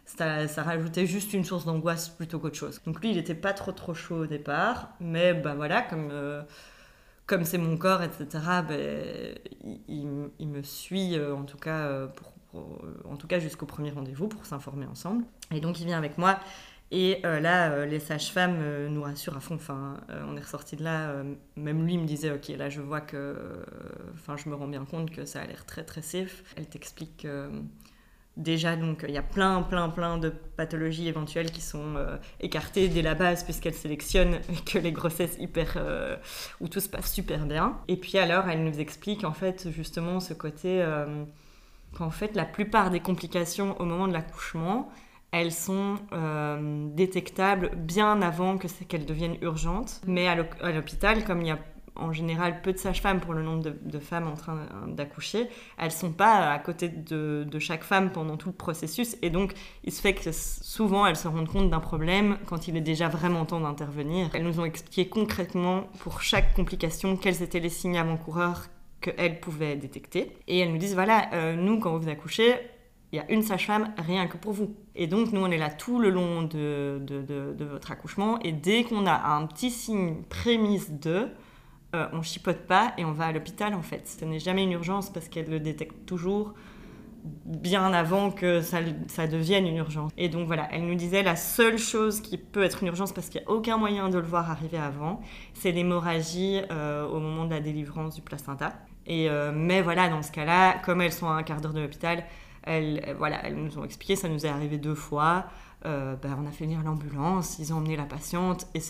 ça, 0.05 0.47
rajoutait 0.63 1.07
juste 1.07 1.33
une 1.33 1.45
source 1.45 1.65
d'angoisse 1.65 2.09
plutôt 2.11 2.39
qu'autre 2.39 2.57
chose. 2.57 2.81
Donc 2.85 3.01
lui, 3.01 3.11
il 3.11 3.17
n'était 3.17 3.35
pas 3.35 3.53
trop 3.53 3.73
trop 3.73 3.95
chaud 3.95 4.25
au 4.25 4.27
départ, 4.27 4.91
mais 5.01 5.33
bah 5.33 5.55
voilà, 5.55 5.81
comme 7.27 7.45
c'est 7.45 7.59
mon 7.59 7.77
corps, 7.77 8.03
etc., 8.03 8.27
ben, 8.69 9.39
il, 9.87 10.31
il, 10.39 10.49
me 10.49 10.63
suit 10.63 11.17
en 11.21 11.45
tout 11.45 11.59
cas 11.59 12.09
pour 12.09 12.33
en 12.55 13.17
tout 13.17 13.27
cas 13.27 13.39
jusqu'au 13.39 13.67
premier 13.67 13.91
rendez-vous 13.91 14.29
pour 14.29 14.47
s'informer 14.47 14.87
ensemble. 14.87 15.25
Et 15.53 15.61
donc 15.61 15.81
il 15.81 15.87
vient 15.87 15.99
avec 15.99 16.19
moi. 16.19 16.39
Et 16.91 17.21
euh, 17.27 17.39
là, 17.39 17.71
euh, 17.71 17.85
les 17.85 18.01
sages-femmes 18.01 18.87
nous 18.89 19.03
rassurent 19.03 19.37
à 19.37 19.41
fond. 19.41 19.57
Enfin, 19.57 19.99
on 20.27 20.37
est 20.37 20.41
ressorti 20.41 20.77
de 20.77 20.85
là. 20.85 21.23
même 21.57 21.87
lui 21.87 21.99
me 21.99 22.07
disait, 22.07 22.31
ok, 22.31 22.49
là 22.49 22.71
je 22.71 22.81
vois 22.81 23.01
que, 23.01 23.37
enfin, 24.15 24.37
je 24.37 24.49
me 24.49 24.55
rends 24.55 24.69
bien 24.69 24.85
compte 24.85 25.11
que 25.11 25.25
ça 25.25 25.41
a 25.41 25.47
l'air 25.47 25.67
très 25.67 25.85
très 25.85 26.03
safe. 26.03 26.43
Elle 26.57 26.67
t'explique 26.67 27.27
déjà 28.37 28.77
donc 28.77 29.05
il 29.07 29.13
y 29.13 29.19
a 29.19 29.23
plein 29.23 29.63
plein 29.63 29.89
plein 29.89 30.17
de 30.17 30.29
pathologies 30.29 31.09
éventuelles 31.09 31.51
qui 31.51 31.61
sont 31.61 31.97
écartées 32.39 32.87
dès 32.87 33.03
la 33.03 33.17
base 33.17 33.43
puisqu'elle 33.43 33.75
sélectionne 33.75 34.39
que 34.65 34.79
les 34.79 34.93
grossesses 34.93 35.37
hyper 35.41 35.77
où 36.61 36.69
tout 36.69 36.79
se 36.79 36.89
passe 36.89 37.13
super 37.13 37.47
bien 37.47 37.81
et 37.89 37.97
puis 37.97 38.17
alors 38.17 38.49
elle 38.49 38.63
nous 38.63 38.79
explique 38.79 39.25
en 39.25 39.33
fait 39.33 39.73
justement 39.73 40.21
ce 40.21 40.35
côté 40.35 40.85
qu'en 41.99 42.11
fait 42.11 42.37
la 42.37 42.45
plupart 42.45 42.91
des 42.91 43.01
complications 43.01 43.79
au 43.81 43.85
moment 43.85 44.07
de 44.07 44.13
l'accouchement, 44.13 44.89
elles 45.33 45.53
sont 45.53 45.97
euh, 46.13 46.87
détectables 46.95 47.73
bien 47.77 48.23
avant 48.23 48.57
que 48.57 48.69
qu'elles 48.85 49.05
deviennent 49.05 49.37
urgentes. 49.43 50.01
Mais 50.07 50.29
à 50.29 50.37
l'hôpital, 50.73 51.25
comme 51.25 51.43
il 51.43 51.49
y 51.49 51.51
a 51.51 51.59
en 51.97 52.13
général 52.13 52.63
peu 52.63 52.73
de 52.73 52.79
sages-femmes 52.79 53.19
pour 53.19 53.35
le 53.35 53.43
nombre 53.43 53.73
de, 53.83 53.99
femmes 53.99 54.29
en 54.29 54.35
train 54.35 54.67
d'accoucher, 54.87 55.49
elles 55.79 55.91
sont 55.91 56.13
pas 56.13 56.53
à 56.53 56.59
côté 56.61 56.89
de, 56.89 57.45
de, 57.51 57.59
chaque 57.59 57.83
femme 57.83 58.13
pendant 58.13 58.37
tout 58.37 58.51
le 58.51 58.55
processus 58.55 59.17
et 59.21 59.31
donc 59.31 59.53
il 59.83 59.93
se 59.93 60.01
fait 60.01 60.15
que 60.15 60.31
souvent 60.31 61.07
elles 61.07 61.17
se 61.17 61.27
rendent 61.27 61.49
compte 61.49 61.71
d'un 61.71 61.81
problème 61.81 62.39
quand 62.47 62.69
il 62.69 62.77
est 62.77 62.83
déjà 62.83 63.09
vraiment 63.09 63.45
temps 63.45 63.61
d'intervenir. 63.61 64.31
Elles 64.33 64.45
nous 64.45 64.61
ont 64.61 64.65
expliqué 64.65 65.09
concrètement 65.09 65.89
pour 65.99 66.23
chaque 66.23 66.55
complication 66.55 67.17
quels 67.17 67.43
étaient 67.43 67.59
les 67.59 67.69
signes 67.69 67.99
avant-coureurs 67.99 68.69
qu'elles 69.01 69.41
pouvaient 69.41 69.77
détecter. 69.77 70.33
Et 70.47 70.59
elles 70.59 70.73
nous 70.73 70.79
disent, 70.79 70.95
voilà, 70.95 71.33
euh, 71.33 71.55
nous, 71.55 71.79
quand 71.79 71.97
vous 71.97 72.09
accouchez, 72.09 72.55
il 73.13 73.17
y 73.17 73.19
a 73.21 73.31
une 73.31 73.43
sage-femme 73.43 73.95
rien 73.97 74.27
que 74.27 74.37
pour 74.37 74.53
vous. 74.53 74.75
Et 74.95 75.07
donc, 75.07 75.33
nous, 75.33 75.41
on 75.41 75.51
est 75.51 75.59
là 75.59 75.71
tout 75.71 75.99
le 75.99 76.11
long 76.11 76.43
de, 76.43 77.01
de, 77.01 77.65
votre 77.65 77.91
accouchement. 77.91 78.39
Et 78.41 78.53
dès 78.53 78.85
qu'on 78.85 79.07
a 79.07 79.35
un 79.35 79.47
petit 79.47 79.71
signe 79.71 80.23
prémisse 80.29 80.91
de, 80.91 81.29
euh, 81.95 82.07
on 82.13 82.23
chipote 82.23 82.67
pas 82.67 82.93
et 82.99 83.05
on 83.05 83.13
va 83.13 83.27
à 83.27 83.33
l'hôpital, 83.33 83.75
en 83.75 83.83
fait. 83.83 84.07
Ce 84.07 84.25
n'est 84.25 84.39
jamais 84.39 84.65
une 84.65 84.73
urgence 84.73 85.11
parce 85.11 85.29
qu'elle 85.29 85.49
le 85.49 85.61
détecte 85.61 86.05
toujours 86.05 86.55
bien 87.45 87.93
avant 87.93 88.31
que 88.31 88.61
ça, 88.61 88.79
ça, 89.09 89.27
devienne 89.27 89.67
une 89.67 89.77
urgence. 89.77 90.13
Et 90.17 90.29
donc 90.29 90.47
voilà, 90.47 90.69
elle 90.73 90.87
nous 90.87 90.95
disait 90.95 91.23
la 91.23 91.37
seule 91.37 91.79
chose 91.79 92.21
qui 92.21 92.39
peut 92.39 92.63
être 92.63 92.83
une 92.83 92.89
urgence 92.89 93.13
parce 93.13 93.29
qu'il 93.29 93.41
n'y 93.41 93.47
a 93.47 93.51
aucun 93.51 93.77
moyen 93.77 94.09
de 94.09 94.19
le 94.19 94.27
voir 94.27 94.51
arriver 94.51 94.79
avant, 94.79 95.21
c'est 95.55 95.73
l'hémorragie 95.73 96.61
euh, 96.71 97.07
au 97.07 97.21
moment 97.21 97.45
de 97.45 97.51
la 97.51 97.61
délivrance 97.61 98.15
du 98.15 98.23
placenta. 98.23 98.73
Euh, 99.09 99.53
mais 99.55 99.83
voilà, 99.83 100.09
dans 100.09 100.23
ce 100.23 100.33
cas-là, 100.33 100.79
comme 100.85 101.01
elles 101.01 101.13
sont 101.13 101.29
à 101.29 101.35
un 101.35 101.43
quart 101.43 101.61
d'heure 101.61 101.73
de 101.73 101.81
l'hôpital, 101.81 102.25
elles, 102.63 103.15
voilà, 103.19 103.45
elles 103.47 103.57
nous 103.57 103.79
ont 103.79 103.85
expliqué, 103.85 104.17
ça 104.17 104.29
nous 104.29 104.45
est 104.45 104.49
arrivé 104.49 104.79
deux 104.79 104.95
fois. 104.95 105.47
Euh, 105.87 106.17
ben, 106.17 106.37
on 106.43 106.47
a 106.47 106.51
fait 106.51 106.65
venir 106.65 106.83
l'ambulance, 106.83 107.59
ils 107.59 107.73
ont 107.73 107.77
emmené 107.77 107.97
la 107.97 108.05
patiente 108.05 108.67
et, 108.75 108.81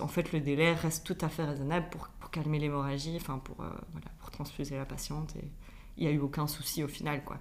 en 0.00 0.08
fait 0.08 0.32
le 0.32 0.40
délai 0.40 0.72
reste 0.72 1.06
tout 1.06 1.16
à 1.24 1.28
fait 1.28 1.44
raisonnable 1.44 1.86
pour, 1.90 2.08
calmer 2.30 2.58
l'hémorragie, 2.58 3.16
enfin 3.16 3.40
pour, 3.42 3.56
voilà, 3.56 4.06
pour 4.20 4.30
transfuser 4.30 4.76
la 4.76 4.84
patiente. 4.84 5.34
Et, 5.36 5.50
il 5.98 6.06
n'y 6.06 6.12
a 6.12 6.12
eu 6.12 6.20
aucun 6.20 6.46
souci 6.46 6.82
au 6.84 6.88
final. 6.88 7.22
Quoi. 7.24 7.38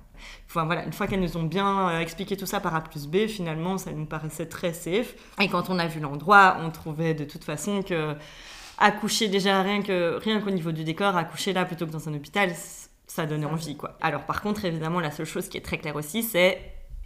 Enfin, 0.47 0.65
voilà, 0.65 0.83
une 0.83 0.93
fois 0.93 1.07
qu'elles 1.07 1.21
nous 1.21 1.37
ont 1.37 1.43
bien 1.43 1.89
euh, 1.89 1.99
expliqué 1.99 2.35
tout 2.35 2.45
ça 2.45 2.59
par 2.59 2.75
A 2.75 2.81
plus 2.81 3.07
B, 3.07 3.27
finalement, 3.27 3.77
ça 3.77 3.91
nous 3.91 4.05
paraissait 4.05 4.47
très 4.47 4.73
safe. 4.73 5.15
Et 5.39 5.47
quand 5.47 5.69
on 5.69 5.77
a 5.79 5.87
vu 5.87 5.99
l'endroit, 5.99 6.57
on 6.61 6.71
trouvait 6.71 7.13
de 7.13 7.23
toute 7.23 7.43
façon 7.43 7.83
que 7.83 8.15
accoucher 8.77 9.27
déjà 9.27 9.61
rien 9.61 9.81
que 9.81 10.19
rien 10.21 10.39
qu'au 10.41 10.51
niveau 10.51 10.71
du 10.71 10.83
décor, 10.83 11.15
accoucher 11.15 11.53
là 11.53 11.65
plutôt 11.65 11.85
que 11.85 11.91
dans 11.91 12.09
un 12.09 12.13
hôpital, 12.13 12.51
ça 13.07 13.25
donnait 13.25 13.45
envie. 13.45 13.75
quoi. 13.75 13.97
Alors 14.01 14.25
par 14.25 14.41
contre, 14.41 14.65
évidemment, 14.65 14.99
la 14.99 15.11
seule 15.11 15.25
chose 15.25 15.49
qui 15.49 15.57
est 15.57 15.61
très 15.61 15.77
claire 15.77 15.95
aussi, 15.95 16.23
c'est 16.23 16.59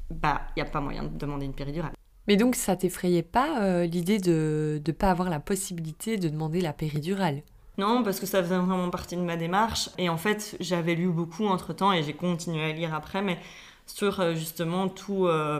bah 0.10 0.42
il 0.56 0.64
n'y 0.64 0.68
a 0.68 0.72
pas 0.72 0.82
moyen 0.82 1.04
de 1.04 1.18
demander 1.18 1.46
une 1.46 1.54
péridurale. 1.54 1.94
Mais 2.28 2.38
donc 2.38 2.56
ça 2.56 2.76
t'effrayait 2.76 3.24
pas 3.24 3.62
euh, 3.62 3.86
l'idée 3.86 4.20
de 4.20 4.82
ne 4.86 4.92
pas 4.92 5.10
avoir 5.10 5.30
la 5.30 5.40
possibilité 5.40 6.18
de 6.18 6.30
demander 6.30 6.62
la 6.62 6.74
péridurale? 6.74 7.42
Non, 7.78 8.04
parce 8.04 8.20
que 8.20 8.26
ça 8.26 8.44
faisait 8.44 8.58
vraiment 8.58 8.90
partie 8.90 9.16
de 9.16 9.22
ma 9.22 9.38
démarche. 9.38 9.90
Et 9.98 10.10
en 10.10 10.18
fait, 10.18 10.56
j'avais 10.60 10.94
lu 10.94 11.08
beaucoup 11.08 11.48
entre 11.48 11.74
temps 11.74 11.92
et 11.92 12.04
j'ai 12.04 12.14
continué 12.14 12.64
à 12.64 12.74
lire 12.74 12.94
après, 12.94 13.22
mais 13.22 13.40
sur 13.88 14.20
euh, 14.20 14.36
justement 14.36 14.88
tout, 14.88 15.26
euh, 15.26 15.60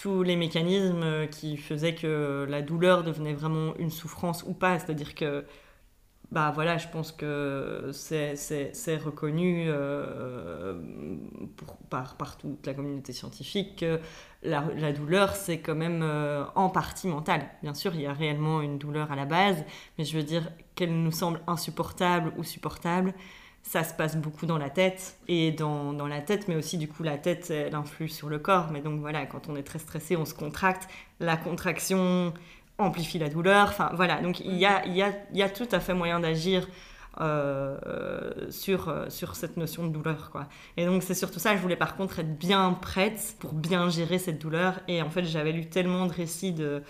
tous 0.00 0.22
les 0.22 0.36
mécanismes 0.36 1.28
qui 1.28 1.56
faisaient 1.56 1.94
que 1.94 2.46
la 2.48 2.62
douleur 2.62 3.04
devenait 3.04 3.34
vraiment 3.34 3.74
une 3.78 3.90
souffrance 3.90 4.44
ou 4.46 4.54
pas. 4.54 4.78
C'est-à-dire 4.78 5.14
que 5.14 5.44
bah 6.30 6.52
voilà, 6.54 6.78
je 6.78 6.86
pense 6.86 7.10
que 7.10 7.90
c'est 7.92 8.96
reconnu 8.96 9.64
euh, 9.66 10.80
par, 11.90 12.38
toute 12.38 12.64
la 12.66 12.72
communauté 12.72 13.12
scientifique 13.12 13.80
que 13.80 14.00
la, 14.44 14.64
la 14.76 14.92
douleur, 14.92 15.34
c'est 15.34 15.58
quand 15.58 15.74
même 15.74 16.02
euh, 16.04 16.44
en 16.54 16.70
partie 16.70 17.08
mentale. 17.08 17.48
Bien 17.62 17.74
sûr, 17.74 17.94
il 17.96 18.02
y 18.02 18.06
a 18.06 18.12
réellement 18.12 18.60
une 18.60 18.78
douleur 18.78 19.10
à 19.10 19.16
la 19.16 19.24
base, 19.24 19.64
mais 19.98 20.04
je 20.04 20.16
veux 20.16 20.22
dire 20.22 20.52
qu'elle 20.76 21.02
nous 21.02 21.10
semble 21.10 21.40
insupportable 21.48 22.32
ou 22.38 22.44
supportable, 22.44 23.12
ça 23.62 23.84
se 23.84 23.94
passe 23.94 24.16
beaucoup 24.16 24.46
dans 24.46 24.58
la 24.58 24.70
tête, 24.70 25.18
et 25.28 25.52
dans, 25.52 25.92
dans 25.92 26.08
la 26.08 26.20
tête, 26.20 26.48
mais 26.48 26.56
aussi 26.56 26.76
du 26.78 26.88
coup 26.88 27.02
la 27.02 27.18
tête, 27.18 27.50
elle 27.50 27.74
influe 27.74 28.08
sur 28.08 28.28
le 28.28 28.38
corps. 28.38 28.70
Mais 28.72 28.80
donc 28.80 29.00
voilà, 29.00 29.26
quand 29.26 29.48
on 29.48 29.56
est 29.56 29.62
très 29.62 29.78
stressé, 29.78 30.16
on 30.16 30.24
se 30.24 30.34
contracte. 30.34 30.88
La 31.20 31.36
contraction 31.36 32.32
amplifie 32.78 33.18
la 33.18 33.28
douleur. 33.28 33.68
Enfin 33.68 33.90
voilà, 33.94 34.20
donc 34.20 34.40
il 34.40 34.56
y 34.56 34.66
a, 34.66 34.86
y 34.86 35.02
a, 35.02 35.12
y 35.32 35.42
a 35.42 35.48
tout 35.48 35.68
à 35.70 35.80
fait 35.80 35.94
moyen 35.94 36.18
d'agir 36.18 36.66
euh, 37.20 38.50
sur, 38.50 38.92
sur 39.08 39.36
cette 39.36 39.56
notion 39.56 39.86
de 39.86 39.92
douleur. 39.92 40.30
Quoi. 40.30 40.46
Et 40.76 40.86
donc 40.86 41.02
c'est 41.02 41.14
surtout 41.14 41.38
ça, 41.38 41.54
je 41.54 41.60
voulais 41.60 41.76
par 41.76 41.96
contre 41.96 42.20
être 42.20 42.38
bien 42.38 42.72
prête 42.72 43.36
pour 43.38 43.52
bien 43.52 43.90
gérer 43.90 44.18
cette 44.18 44.40
douleur. 44.40 44.80
Et 44.88 45.02
en 45.02 45.10
fait 45.10 45.24
j'avais 45.24 45.52
lu 45.52 45.66
tellement 45.66 46.06
de 46.06 46.12
récits 46.12 46.52
de, 46.52 46.82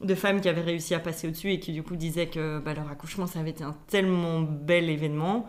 de 0.00 0.14
femmes 0.14 0.40
qui 0.40 0.48
avaient 0.48 0.60
réussi 0.62 0.94
à 0.94 1.00
passer 1.00 1.28
au-dessus 1.28 1.52
et 1.52 1.60
qui 1.60 1.72
du 1.72 1.82
coup 1.82 1.96
disaient 1.96 2.28
que 2.28 2.58
bah, 2.58 2.74
leur 2.74 2.88
accouchement 2.90 3.26
ça 3.26 3.40
avait 3.40 3.50
été 3.50 3.64
un 3.64 3.76
tellement 3.88 4.40
bel 4.40 4.88
événement 4.88 5.46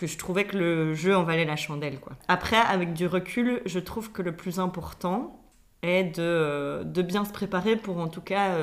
que 0.00 0.06
je 0.06 0.16
trouvais 0.16 0.44
que 0.44 0.56
le 0.56 0.94
jeu 0.94 1.14
en 1.14 1.24
valait 1.24 1.44
la 1.44 1.56
chandelle. 1.56 2.00
Quoi. 2.00 2.14
Après, 2.26 2.56
avec 2.56 2.94
du 2.94 3.06
recul, 3.06 3.60
je 3.66 3.78
trouve 3.78 4.10
que 4.12 4.22
le 4.22 4.34
plus 4.34 4.58
important 4.58 5.38
est 5.82 6.16
de, 6.16 6.84
de 6.84 7.02
bien 7.02 7.26
se 7.26 7.32
préparer 7.32 7.76
pour 7.76 7.98
en 7.98 8.08
tout 8.08 8.22
cas 8.22 8.56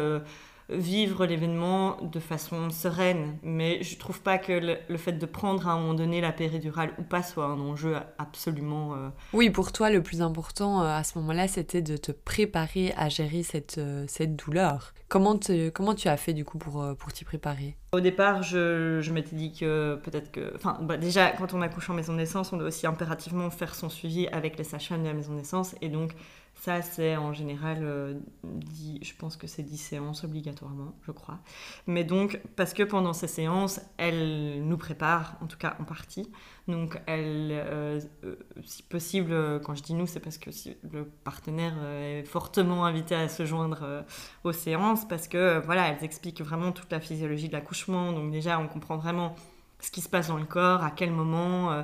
vivre 0.69 1.25
l'événement 1.25 1.97
de 2.01 2.19
façon 2.19 2.69
sereine. 2.69 3.37
Mais 3.43 3.81
je 3.83 3.97
trouve 3.97 4.21
pas 4.21 4.37
que 4.37 4.77
le, 4.89 4.97
fait 4.97 5.13
de 5.13 5.25
prendre 5.25 5.67
à 5.67 5.71
un 5.71 5.79
moment 5.79 5.93
donné 5.93 6.21
la 6.21 6.31
péridurale 6.31 6.91
ou 6.97 7.03
pas 7.03 7.23
soit 7.23 7.45
un 7.45 7.59
enjeu 7.59 7.95
absolument. 8.17 8.95
Euh, 8.95 9.09
oui, 9.33 9.49
pour 9.49 9.71
toi, 9.71 9.89
le 9.89 10.01
plus 10.01 10.21
important 10.21 10.81
euh, 10.81 10.87
à 10.87 11.03
ce 11.03 11.17
moment-là, 11.19 11.47
c'était 11.47 11.81
de 11.81 11.97
te 11.97 12.11
préparer 12.11 12.93
à 12.97 13.09
gérer 13.09 13.43
cette, 13.43 13.77
euh, 13.77 14.05
cette 14.07 14.35
douleur. 14.35 14.93
Comment, 15.07 15.39
comment 15.73 15.95
tu 15.95 16.09
as 16.09 16.17
fait 16.17 16.33
du 16.33 16.43
coup 16.43 16.57
pour, 16.57 16.85
pour 16.97 17.13
t'y 17.13 17.23
préparer? 17.23 17.77
Au 17.93 18.01
départ, 18.01 18.43
je, 18.43 18.99
je 19.01 19.13
m'étais 19.13 19.37
dit 19.37 19.53
que 19.53 19.95
peut-être 20.03 20.31
que. 20.31 20.53
Enfin, 20.55 20.77
bah, 20.81 20.97
déjà, 20.97 21.31
quand 21.31 21.53
on 21.53 21.61
accouche 21.61 21.89
en 21.89 21.93
maison 21.93 22.11
de 22.11 22.17
naissance, 22.17 22.51
on 22.51 22.57
doit 22.57 22.67
aussi 22.67 22.85
impérativement 22.85 23.49
faire 23.49 23.73
son 23.73 23.87
suivi 23.87 24.27
avec 24.27 24.57
les 24.57 24.65
sages-femmes 24.65 25.03
de 25.03 25.07
la 25.07 25.13
maison 25.13 25.31
de 25.31 25.37
naissance. 25.37 25.75
Et 25.81 25.87
donc, 25.87 26.11
ça, 26.59 26.81
c'est 26.81 27.15
en 27.15 27.33
général, 27.33 27.79
euh, 27.83 28.15
je 28.43 29.13
pense 29.13 29.37
que 29.37 29.45
c'est 29.45 29.61
10 29.61 29.77
séances 29.77 30.23
obligatoirement, 30.23 30.95
je 31.05 31.11
crois. 31.11 31.37
Mais 31.85 32.03
donc, 32.03 32.41
parce 32.55 32.73
que 32.73 32.81
pendant 32.81 33.13
ces 33.13 33.27
séances, 33.27 33.79
elle 33.97 34.63
nous 34.63 34.77
prépare, 34.77 35.35
en 35.41 35.45
tout 35.45 35.57
cas 35.57 35.77
en 35.79 35.83
partie. 35.83 36.31
Donc, 36.67 36.99
elle, 37.05 37.51
euh, 37.51 38.01
euh, 38.23 38.35
si 38.65 38.81
possible, 38.81 39.61
quand 39.61 39.75
je 39.75 39.83
dis 39.83 39.93
nous, 39.93 40.07
c'est 40.07 40.19
parce 40.19 40.39
que 40.39 40.49
si 40.51 40.75
le 40.91 41.05
partenaire 41.05 41.75
est 42.01 42.23
fortement 42.23 42.85
invité 42.85 43.13
à 43.13 43.29
se 43.29 43.45
joindre 43.45 44.03
aux 44.43 44.51
séances, 44.51 45.07
parce 45.07 45.27
que, 45.27 45.59
voilà, 45.63 45.89
elles 45.89 46.03
expliquent 46.03 46.41
vraiment 46.41 46.71
toute 46.71 46.91
la 46.91 46.99
physiologie 46.99 47.49
de 47.49 47.53
l'accouchement. 47.53 48.13
Donc, 48.13 48.31
déjà, 48.31 48.59
on 48.59 48.67
comprend 48.67 48.97
vraiment 48.97 49.35
ce 49.79 49.91
qui 49.91 50.01
se 50.01 50.09
passe 50.09 50.29
dans 50.29 50.37
le 50.37 50.45
corps, 50.45 50.83
à 50.83 50.89
quel 50.89 51.11
moment. 51.11 51.83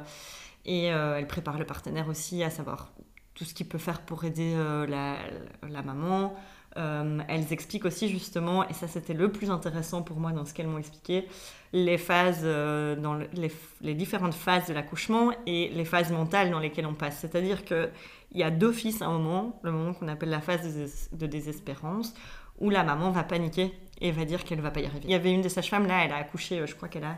et 0.66 0.86
elle 0.86 1.28
prépare 1.28 1.60
le 1.60 1.66
partenaire 1.66 2.08
aussi 2.08 2.44
à 2.44 2.50
savoir 2.50 2.92
tout 3.36 3.46
ce 3.46 3.54
qu'il 3.54 3.68
peut 3.68 3.78
faire 3.78 4.02
pour 4.02 4.24
aider 4.24 4.54
euh, 4.56 4.86
la, 4.88 5.82
maman. 5.82 6.36
Euh, 6.78 7.20
elles 7.28 7.54
expliquent 7.54 7.86
aussi 7.86 8.10
justement, 8.10 8.68
et 8.68 8.74
ça 8.74 8.88
c'était 8.88 9.14
le 9.14 9.32
plus 9.32 9.52
intéressant 9.52 10.02
pour 10.02 10.18
moi 10.18 10.32
dans 10.32 10.44
ce 10.44 10.56
qu'elles 10.56 10.68
m'ont 10.68 10.80
expliqué, 10.80 11.28
les 11.72 12.00
phases, 12.00 12.42
euh, 12.44 12.96
dans 12.96 13.14
les, 13.14 13.94
différentes 13.94 14.34
phases 14.34 14.68
de 14.68 14.74
l'accouchement 14.74 15.32
et 15.46 15.70
les 15.70 15.86
phases 15.86 16.12
mentales 16.12 16.50
dans 16.50 16.60
lesquelles 16.60 16.88
on 16.88 16.96
passe. 16.96 17.20
C'est-à-dire 17.20 17.64
qu'il 17.64 17.92
y 18.34 18.44
a 18.44 18.50
d'office 18.50 19.02
un 19.02 19.12
moment, 19.12 19.60
le 19.64 19.72
moment 19.72 19.94
qu'on 19.94 20.08
appelle 20.08 20.30
la 20.30 20.42
phase 20.42 21.10
de, 21.12 21.28
désespérance, 21.28 22.14
où 22.60 22.70
la 22.70 22.84
maman 22.84 23.12
va 23.12 23.24
paniquer 23.24 23.72
et 24.02 24.12
va 24.12 24.26
dire 24.26 24.44
qu'elle 24.44 24.60
ne 24.60 24.64
va 24.64 24.72
pas 24.72 24.80
y 24.80 24.86
arriver. 24.86 25.06
Il 25.06 25.12
y 25.12 25.16
avait 25.16 25.32
une 25.32 25.42
des 25.42 25.50
sages-femmes 25.50 25.88
là, 25.88 26.06
elle 26.06 26.12
a 26.12 26.18
accouché, 26.18 26.66
je 26.66 26.76
crois 26.76 26.90
qu'elle 26.90 27.04
a 27.04 27.18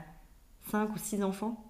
5 0.69 0.93
ou 0.93 0.97
6 0.97 1.23
enfants 1.23 1.64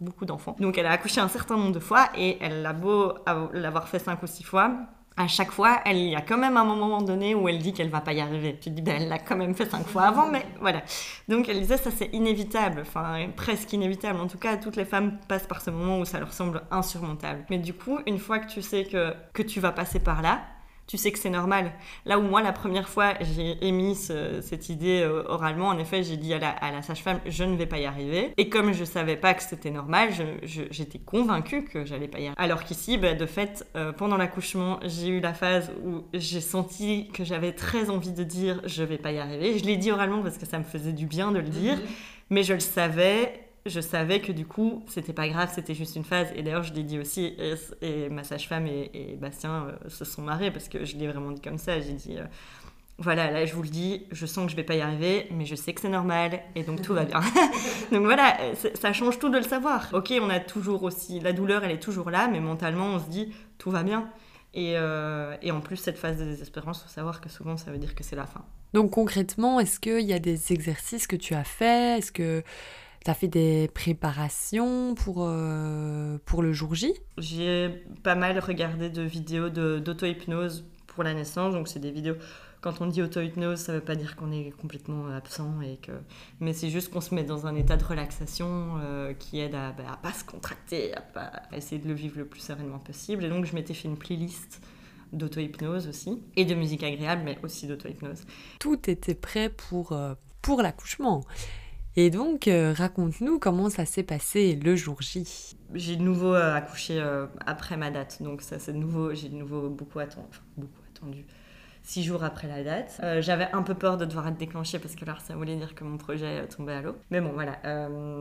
beaucoup 0.00 0.24
d'enfants. 0.24 0.56
Donc 0.58 0.78
elle 0.78 0.86
a 0.86 0.92
accouché 0.92 1.20
un 1.20 1.28
certain 1.28 1.56
nombre 1.56 1.72
de 1.72 1.80
fois 1.80 2.08
et 2.16 2.38
elle 2.40 2.64
a 2.64 2.72
beau 2.72 3.14
l'avoir 3.52 3.88
fait 3.88 3.98
cinq 3.98 4.22
ou 4.22 4.26
six 4.26 4.44
fois, 4.44 4.72
à 5.18 5.28
chaque 5.28 5.50
fois, 5.50 5.80
elle 5.86 5.96
y 5.96 6.14
a 6.14 6.20
quand 6.20 6.36
même 6.36 6.58
un 6.58 6.64
moment 6.64 7.00
donné 7.00 7.34
où 7.34 7.48
elle 7.48 7.58
dit 7.58 7.72
qu'elle 7.72 7.88
va 7.88 8.02
pas 8.02 8.12
y 8.12 8.20
arriver. 8.20 8.58
Tu 8.60 8.68
dis, 8.68 8.82
ben, 8.82 8.96
elle 9.00 9.08
l'a 9.08 9.18
quand 9.18 9.36
même 9.36 9.54
fait 9.54 9.64
cinq 9.64 9.86
fois 9.86 10.02
avant, 10.02 10.30
mais 10.30 10.44
voilà. 10.60 10.82
Donc 11.28 11.48
elle 11.48 11.58
disait, 11.58 11.78
ça 11.78 11.90
c'est 11.90 12.12
inévitable, 12.12 12.82
enfin 12.82 13.26
presque 13.34 13.72
inévitable. 13.72 14.20
En 14.20 14.26
tout 14.26 14.36
cas, 14.36 14.58
toutes 14.58 14.76
les 14.76 14.84
femmes 14.84 15.18
passent 15.26 15.46
par 15.46 15.62
ce 15.62 15.70
moment 15.70 16.00
où 16.00 16.04
ça 16.04 16.20
leur 16.20 16.34
semble 16.34 16.62
insurmontable. 16.70 17.46
Mais 17.48 17.58
du 17.58 17.72
coup, 17.72 17.98
une 18.06 18.18
fois 18.18 18.40
que 18.40 18.50
tu 18.50 18.60
sais 18.60 18.84
que, 18.84 19.14
que 19.32 19.42
tu 19.42 19.58
vas 19.58 19.72
passer 19.72 20.00
par 20.00 20.20
là, 20.20 20.42
tu 20.86 20.96
sais 20.96 21.10
que 21.10 21.18
c'est 21.18 21.30
normal. 21.30 21.72
Là 22.04 22.18
où 22.18 22.22
moi, 22.22 22.42
la 22.42 22.52
première 22.52 22.88
fois, 22.88 23.14
j'ai 23.20 23.64
émis 23.66 23.96
cette 23.96 24.68
idée 24.68 25.02
euh, 25.02 25.24
oralement, 25.26 25.68
en 25.68 25.78
effet, 25.78 26.02
j'ai 26.02 26.16
dit 26.16 26.32
à 26.32 26.38
la, 26.38 26.82
sage-femme, 26.82 27.20
je 27.26 27.44
ne 27.44 27.56
vais 27.56 27.66
pas 27.66 27.78
y 27.78 27.86
arriver. 27.86 28.32
Et 28.36 28.48
comme 28.48 28.72
je 28.72 28.84
savais 28.84 29.16
pas 29.16 29.34
que 29.34 29.42
c'était 29.42 29.70
normal, 29.70 30.10
j'étais 30.42 30.98
convaincue 30.98 31.64
que 31.64 31.84
j'allais 31.84 32.08
pas 32.08 32.18
y 32.18 32.26
arriver. 32.26 32.36
Alors 32.38 32.64
qu'ici, 32.64 32.98
bah, 32.98 33.14
de 33.14 33.26
fait, 33.26 33.66
euh, 33.74 33.92
pendant 33.92 34.16
l'accouchement, 34.16 34.78
j'ai 34.84 35.08
eu 35.08 35.20
la 35.20 35.34
phase 35.34 35.72
où 35.84 36.04
j'ai 36.14 36.40
senti 36.40 37.08
que 37.12 37.24
j'avais 37.24 37.52
très 37.52 37.90
envie 37.90 38.12
de 38.12 38.22
dire, 38.22 38.60
je 38.64 38.84
vais 38.84 38.98
pas 38.98 39.12
y 39.12 39.18
arriver. 39.18 39.58
Je 39.58 39.64
l'ai 39.64 39.76
dit 39.76 39.90
oralement 39.90 40.22
parce 40.22 40.38
que 40.38 40.46
ça 40.46 40.58
me 40.58 40.64
faisait 40.64 40.92
du 40.92 41.06
bien 41.06 41.32
de 41.32 41.38
le 41.38 41.48
dire, 41.48 41.76
mhm. 41.76 41.82
mais 42.30 42.42
je 42.44 42.54
le 42.54 42.60
savais 42.60 43.45
je 43.68 43.80
savais 43.80 44.20
que 44.20 44.32
du 44.32 44.46
coup, 44.46 44.84
c'était 44.88 45.12
pas 45.12 45.28
grave, 45.28 45.50
c'était 45.54 45.74
juste 45.74 45.96
une 45.96 46.04
phase. 46.04 46.28
Et 46.34 46.42
d'ailleurs, 46.42 46.62
je 46.62 46.72
l'ai 46.72 46.82
dit 46.82 46.98
aussi, 46.98 47.36
et, 47.82 48.08
ma 48.08 48.24
sage-femme 48.24 48.66
et, 48.66 49.16
Bastien 49.20 49.66
euh, 49.68 49.88
se 49.88 50.04
sont 50.04 50.22
marrés 50.22 50.50
parce 50.50 50.68
que 50.68 50.84
je 50.84 50.96
l'ai 50.96 51.08
vraiment 51.08 51.30
dit 51.30 51.40
comme 51.40 51.58
ça. 51.58 51.80
J'ai 51.80 51.92
dit, 51.92 52.16
euh, 52.18 52.24
voilà, 52.98 53.30
là, 53.30 53.44
je 53.44 53.54
vous 53.54 53.62
le 53.62 53.68
dis, 53.68 54.06
je 54.10 54.26
sens 54.26 54.46
que 54.46 54.52
je 54.52 54.56
vais 54.56 54.64
pas 54.64 54.74
y 54.74 54.80
arriver, 54.80 55.28
mais 55.30 55.44
je 55.44 55.54
sais 55.54 55.74
que 55.74 55.80
c'est 55.80 55.88
normal, 55.88 56.40
et 56.54 56.62
donc 56.62 56.80
tout 56.82 56.94
va 56.94 57.04
bien. 57.04 57.20
donc 57.92 58.04
voilà, 58.04 58.36
ça 58.74 58.92
change 58.92 59.18
tout 59.18 59.28
de 59.28 59.36
le 59.36 59.44
savoir. 59.44 59.88
Ok, 59.92 60.14
on 60.20 60.30
a 60.30 60.40
toujours 60.40 60.82
aussi, 60.82 61.20
la 61.20 61.32
douleur, 61.32 61.62
elle 61.64 61.72
est 61.72 61.82
toujours 61.82 62.10
là, 62.10 62.28
mais 62.28 62.40
mentalement, 62.40 62.86
on 62.86 62.98
se 62.98 63.08
dit, 63.08 63.34
tout 63.58 63.70
va 63.70 63.82
bien. 63.82 64.08
Et, 64.54 64.74
euh, 64.76 65.36
et 65.42 65.50
en 65.50 65.60
plus, 65.60 65.76
cette 65.76 65.98
phase 65.98 66.18
de 66.18 66.24
désespérance, 66.24 66.82
faut 66.82 66.88
savoir 66.88 67.20
que 67.20 67.28
souvent, 67.28 67.58
ça 67.58 67.70
veut 67.70 67.78
dire 67.78 67.94
que 67.94 68.02
c'est 68.02 68.16
la 68.16 68.26
fin. 68.26 68.42
Donc 68.72 68.90
concrètement, 68.90 69.60
est-ce 69.60 69.78
qu'il 69.78 70.06
y 70.06 70.12
a 70.12 70.18
des 70.18 70.52
exercices 70.52 71.06
que 71.06 71.16
tu 71.16 71.34
as 71.34 71.44
faits? 71.44 71.98
Est-ce 71.98 72.12
que 72.12 72.42
tu 73.04 73.10
as 73.10 73.14
fait 73.14 73.28
des 73.28 73.68
préparations 73.72 74.94
pour, 74.94 75.18
euh, 75.20 76.18
pour 76.24 76.42
le 76.42 76.52
jour 76.52 76.74
J? 76.74 76.92
J'ai 77.18 77.84
pas 78.02 78.14
mal 78.14 78.38
regardé 78.38 78.90
de 78.90 79.02
vidéos 79.02 79.48
d'auto-hypnose 79.50 80.64
pour 80.86 81.04
la 81.04 81.14
naissance. 81.14 81.54
Donc, 81.54 81.68
c'est 81.68 81.78
des 81.78 81.90
vidéos. 81.90 82.16
Quand 82.62 82.80
on 82.80 82.86
dit 82.86 83.02
auto-hypnose, 83.02 83.60
ça 83.60 83.72
veut 83.72 83.80
pas 83.80 83.94
dire 83.94 84.16
qu'on 84.16 84.32
est 84.32 84.50
complètement 84.50 85.08
absent. 85.08 85.60
Et 85.60 85.76
que... 85.76 85.92
Mais 86.40 86.52
c'est 86.52 86.70
juste 86.70 86.90
qu'on 86.90 87.00
se 87.00 87.14
met 87.14 87.22
dans 87.22 87.46
un 87.46 87.54
état 87.54 87.76
de 87.76 87.84
relaxation 87.84 88.78
euh, 88.80 89.12
qui 89.12 89.38
aide 89.38 89.54
à, 89.54 89.68
ne 89.68 89.76
bah, 89.76 89.98
pas 90.02 90.12
se 90.12 90.24
contracter, 90.24 90.94
à, 90.94 91.00
pas, 91.00 91.30
essayer 91.52 91.80
de 91.80 91.86
le 91.86 91.94
vivre 91.94 92.18
le 92.18 92.24
plus 92.24 92.40
sereinement 92.40 92.78
possible. 92.78 93.24
Et 93.24 93.28
donc, 93.28 93.44
je 93.44 93.54
m'étais 93.54 93.74
fait 93.74 93.88
une 93.88 93.98
playlist 93.98 94.60
d'auto-hypnose 95.12 95.86
aussi, 95.86 96.20
et 96.34 96.44
de 96.44 96.54
musique 96.54 96.82
agréable, 96.82 97.22
mais 97.24 97.38
aussi 97.42 97.66
d'auto-hypnose. 97.66 98.24
Tout 98.58 98.90
était 98.90 99.14
prêt 99.14 99.48
pour, 99.48 99.92
euh, 99.92 100.14
pour 100.42 100.62
l'accouchement. 100.62 101.24
Et 101.98 102.10
donc, 102.10 102.46
euh, 102.46 102.74
raconte-nous 102.76 103.38
comment 103.38 103.70
ça 103.70 103.86
s'est 103.86 104.02
passé 104.02 104.54
le 104.54 104.76
jour 104.76 105.00
J. 105.00 105.56
J'ai 105.72 105.96
de 105.96 106.02
nouveau 106.02 106.34
euh, 106.34 106.54
accouché 106.54 107.00
euh, 107.00 107.26
après 107.46 107.78
ma 107.78 107.90
date, 107.90 108.22
donc 108.22 108.42
ça 108.42 108.58
c'est 108.58 108.74
nouveau, 108.74 109.14
j'ai 109.14 109.30
de 109.30 109.34
nouveau 109.34 109.70
beaucoup 109.70 109.98
attendu, 109.98 110.28
beaucoup 110.58 110.82
attendu. 110.94 111.24
Six 111.82 112.04
jours 112.04 112.22
après 112.22 112.48
la 112.48 112.64
date. 112.64 113.00
J'avais 113.20 113.48
un 113.52 113.62
peu 113.62 113.74
peur 113.74 113.96
de 113.96 114.04
devoir 114.04 114.26
être 114.26 114.36
déclenchée 114.36 114.80
parce 114.80 114.96
que 114.96 115.04
là 115.04 115.16
ça 115.24 115.36
voulait 115.36 115.54
dire 115.54 115.76
que 115.76 115.84
mon 115.84 115.98
projet 115.98 116.48
tombait 116.48 116.72
à 116.72 116.82
l'eau. 116.82 116.96
Mais 117.12 117.20
bon 117.20 117.30
voilà, 117.32 117.60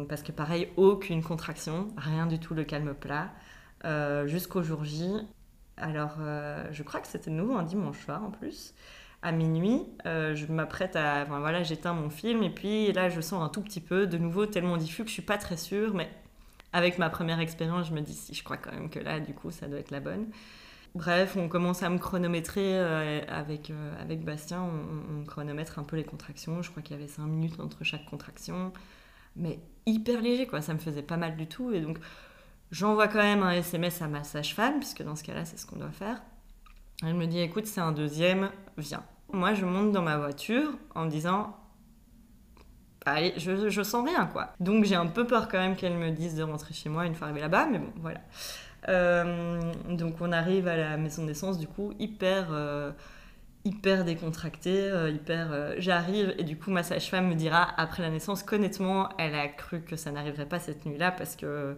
parce 0.07 0.21
que 0.21 0.31
pareil, 0.31 0.69
aucune 0.77 1.23
contraction, 1.23 1.87
rien 1.97 2.27
du 2.27 2.37
tout 2.37 2.53
le 2.53 2.63
calme 2.63 2.93
plat, 2.93 3.33
jusqu'au 4.27 4.61
jour 4.61 4.85
J. 4.85 5.09
Alors 5.77 6.17
je 6.71 6.83
crois 6.83 6.99
que 6.99 7.07
c'était 7.07 7.31
nouveau 7.31 7.55
un 7.55 7.63
dimanche 7.63 8.05
soir 8.05 8.23
en 8.23 8.29
plus 8.29 8.75
à 9.21 9.31
minuit, 9.31 9.81
euh, 10.05 10.35
je 10.35 10.45
m'apprête 10.51 10.95
à. 10.95 11.23
Enfin, 11.23 11.39
voilà, 11.39 11.63
j'éteins 11.63 11.93
mon 11.93 12.09
film 12.09 12.43
et 12.43 12.49
puis 12.49 12.91
là, 12.93 13.09
je 13.09 13.21
sens 13.21 13.43
un 13.43 13.49
tout 13.49 13.61
petit 13.61 13.81
peu, 13.81 14.07
de 14.07 14.17
nouveau 14.17 14.45
tellement 14.45 14.77
diffus 14.77 15.03
que 15.03 15.09
je 15.09 15.13
suis 15.13 15.21
pas 15.21 15.37
très 15.37 15.57
sûre, 15.57 15.93
mais 15.93 16.09
avec 16.73 16.97
ma 16.97 17.09
première 17.09 17.39
expérience, 17.39 17.87
je 17.87 17.93
me 17.93 18.01
dis 18.01 18.13
si, 18.13 18.33
je 18.33 18.43
crois 18.43 18.57
quand 18.57 18.71
même 18.71 18.89
que 18.89 18.99
là, 18.99 19.19
du 19.19 19.33
coup, 19.33 19.51
ça 19.51 19.67
doit 19.67 19.79
être 19.79 19.91
la 19.91 19.99
bonne. 19.99 20.27
Bref, 20.93 21.35
on 21.37 21.49
commence 21.49 21.83
à 21.83 21.89
me 21.89 21.97
chronométrer 21.97 22.77
euh, 22.79 23.21
avec, 23.27 23.69
euh, 23.69 24.01
avec 24.01 24.23
Bastien, 24.23 24.61
on, 24.61 25.21
on, 25.21 25.25
chronomètre 25.25 25.79
un 25.79 25.83
peu 25.83 25.97
les 25.97 26.05
contractions. 26.05 26.61
Je 26.61 26.71
crois 26.71 26.81
qu'il 26.81 26.95
y 26.95 26.99
avait 26.99 27.09
5 27.09 27.23
minutes 27.25 27.59
entre 27.59 27.83
chaque 27.83 28.05
contraction, 28.05 28.71
mais 29.35 29.59
hyper 29.85 30.21
léger, 30.21 30.47
quoi. 30.47 30.61
Ça 30.61 30.73
me 30.73 30.79
faisait 30.79 31.01
pas 31.01 31.17
mal 31.17 31.35
du 31.35 31.47
tout. 31.47 31.71
Et 31.71 31.81
donc, 31.81 31.97
j'envoie 32.71 33.07
quand 33.07 33.21
même 33.21 33.43
un 33.43 33.51
SMS 33.51 34.01
à 34.01 34.07
ma 34.07 34.23
sage-femme, 34.23 34.79
puisque 34.79 35.03
dans 35.03 35.15
ce 35.15 35.23
cas-là, 35.23 35.45
c'est 35.45 35.57
ce 35.57 35.65
qu'on 35.65 35.77
doit 35.77 35.91
faire. 35.91 36.21
Elle 37.03 37.15
me 37.15 37.25
dit 37.25 37.39
écoute, 37.39 37.65
c'est 37.65 37.81
un 37.81 37.91
deuxième, 37.91 38.49
viens 38.77 39.03
moi, 39.35 39.53
je 39.53 39.65
monte 39.65 39.91
dans 39.91 40.01
ma 40.01 40.17
voiture 40.17 40.71
en 40.93 41.05
me 41.05 41.09
disant 41.09 41.55
Allez, 43.05 43.33
je, 43.37 43.83
sens 43.83 44.03
rien, 44.03 44.25
quoi. 44.25 44.53
Donc, 44.59 44.83
j'ai 44.85 44.95
un 44.95 45.05
peu 45.05 45.27
peur 45.27 45.47
quand 45.47 45.59
même 45.59 45.75
qu'elle 45.75 45.95
me 45.95 46.09
dise 46.09 46.35
de 46.35 46.41
rentrer 46.41 46.73
chez 46.73 46.89
moi 46.89 47.05
une 47.05 47.13
fois 47.13 47.27
arrivée 47.27 47.41
là-bas, 47.41 47.67
mais 47.71 47.77
bon, 47.77 47.93
voilà. 47.97 48.21
Euh, 48.89 49.71
donc, 49.89 50.15
on 50.21 50.31
arrive 50.31 50.67
à 50.67 50.75
la 50.75 50.97
maison 50.97 51.21
de 51.21 51.27
naissance, 51.27 51.59
du 51.59 51.67
coup, 51.67 51.93
hyper. 51.99 52.47
Euh, 52.51 52.91
hyper 53.63 54.05
décontractée, 54.05 54.91
euh, 54.91 55.09
hyper... 55.09 55.75
J'arrive 55.79 56.35
et 56.37 56.43
du 56.43 56.55
coup 56.55 56.69
ma 56.69 56.83
sage-femme 56.83 57.27
me 57.27 57.33
dira 57.33 57.67
après 57.81 58.03
la 58.03 58.11
naissance 58.11 58.43
qu'honnêtement 58.43 59.09
elle 59.17 59.33
a 59.33 59.47
cru 59.47 59.81
que 59.81 59.95
ça 59.95 60.11
n'arriverait 60.11 60.45
pas 60.45 60.59
cette 60.59 60.85
nuit-là 60.85 61.09
parce 61.09 61.35
que 61.35 61.75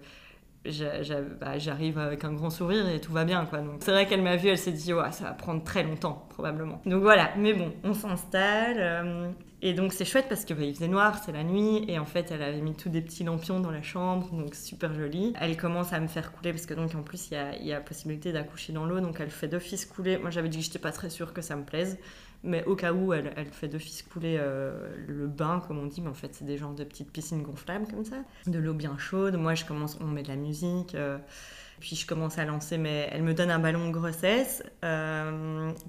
bah, 1.40 1.58
j'arrive 1.58 1.98
avec 1.98 2.24
un 2.24 2.34
grand 2.34 2.50
sourire 2.50 2.88
et 2.90 3.00
tout 3.00 3.12
va 3.12 3.26
bien 3.26 3.46
quoi. 3.46 3.60
Donc 3.60 3.78
c'est 3.80 3.92
vrai 3.92 4.08
qu'elle 4.08 4.22
m'a 4.22 4.36
vu, 4.36 4.50
elle 4.50 4.58
s'est 4.58 4.72
dit 4.72 4.94
ouais, 4.94 5.12
ça 5.12 5.26
va 5.26 5.32
prendre 5.32 5.64
très 5.64 5.84
longtemps 5.84 6.26
probablement. 6.30 6.82
Donc 6.86 7.02
voilà, 7.02 7.32
mais 7.38 7.54
bon, 7.54 7.74
on 7.84 7.94
s'installe 7.94 8.78
euh, 8.80 9.30
et 9.62 9.74
donc 9.74 9.94
c'est 9.94 10.06
chouette 10.06 10.28
parce 10.30 10.46
que 10.46 10.54
bah, 10.54 10.64
il 10.64 10.74
faisait 10.74 10.88
noir, 10.88 11.22
c'est 11.24 11.32
la 11.32 11.44
nuit 11.44 11.86
et 11.88 12.00
en 12.00 12.06
fait 12.06 12.32
elle 12.32 12.44
avait 12.44 12.62
mis 12.62 12.76
tous 12.76 12.90
des 12.90 13.02
petits 13.02 13.24
lampions 13.24 13.60
dans 13.60 13.72
la 13.72 13.82
chambre, 13.82 14.30
donc 14.32 14.56
super 14.56 14.94
joli. 14.94 15.34
Elle 15.40 15.58
commence 15.58 15.94
à 15.94 16.00
me 16.00 16.08
faire 16.08 16.32
couler 16.32 16.52
parce 16.52 16.66
que 16.66 16.74
donc 16.74 16.94
en 16.96 17.02
plus 17.02 17.30
il 17.32 17.34
y 17.34 17.38
a, 17.38 17.56
y 17.58 17.74
a 17.74 17.80
possibilité 17.80 18.32
d'accoucher 18.32 18.74
dans 18.74 18.86
l'eau, 18.86 19.00
donc 19.00 19.20
elle 19.20 19.32
fait 19.32 19.48
d'office 19.48 19.86
couler. 19.86 20.18
Moi 20.18 20.30
j'avais 20.30 20.50
dit 20.50 20.60
que 20.60 20.64
j'étais 20.64 20.80
pas 20.80 20.92
très 20.92 21.10
sûre 21.10 21.34
que 21.34 21.42
ça 21.42 21.56
me 21.56 21.64
plaise 21.64 21.98
mais 22.44 22.64
au 22.66 22.76
cas 22.76 22.94
où, 22.94 23.14
elle, 23.14 23.34
fait 23.52 23.68
d'office 23.68 24.04
couler 24.04 24.38
euh, 24.40 24.90
le 25.08 25.28
bain, 25.28 25.62
comme 25.68 25.80
on 25.80 25.86
dit, 25.86 26.02
mais 26.02 26.10
en 26.10 26.14
fait, 26.14 26.34
c'est 26.34 26.46
des 26.46 26.58
genres 26.58 26.74
de 26.74 26.84
petites 26.84 27.12
piscines 27.12 27.42
gonflables 27.42 27.88
comme 27.88 28.06
ça. 28.06 28.18
De 28.46 28.60
l'eau 28.60 28.74
bien 28.74 28.98
chaude. 28.98 29.36
Moi, 29.36 29.56
je 29.56 29.66
commence, 29.66 29.98
on 30.02 30.06
met 30.06 30.24
de 30.24 30.28
la 30.28 30.36
musique. 30.36 30.96
Euh, 30.96 31.18
Puis 31.80 31.96
je 31.96 32.08
commence 32.08 32.38
à 32.38 32.46
lancer, 32.46 32.78
mais 32.78 33.10
elle 33.12 33.24
me 33.24 33.34
donne 33.34 33.52
un 33.52 33.60
ballon 33.60 33.88
de 33.88 33.92
grossesse 33.92 34.64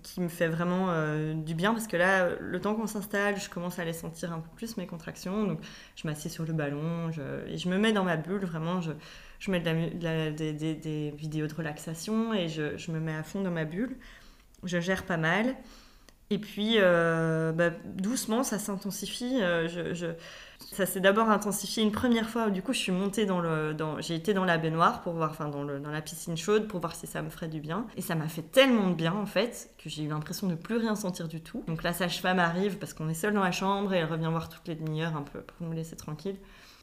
qui 0.02 0.20
me 0.20 0.28
fait 0.28 0.48
vraiment 0.48 0.88
du 1.34 1.54
bien 1.54 1.72
parce 1.72 1.86
que 1.86 1.96
là, 1.96 2.28
le 2.40 2.60
temps 2.60 2.74
qu'on 2.74 2.86
s'installe, 2.86 3.40
je 3.40 3.48
commence 3.48 3.78
à 3.78 3.86
les 3.86 3.94
sentir 3.94 4.32
un 4.32 4.40
peu 4.40 4.50
plus 4.54 4.76
mes 4.76 4.86
contractions. 4.86 5.44
Donc 5.44 5.60
je 5.96 6.06
m'assieds 6.06 6.28
sur 6.28 6.44
le 6.44 6.52
ballon 6.52 7.10
et 7.46 7.56
je 7.56 7.68
me 7.70 7.78
mets 7.78 7.92
dans 7.92 8.04
ma 8.04 8.16
bulle, 8.18 8.44
vraiment. 8.44 8.82
Je, 8.82 8.92
je 9.38 9.50
mets 9.50 9.60
des, 9.60 11.14
vidéos 11.16 11.46
de 11.46 11.54
relaxation 11.54 12.34
et 12.34 12.48
je, 12.48 12.76
je, 12.76 12.90
me 12.90 13.00
mets 13.00 13.14
à 13.14 13.22
fond 13.22 13.40
dans 13.42 13.50
ma 13.50 13.64
bulle. 13.64 13.96
Je 14.64 14.80
gère 14.80 15.04
pas 15.04 15.16
mal. 15.16 15.54
Et 16.30 16.38
puis, 16.38 16.74
euh, 16.76 17.52
bah, 17.52 17.70
doucement, 17.84 18.42
ça 18.42 18.58
s'intensifie. 18.58 19.40
Euh, 19.40 19.66
je, 19.68 20.12
Ça 20.72 20.84
s'est 20.84 21.00
d'abord 21.00 21.30
intensifié 21.30 21.82
une 21.82 21.92
première 21.92 22.28
fois. 22.28 22.50
Du 22.50 22.60
coup, 22.60 22.74
je 22.74 22.78
suis 22.78 22.92
montée 22.92 23.24
dans 23.24 23.40
le. 23.40 23.72
Dans... 23.72 24.00
J'ai 24.00 24.14
été 24.14 24.34
dans 24.34 24.44
la 24.44 24.58
baignoire 24.58 25.00
pour 25.00 25.14
voir, 25.14 25.30
enfin, 25.30 25.48
dans, 25.48 25.64
la 25.64 26.02
piscine 26.02 26.36
chaude 26.36 26.68
pour 26.68 26.80
voir 26.80 26.94
si 26.94 27.06
ça 27.06 27.22
me 27.22 27.30
ferait 27.30 27.48
du 27.48 27.60
bien. 27.60 27.86
Et 27.96 28.02
ça 28.02 28.14
m'a 28.14 28.28
fait 28.28 28.42
tellement 28.42 28.90
de 28.90 28.94
bien, 28.94 29.14
en 29.14 29.24
fait, 29.24 29.70
que 29.82 29.88
j'ai 29.88 30.02
eu 30.02 30.08
l'impression 30.08 30.46
de 30.48 30.54
plus 30.54 30.76
rien 30.76 30.94
sentir 30.96 31.28
du 31.28 31.40
tout. 31.40 31.64
Donc, 31.66 31.82
la 31.82 31.94
sage-femme 31.94 32.38
arrive 32.38 32.76
parce 32.76 32.92
qu'on 32.92 33.08
est 33.08 33.14
seul 33.14 33.32
dans 33.32 33.44
la 33.44 33.52
chambre 33.52 33.94
et 33.94 33.98
elle 33.98 34.10
revient 34.10 34.28
voir 34.30 34.50
toutes 34.50 34.68
les 34.68 34.74
demi-heures 34.74 35.16
un 35.16 35.22
peu 35.22 35.40
pour 35.40 35.66
nous 35.66 35.72
laisser 35.72 35.96
tranquilles. 35.96 36.38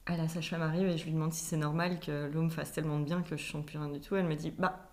À 0.08 0.18
la 0.18 0.28
sage-femme 0.28 0.62
arrive 0.64 0.88
et 0.88 0.98
je 0.98 1.06
lui 1.06 1.14
demande 1.14 1.34
si 1.34 1.44
c'est 1.44 1.58
normal 1.58 2.00
que 2.00 2.32
l'eau 2.34 2.42
me 2.42 2.50
fasse 2.50 2.72
tellement 2.72 3.00
de 3.00 3.06
bien 3.06 3.22
que 3.22 3.38
je 3.38 3.52
sens 3.52 3.64
plus 3.64 3.78
rien 3.78 3.90
du 3.90 4.00
tout. 4.00 4.16
Elle 4.16 4.26
me 4.26 4.36
dit, 4.36 4.52
bah. 4.58 4.90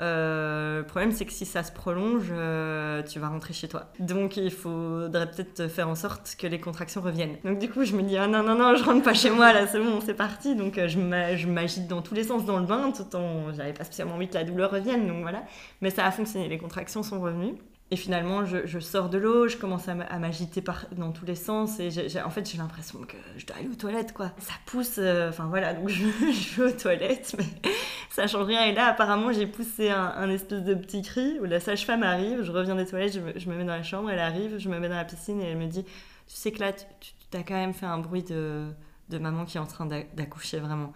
Euh, 0.00 0.78
le 0.78 0.84
problème, 0.84 1.10
c'est 1.10 1.24
que 1.24 1.32
si 1.32 1.44
ça 1.44 1.62
se 1.62 1.72
prolonge, 1.72 2.28
euh, 2.30 3.02
tu 3.02 3.18
vas 3.18 3.28
rentrer 3.28 3.52
chez 3.52 3.68
toi. 3.68 3.86
Donc, 3.98 4.36
il 4.36 4.50
faudrait 4.52 5.28
peut-être 5.30 5.68
faire 5.68 5.88
en 5.88 5.96
sorte 5.96 6.36
que 6.38 6.46
les 6.46 6.60
contractions 6.60 7.00
reviennent. 7.00 7.36
Donc, 7.44 7.58
du 7.58 7.68
coup, 7.68 7.84
je 7.84 7.96
me 7.96 8.02
dis, 8.02 8.16
ah 8.16 8.28
non, 8.28 8.42
non, 8.42 8.54
non, 8.54 8.76
je 8.76 8.84
rentre 8.84 9.02
pas 9.02 9.14
chez 9.14 9.30
moi, 9.30 9.52
là, 9.52 9.66
c'est 9.66 9.80
bon, 9.80 10.00
c'est 10.00 10.14
parti. 10.14 10.54
Donc, 10.54 10.78
euh, 10.78 10.86
je 10.88 11.48
m'agite 11.48 11.88
dans 11.88 12.02
tous 12.02 12.14
les 12.14 12.24
sens 12.24 12.44
dans 12.44 12.58
le 12.58 12.66
bain, 12.66 12.92
tout 12.92 13.16
en. 13.16 13.52
J'avais 13.52 13.72
pas 13.72 13.84
spécialement 13.84 14.14
envie 14.14 14.28
que 14.28 14.34
la 14.34 14.44
douleur 14.44 14.70
revienne, 14.70 15.06
donc 15.08 15.22
voilà. 15.22 15.42
Mais 15.80 15.90
ça 15.90 16.06
a 16.06 16.10
fonctionné, 16.12 16.48
les 16.48 16.58
contractions 16.58 17.02
sont 17.02 17.20
revenues. 17.20 17.56
Et 17.90 17.96
finalement, 17.96 18.44
je, 18.44 18.78
sors 18.80 19.08
de 19.08 19.16
l'eau, 19.16 19.48
je 19.48 19.56
commence 19.56 19.88
à 19.88 19.94
m'agiter 19.94 20.62
dans 20.92 21.10
tous 21.10 21.24
les 21.24 21.34
sens. 21.34 21.80
Et 21.80 21.88
en 22.22 22.28
fait, 22.28 22.50
j'ai 22.50 22.58
l'impression 22.58 22.98
que 23.00 23.16
je 23.38 23.46
dois 23.46 23.56
aller 23.56 23.68
aux 23.68 23.74
toilettes, 23.74 24.12
quoi. 24.12 24.32
Ça 24.38 24.52
pousse, 24.66 24.98
enfin 24.98 25.46
voilà, 25.46 25.72
donc 25.72 25.88
je, 25.88 26.04
je, 26.32 26.60
vais 26.60 26.68
aux 26.70 26.76
toilettes, 26.76 27.34
mais 27.38 27.70
ça 28.10 28.26
change 28.26 28.44
rien. 28.44 28.66
Et 28.66 28.74
là, 28.74 28.88
apparemment, 28.88 29.32
j'ai 29.32 29.46
poussé 29.46 29.88
un, 29.88 30.28
espèce 30.28 30.64
de 30.64 30.74
petit 30.74 31.00
cri 31.00 31.38
où 31.40 31.44
la 31.44 31.60
sage-femme 31.60 32.02
arrive, 32.02 32.42
je 32.42 32.52
reviens 32.52 32.74
des 32.74 32.84
toilettes, 32.84 33.14
je 33.14 33.48
me, 33.48 33.56
mets 33.56 33.64
dans 33.64 33.76
la 33.76 33.82
chambre, 33.82 34.10
elle 34.10 34.18
arrive, 34.18 34.58
je 34.58 34.68
me 34.68 34.78
mets 34.78 34.90
dans 34.90 34.96
la 34.96 35.06
piscine 35.06 35.40
et 35.40 35.46
elle 35.46 35.58
me 35.58 35.66
dit 35.66 35.84
Tu 35.84 36.36
sais 36.36 36.52
que 36.52 36.60
là, 36.60 36.72
tu 36.72 37.38
as 37.38 37.42
quand 37.42 37.54
même 37.54 37.72
fait 37.72 37.86
un 37.86 37.98
bruit 37.98 38.22
de, 38.22 38.66
de 39.08 39.18
maman 39.18 39.46
qui 39.46 39.56
est 39.56 39.60
en 39.60 39.66
train 39.66 39.86
d'accoucher, 39.86 40.58
vraiment. 40.58 40.92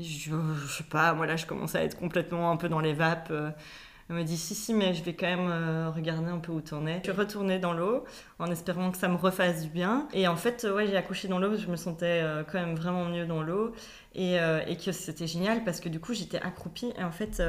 Je, 0.00 0.30
je, 0.66 0.72
sais 0.72 0.84
pas, 0.84 1.12
moi 1.14 1.26
là, 1.26 1.36
je 1.36 1.46
commence 1.46 1.76
à 1.76 1.82
être 1.82 1.96
complètement 1.96 2.50
un 2.50 2.56
peu 2.56 2.68
dans 2.68 2.80
les 2.80 2.94
vapes. 2.94 3.28
Euh. 3.30 3.50
Elle 4.12 4.18
me 4.18 4.24
dit 4.24 4.36
si 4.36 4.54
si 4.54 4.74
mais 4.74 4.92
je 4.92 5.02
vais 5.02 5.14
quand 5.14 5.26
même 5.26 5.48
euh, 5.48 5.88
regarder 5.88 6.28
un 6.28 6.38
peu 6.38 6.52
où 6.52 6.60
t'en 6.60 6.86
es. 6.86 6.98
Je 6.98 7.10
suis 7.10 7.18
retournée 7.18 7.58
dans 7.58 7.72
l'eau 7.72 8.04
en 8.38 8.50
espérant 8.50 8.90
que 8.90 8.98
ça 8.98 9.08
me 9.08 9.16
refasse 9.16 9.62
du 9.62 9.70
bien. 9.70 10.06
Et 10.12 10.28
en 10.28 10.36
fait 10.36 10.66
ouais 10.70 10.86
j'ai 10.86 10.96
accouché 10.98 11.28
dans 11.28 11.38
l'eau, 11.38 11.56
je 11.56 11.66
me 11.68 11.76
sentais 11.76 12.20
euh, 12.22 12.44
quand 12.44 12.60
même 12.60 12.74
vraiment 12.74 13.06
mieux 13.06 13.24
dans 13.24 13.42
l'eau 13.42 13.72
et, 14.14 14.38
euh, 14.38 14.60
et, 14.66 14.76
que 14.76 14.92
c'était 14.92 15.26
génial 15.26 15.64
parce 15.64 15.80
que 15.80 15.88
du 15.88 15.98
coup 15.98 16.12
j'étais 16.12 16.36
accroupie 16.36 16.92
et 16.98 17.02
en 17.02 17.10
fait 17.10 17.42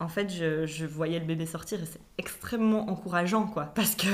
en 0.00 0.08
fait 0.08 0.32
je, 0.32 0.64
je, 0.64 0.86
voyais 0.86 1.18
le 1.18 1.26
bébé 1.26 1.44
sortir 1.44 1.82
et 1.82 1.84
c'est 1.84 2.00
extrêmement 2.16 2.88
encourageant 2.88 3.46
quoi 3.46 3.66
parce 3.74 3.94
que 3.94 4.08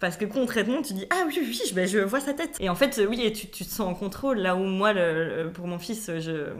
parce 0.00 0.16
que 0.16 0.24
concrètement 0.24 0.80
tu 0.80 0.94
dis 0.94 1.06
ah 1.10 1.24
oui 1.26 1.34
oui 1.36 1.60
je, 1.68 1.74
ben, 1.74 1.86
je 1.86 1.98
vois 1.98 2.20
sa 2.20 2.32
tête 2.32 2.56
et 2.58 2.70
en 2.70 2.74
fait 2.74 3.02
oui 3.06 3.30
tu, 3.34 3.48
tu 3.50 3.64
te 3.64 3.70
sens 3.70 3.86
en 3.86 3.94
contrôle 3.94 4.38
là 4.38 4.56
où 4.56 4.64
moi 4.64 4.94
le, 4.94 5.50
pour 5.52 5.66
mon 5.66 5.78
fils 5.78 6.10
je 6.16 6.54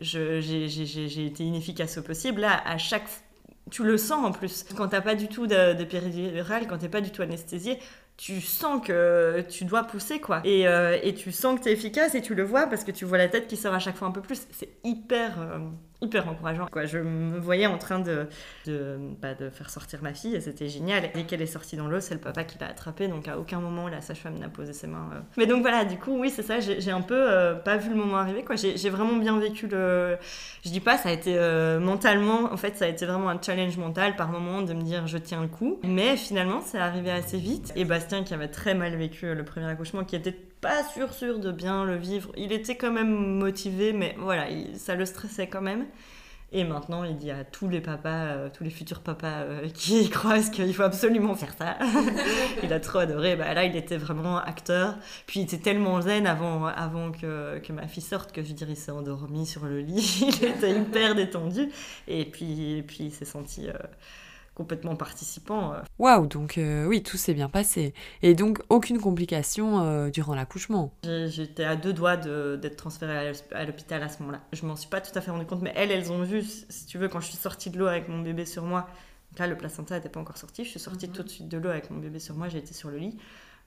j'ai 0.00 1.26
été 1.26 1.44
inefficace 1.44 1.98
au 1.98 2.02
possible. 2.02 2.40
Là, 2.40 2.62
à 2.66 2.78
chaque 2.78 3.06
tu 3.70 3.84
le 3.84 3.96
sens 3.96 4.24
en 4.24 4.32
plus. 4.32 4.64
Quand 4.76 4.88
t'as 4.88 5.00
pas 5.00 5.14
du 5.14 5.28
tout 5.28 5.46
de, 5.46 5.74
de 5.74 5.84
péridurale, 5.84 6.66
quand 6.66 6.78
t'es 6.78 6.88
pas 6.88 7.00
du 7.00 7.10
tout 7.10 7.22
anesthésié, 7.22 7.78
tu 8.16 8.40
sens 8.40 8.86
que 8.86 9.40
tu 9.48 9.64
dois 9.64 9.84
pousser 9.84 10.20
quoi. 10.20 10.42
Et, 10.44 10.68
euh, 10.68 10.98
et 11.02 11.14
tu 11.14 11.32
sens 11.32 11.58
que 11.58 11.64
t'es 11.64 11.72
efficace 11.72 12.14
et 12.14 12.22
tu 12.22 12.34
le 12.34 12.42
vois 12.42 12.66
parce 12.66 12.84
que 12.84 12.90
tu 12.90 13.04
vois 13.04 13.18
la 13.18 13.28
tête 13.28 13.46
qui 13.46 13.56
sort 13.56 13.74
à 13.74 13.78
chaque 13.78 13.96
fois 13.96 14.08
un 14.08 14.12
peu 14.12 14.20
plus. 14.20 14.42
C'est 14.50 14.70
hyper, 14.84 15.40
euh, 15.40 15.58
hyper 16.00 16.28
encourageant. 16.28 16.66
Quoi. 16.66 16.84
Je 16.84 16.98
me 16.98 17.38
voyais 17.38 17.66
en 17.66 17.78
train 17.78 17.98
de, 17.98 18.26
de, 18.66 18.98
bah, 19.20 19.34
faire 19.50 19.70
sortir 19.70 20.02
ma 20.02 20.14
fille 20.14 20.34
et 20.34 20.40
c'était 20.40 20.68
génial. 20.68 21.10
Dès 21.14 21.24
qu'elle 21.24 21.42
est 21.42 21.46
sortie 21.46 21.76
dans 21.76 21.88
l'eau, 21.88 22.00
c'est 22.00 22.14
le 22.14 22.20
papa 22.20 22.44
qui 22.44 22.58
l'a 22.58 22.68
attrapée, 22.68 23.08
donc 23.08 23.28
à 23.28 23.38
aucun 23.38 23.60
moment 23.60 23.88
la 23.88 24.00
sage-femme 24.00 24.38
n'a 24.38 24.48
posé 24.48 24.72
ses 24.72 24.86
mains. 24.86 25.10
Euh. 25.14 25.20
Mais 25.36 25.46
donc 25.46 25.62
voilà, 25.62 25.84
du 25.84 25.98
coup, 25.98 26.18
oui, 26.18 26.30
c'est 26.30 26.42
ça, 26.42 26.60
j'ai 26.60 26.90
un 26.90 27.02
peu 27.02 27.14
euh, 27.14 27.54
pas 27.54 27.76
vu 27.76 27.90
le 27.90 27.96
moment 27.96 28.16
arriver. 28.18 28.44
quoi. 28.44 28.56
J'ai 28.56 28.90
vraiment 28.90 29.16
bien 29.16 29.38
vécu 29.38 29.66
le. 29.66 30.16
Je 30.64 30.70
dis 30.70 30.80
pas, 30.80 30.96
ça 30.96 31.08
a 31.08 31.12
été 31.12 31.34
euh, 31.36 31.80
mentalement, 31.80 32.52
en 32.52 32.56
fait, 32.56 32.76
ça 32.76 32.84
a 32.86 32.88
été 32.88 33.06
vraiment 33.06 33.28
un 33.28 33.40
challenge 33.40 33.76
mental 33.76 34.16
par 34.16 34.28
moment 34.28 34.62
de 34.62 34.72
me 34.74 34.82
dire 34.82 35.06
je 35.06 35.18
tiens 35.18 35.42
le 35.42 35.48
coup. 35.48 35.78
Mais 35.82 36.16
finalement, 36.16 36.60
c'est 36.60 36.78
arrivé 36.78 37.10
assez 37.10 37.38
vite. 37.38 37.72
Et 37.76 37.84
Bastien, 37.84 38.24
qui 38.24 38.34
avait 38.34 38.48
très 38.48 38.74
mal 38.74 38.94
vécu 38.96 39.34
le 39.34 39.44
premier 39.44 39.66
accouchement, 39.66 40.04
qui 40.04 40.16
était 40.16 40.36
pas 40.60 40.84
sûr 40.84 41.12
sûr 41.12 41.38
de 41.38 41.52
bien 41.52 41.84
le 41.84 41.96
vivre. 41.96 42.32
Il 42.36 42.52
était 42.52 42.76
quand 42.76 42.92
même 42.92 43.38
motivé, 43.38 43.92
mais 43.92 44.14
voilà, 44.18 44.46
ça 44.74 44.94
le 44.94 45.06
stressait 45.06 45.48
quand 45.48 45.62
même. 45.62 45.86
Et 46.52 46.64
maintenant, 46.64 47.04
il 47.04 47.16
dit 47.16 47.30
à 47.30 47.44
tous 47.44 47.68
les 47.68 47.80
papas, 47.80 48.08
euh, 48.08 48.48
tous 48.52 48.64
les 48.64 48.70
futurs 48.70 49.00
papas 49.00 49.42
euh, 49.42 49.68
qui 49.74 50.02
y 50.02 50.10
croisent 50.10 50.50
qu'il 50.50 50.74
faut 50.74 50.82
absolument 50.82 51.34
faire 51.36 51.54
ça. 51.56 51.78
il 52.62 52.72
a 52.72 52.80
trop 52.80 52.98
adoré. 52.98 53.36
Bah, 53.36 53.54
là, 53.54 53.64
il 53.64 53.76
était 53.76 53.96
vraiment 53.96 54.38
acteur. 54.38 54.96
Puis 55.26 55.40
il 55.40 55.42
était 55.44 55.58
tellement 55.58 56.00
zen 56.00 56.26
avant, 56.26 56.66
avant 56.66 57.12
que, 57.12 57.58
que 57.60 57.72
ma 57.72 57.86
fille 57.86 58.02
sorte 58.02 58.32
que 58.32 58.42
je 58.42 58.52
dirais, 58.52 58.72
il 58.72 58.76
s'est 58.76 58.90
endormi 58.90 59.46
sur 59.46 59.64
le 59.64 59.80
lit. 59.80 60.24
il 60.40 60.44
était 60.44 60.72
hyper 60.72 61.14
détendu. 61.14 61.68
Et 62.08 62.24
puis, 62.24 62.78
et 62.78 62.82
puis 62.82 63.04
il 63.04 63.12
s'est 63.12 63.24
senti. 63.24 63.68
Euh, 63.68 63.74
complètement 64.60 64.94
participant. 64.94 65.72
Euh. 65.72 65.78
Waouh, 65.98 66.26
donc 66.26 66.58
euh, 66.58 66.84
oui, 66.84 67.02
tout 67.02 67.16
s'est 67.16 67.32
bien 67.32 67.48
passé. 67.48 67.94
Et 68.20 68.34
donc 68.34 68.60
aucune 68.68 69.00
complication 69.00 69.82
euh, 69.82 70.10
durant 70.10 70.34
l'accouchement. 70.34 70.92
J'étais 71.02 71.64
à 71.64 71.76
deux 71.76 71.94
doigts 71.94 72.18
d'être 72.18 72.76
transférée 72.76 73.32
à 73.52 73.64
l'hôpital 73.64 74.02
à 74.02 74.10
ce 74.10 74.20
moment-là. 74.20 74.42
Je 74.52 74.66
m'en 74.66 74.76
suis 74.76 74.90
pas 74.90 75.00
tout 75.00 75.16
à 75.18 75.22
fait 75.22 75.30
rendu 75.30 75.46
compte, 75.46 75.62
mais 75.62 75.72
elles, 75.76 75.90
elles 75.90 76.12
ont 76.12 76.22
vu, 76.22 76.42
si 76.42 76.84
tu 76.84 76.98
veux, 76.98 77.08
quand 77.08 77.20
je 77.20 77.28
suis 77.28 77.38
sortie 77.38 77.70
de 77.70 77.78
l'eau 77.78 77.86
avec 77.86 78.08
mon 78.08 78.20
bébé 78.20 78.44
sur 78.44 78.64
moi. 78.64 78.86
là, 79.38 79.46
le 79.46 79.56
placenta 79.56 79.94
n'était 79.94 80.10
pas 80.10 80.20
encore 80.20 80.36
sorti. 80.36 80.62
Je 80.64 80.68
suis 80.68 80.80
sortie 80.80 81.08
mhm. 81.08 81.14
tout 81.14 81.22
de 81.22 81.30
suite 81.30 81.48
de 81.48 81.56
l'eau 81.56 81.70
avec 81.70 81.90
mon 81.90 81.98
bébé 81.98 82.18
sur 82.18 82.34
moi. 82.34 82.50
J'ai 82.50 82.58
été 82.58 82.74
sur 82.74 82.90
le 82.90 82.98
lit. 82.98 83.16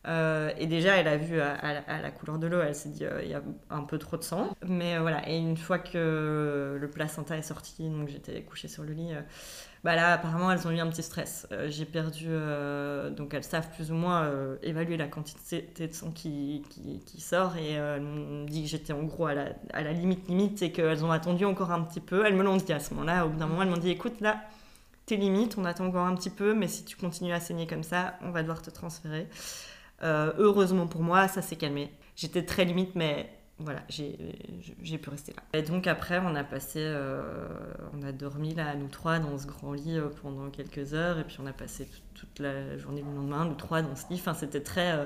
et 0.06 0.68
déjà, 0.68 0.96
elle 0.98 1.08
a 1.08 1.18
vu 1.18 1.42
à, 1.42 2.02
la 2.02 2.12
couleur 2.12 2.38
de 2.38 2.46
l'eau, 2.46 2.62
elle 2.62 2.76
s'est 2.76 2.90
dit 2.90 3.04
il 3.24 3.30
y 3.30 3.34
a 3.34 3.42
un 3.72 3.82
peu 3.82 3.98
trop 3.98 4.18
de 4.18 4.24
sang. 4.24 4.56
Mais 4.68 5.00
voilà, 5.00 5.28
et 5.28 5.38
une 5.38 5.58
fois 5.58 5.80
que 5.80 6.78
le 6.80 6.88
placenta 6.88 7.36
est 7.36 7.42
sorti, 7.42 7.90
donc 7.90 8.10
j'étais 8.10 8.44
couchée 8.44 8.68
sur 8.68 8.84
le 8.84 8.94
lit, 8.94 9.10
bah 9.84 9.96
là, 9.98 10.14
apparemment, 10.14 10.50
elles 10.50 10.66
ont 10.66 10.72
eu 10.72 10.80
un 10.80 10.88
petit 10.88 11.04
stress. 11.04 11.46
Euh, 11.52 11.68
j'ai 11.70 11.84
perdu, 11.84 12.28
euh, 12.30 13.10
donc 13.10 13.34
elles 13.34 13.44
savent 13.44 13.70
plus 13.72 13.92
ou 13.92 13.96
moins 13.96 14.24
euh, 14.24 14.56
évaluer 14.64 14.96
la 14.96 15.08
quantité 15.08 15.70
de 15.78 15.92
sang 15.92 16.12
qui, 16.12 16.64
qui, 17.06 17.20
sort 17.20 17.58
et 17.58 17.74
elles 17.74 18.02
m'ont 18.02 18.46
dit 18.46 18.64
que 18.64 18.70
j'étais 18.70 18.94
en 18.94 19.04
gros 19.04 19.26
à 19.26 19.34
la, 19.34 19.50
à 19.74 19.82
la, 19.84 19.92
limite 19.92 20.28
limite 20.30 20.62
et 20.62 20.72
qu'elles 20.72 21.04
ont 21.04 21.12
attendu 21.12 21.44
encore 21.44 21.72
un 21.72 21.82
petit 21.82 22.00
peu. 22.00 22.26
Elles 22.26 22.36
me 22.36 22.44
l'ont 22.44 22.56
dit 22.56 22.72
à 22.72 22.80
ce 22.80 22.94
moment-là. 22.94 23.26
Au 23.26 23.30
bout 23.30 23.38
d'un 23.38 23.48
moment, 23.48 23.64
elles 23.64 23.70
m'ont 23.70 23.78
dit 23.78 23.90
écoute, 23.90 24.22
là, 24.22 24.42
t'es 25.06 25.18
limite, 25.18 25.58
on 25.58 25.66
attend 25.66 25.86
encore 25.86 26.06
un 26.06 26.16
petit 26.16 26.30
peu, 26.30 26.54
mais 26.54 26.70
si 26.70 26.86
tu 26.86 26.96
continues 26.96 27.34
à 27.34 27.42
saigner 27.42 27.68
comme 27.68 27.84
ça, 27.84 28.16
on 28.22 28.32
va 28.32 28.42
devoir 28.42 28.62
te 28.62 28.70
transférer. 28.70 29.28
heureusement 30.02 30.88
pour 30.88 31.02
moi, 31.02 31.28
ça 31.28 31.42
s'est 31.42 31.58
calmé. 31.58 31.92
J'étais 32.16 32.46
très 32.46 32.64
limite, 32.64 32.96
mais 32.96 33.30
voilà, 33.64 33.82
j'ai 33.90 34.98
pu 34.98 35.10
rester 35.10 35.34
là. 35.34 35.44
Et 35.54 35.62
donc 35.62 35.88
après, 35.88 36.20
on 36.20 36.36
a 36.36 36.44
passé, 36.44 36.80
euh, 36.80 37.48
on 37.94 38.04
a 38.04 38.12
dormi 38.12 38.54
là, 38.54 38.76
nous 38.76 38.88
trois, 38.88 39.20
dans 39.20 39.38
ce 39.38 39.48
grand 39.48 39.74
lit 39.74 39.98
euh, 39.98 40.10
pendant 40.22 40.50
quelques 40.50 40.94
heures, 40.94 41.20
et 41.20 41.24
puis 41.24 41.38
on 41.42 41.48
a 41.48 41.54
passé 41.54 41.88
toute, 42.14 42.40
la 42.40 42.78
journée 42.78 43.02
du 43.02 43.14
lendemain, 43.14 43.46
nous 43.46 43.56
trois, 43.56 43.82
dans 43.82 43.96
ce 43.96 44.08
lit. 44.10 44.16
Enfin, 44.20 44.34
c'était 44.34 44.62
très... 44.62 44.94
Euh, 44.94 45.06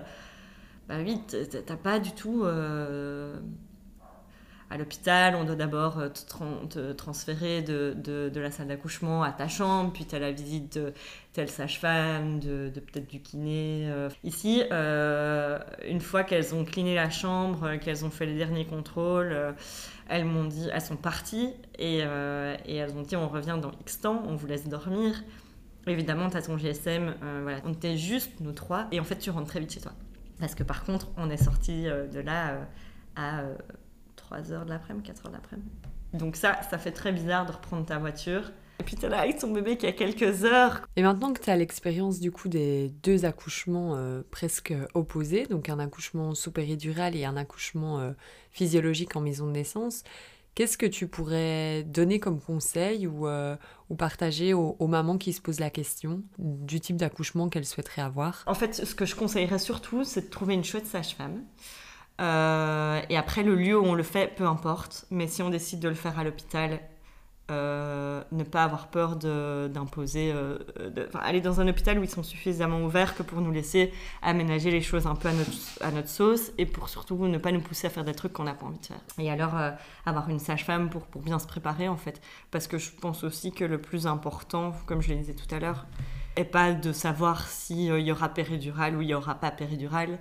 bah 0.88 0.96
oui, 1.04 1.22
t'as 1.28 1.76
pas 1.76 2.00
du 2.00 2.14
tout 2.14 2.46
à 4.70 4.78
l'hôpital, 4.78 5.36
on 5.36 5.46
doit 5.46 5.56
d'abord 5.56 5.98
euh, 6.00 6.10
te, 6.10 6.92
transférer 6.92 7.62
de, 7.62 8.32
la 8.36 8.52
salle 8.52 8.68
d'accouchement 8.68 9.24
à 9.24 9.32
ta 9.32 9.48
chambre, 9.48 9.94
puis 9.94 10.06
tu 10.06 10.16
as 10.16 10.20
la 10.20 10.32
visite 10.32 10.78
de 10.78 10.94
telle 11.32 11.50
sage-femme, 11.50 12.40
de, 12.40 12.70
peut-être 12.74 13.08
du 13.08 13.22
kiné. 13.22 13.88
Euh. 13.90 14.10
Ici, 14.24 14.64
euh, 14.72 15.60
une 15.88 16.02
fois 16.02 16.24
qu'elles 16.24 16.54
ont 16.54 16.66
cliné 16.66 16.96
la 16.96 17.10
chambre, 17.10 17.78
qu'elles 17.78 18.04
ont 18.04 18.10
fait 18.10 18.26
les 18.26 18.36
derniers 18.36 18.66
contrôles, 18.66 19.56
elles 20.10 20.26
m'ont 20.26 20.46
dit, 20.46 20.68
elles 20.72 20.82
sont 20.82 20.98
parties 20.98 21.54
et, 21.80 22.00
et, 22.00 22.76
elles 22.76 22.94
ont 22.96 23.04
dit 23.04 23.16
on 23.16 23.30
revient 23.30 23.58
dans 23.62 23.72
X 23.82 24.02
temps, 24.02 24.24
on 24.28 24.36
vous 24.36 24.48
laisse 24.48 24.68
dormir. 24.68 25.24
Évidemment, 25.86 26.30
tu 26.30 26.36
as 26.36 26.42
ton 26.42 26.58
GSM, 26.58 27.16
voilà. 27.44 27.60
on 27.64 27.72
était 27.72 27.96
juste 27.96 28.32
nous 28.42 28.52
trois 28.52 28.88
et 28.92 29.00
en 29.00 29.06
fait 29.06 29.18
tu 29.18 29.30
rentres 29.30 29.48
très 29.48 29.62
vite 29.62 29.72
chez 29.72 29.80
toi. 29.80 29.94
Parce 30.40 30.56
que 30.56 30.64
par 30.64 30.84
contre, 30.84 31.08
on 31.16 31.30
est 31.30 31.38
sorti 31.38 31.84
de 31.86 32.20
là 32.20 32.68
à 33.16 33.44
3 34.28 34.52
heures 34.52 34.66
de 34.66 34.72
l'après-midi, 34.72 35.08
4 35.08 35.26
heures 35.26 35.32
de 35.32 35.38
l'après-midi. 35.38 35.70
Donc 36.14 36.36
ça, 36.36 36.62
ça 36.70 36.78
fait 36.78 36.92
très 36.92 37.12
bizarre 37.12 37.46
de 37.46 37.52
reprendre 37.52 37.86
ta 37.86 37.98
voiture. 37.98 38.52
Et 38.80 38.84
puis 38.84 38.96
t'es 38.96 39.10
là 39.10 39.22
avec 39.22 39.40
ton 39.40 39.52
bébé 39.52 39.78
qui 39.78 39.88
a 39.88 39.92
quelques 39.92 40.44
heures. 40.44 40.88
Et 40.96 41.02
maintenant 41.02 41.34
que 41.34 41.42
tu 41.42 41.50
as 41.50 41.56
l'expérience 41.56 42.20
du 42.20 42.32
coup 42.32 42.48
des 42.48 42.90
deux 43.04 43.26
accouchements 43.26 43.96
euh, 43.96 44.22
presque 44.30 44.74
opposés, 44.94 45.46
donc 45.48 45.70
un 45.70 45.80
accouchement 45.80 46.36
sous 46.36 46.52
péridurale 46.52 47.16
et 47.16 47.26
un 47.26 47.38
accouchement 47.38 48.00
euh, 48.00 48.12
physiologique 48.52 49.16
en 49.16 49.22
maison 49.22 49.48
de 49.48 49.52
naissance, 49.52 50.04
Qu'est-ce 50.58 50.80
que 50.80 50.88
tu 50.88 51.08
pourrais 51.08 51.84
donner 51.84 52.20
comme 52.20 52.42
conseil 52.42 53.06
ou, 53.06 53.28
euh, 53.28 53.56
ou 53.92 53.96
partager 53.96 54.56
aux, 54.56 54.88
mamans 54.88 55.20
qui 55.20 55.32
se 55.32 55.40
posent 55.40 55.60
la 55.60 55.70
question 55.70 56.24
du 56.40 56.80
type 56.80 56.98
d'accouchement 56.98 57.48
qu'elles 57.48 57.64
souhaiteraient 57.64 58.02
avoir? 58.02 58.42
En 58.48 58.56
fait, 58.56 58.74
ce 58.74 58.96
que 58.96 59.06
je 59.06 59.14
conseillerais 59.14 59.60
surtout, 59.60 60.04
c'est 60.04 60.22
de 60.22 60.30
trouver 60.32 60.56
une 60.56 60.64
chouette 60.64 60.88
sage-femme. 60.88 61.44
Euh, 62.20 63.02
et 63.10 63.18
après, 63.18 63.44
le 63.44 63.56
lieu 63.56 63.78
où 63.80 63.84
on 63.84 63.94
le 63.94 64.04
fait, 64.04 64.34
peu 64.36 64.46
importe. 64.46 65.06
Mais 65.12 65.28
si 65.28 65.42
on 65.42 65.50
décide 65.50 65.80
de 65.80 65.90
le 65.90 65.96
faire 65.96 66.18
à 66.18 66.24
l'hôpital, 66.24 66.80
euh, 67.50 68.24
ne 68.34 68.44
pas 68.44 68.66
avoir 68.66 68.88
peur 68.90 69.16
d'imposer, 69.16 70.34
euh, 70.34 70.58
aller 71.22 71.40
dans 71.40 71.62
un 71.62 71.68
hôpital 71.70 71.98
où 71.98 72.04
ils 72.04 72.10
sont 72.10 72.24
suffisamment 72.24 72.82
ouverts 72.84 73.16
que 73.16 73.24
pour 73.24 73.40
nous 73.40 73.52
laisser 73.52 73.94
aménager 74.22 74.70
les 74.70 74.82
choses 74.82 75.08
un 75.08 75.16
peu 75.16 75.30
à 75.30 75.92
notre, 75.92 76.10
sauce 76.10 76.52
et 76.58 76.66
pour 76.66 76.90
surtout 76.90 77.16
ne 77.26 77.38
pas 77.38 77.54
nous 77.54 77.62
pousser 77.62 77.88
à 77.88 77.90
faire 77.90 78.04
des 78.04 78.14
trucs 78.14 78.34
qu'on 78.34 78.44
n'a 78.44 78.54
pas 78.54 78.66
envie 78.66 78.80
de 78.80 78.86
faire. 78.86 79.00
Et 79.18 79.32
alors 79.32 79.56
avoir 80.06 80.30
une 80.30 80.40
sage-femme 80.40 80.90
pour, 80.90 81.06
bien 81.22 81.40
se 81.40 81.48
préparer 81.48 81.88
en 81.88 81.96
fait. 81.96 82.22
Parce 82.52 82.68
que 82.68 82.78
je 82.78 82.92
pense 82.92 83.24
aussi 83.24 83.54
que 83.54 83.64
le 83.64 83.80
plus 83.80 84.08
important, 84.08 84.74
comme 84.86 85.02
je 85.02 85.14
le 85.14 85.16
disais 85.16 85.34
tout 85.34 85.56
à 85.56 85.60
l'heure, 85.60 85.86
est 86.36 86.44
pas 86.44 86.74
de 86.74 86.92
savoir 86.92 87.48
s'il 87.48 87.98
y 87.98 88.12
aura 88.12 88.28
péridurale 88.28 88.98
ou 88.98 89.02
il 89.02 89.08
n'y 89.08 89.14
aura 89.14 89.36
pas 89.36 89.52
péridurale. 89.52 90.20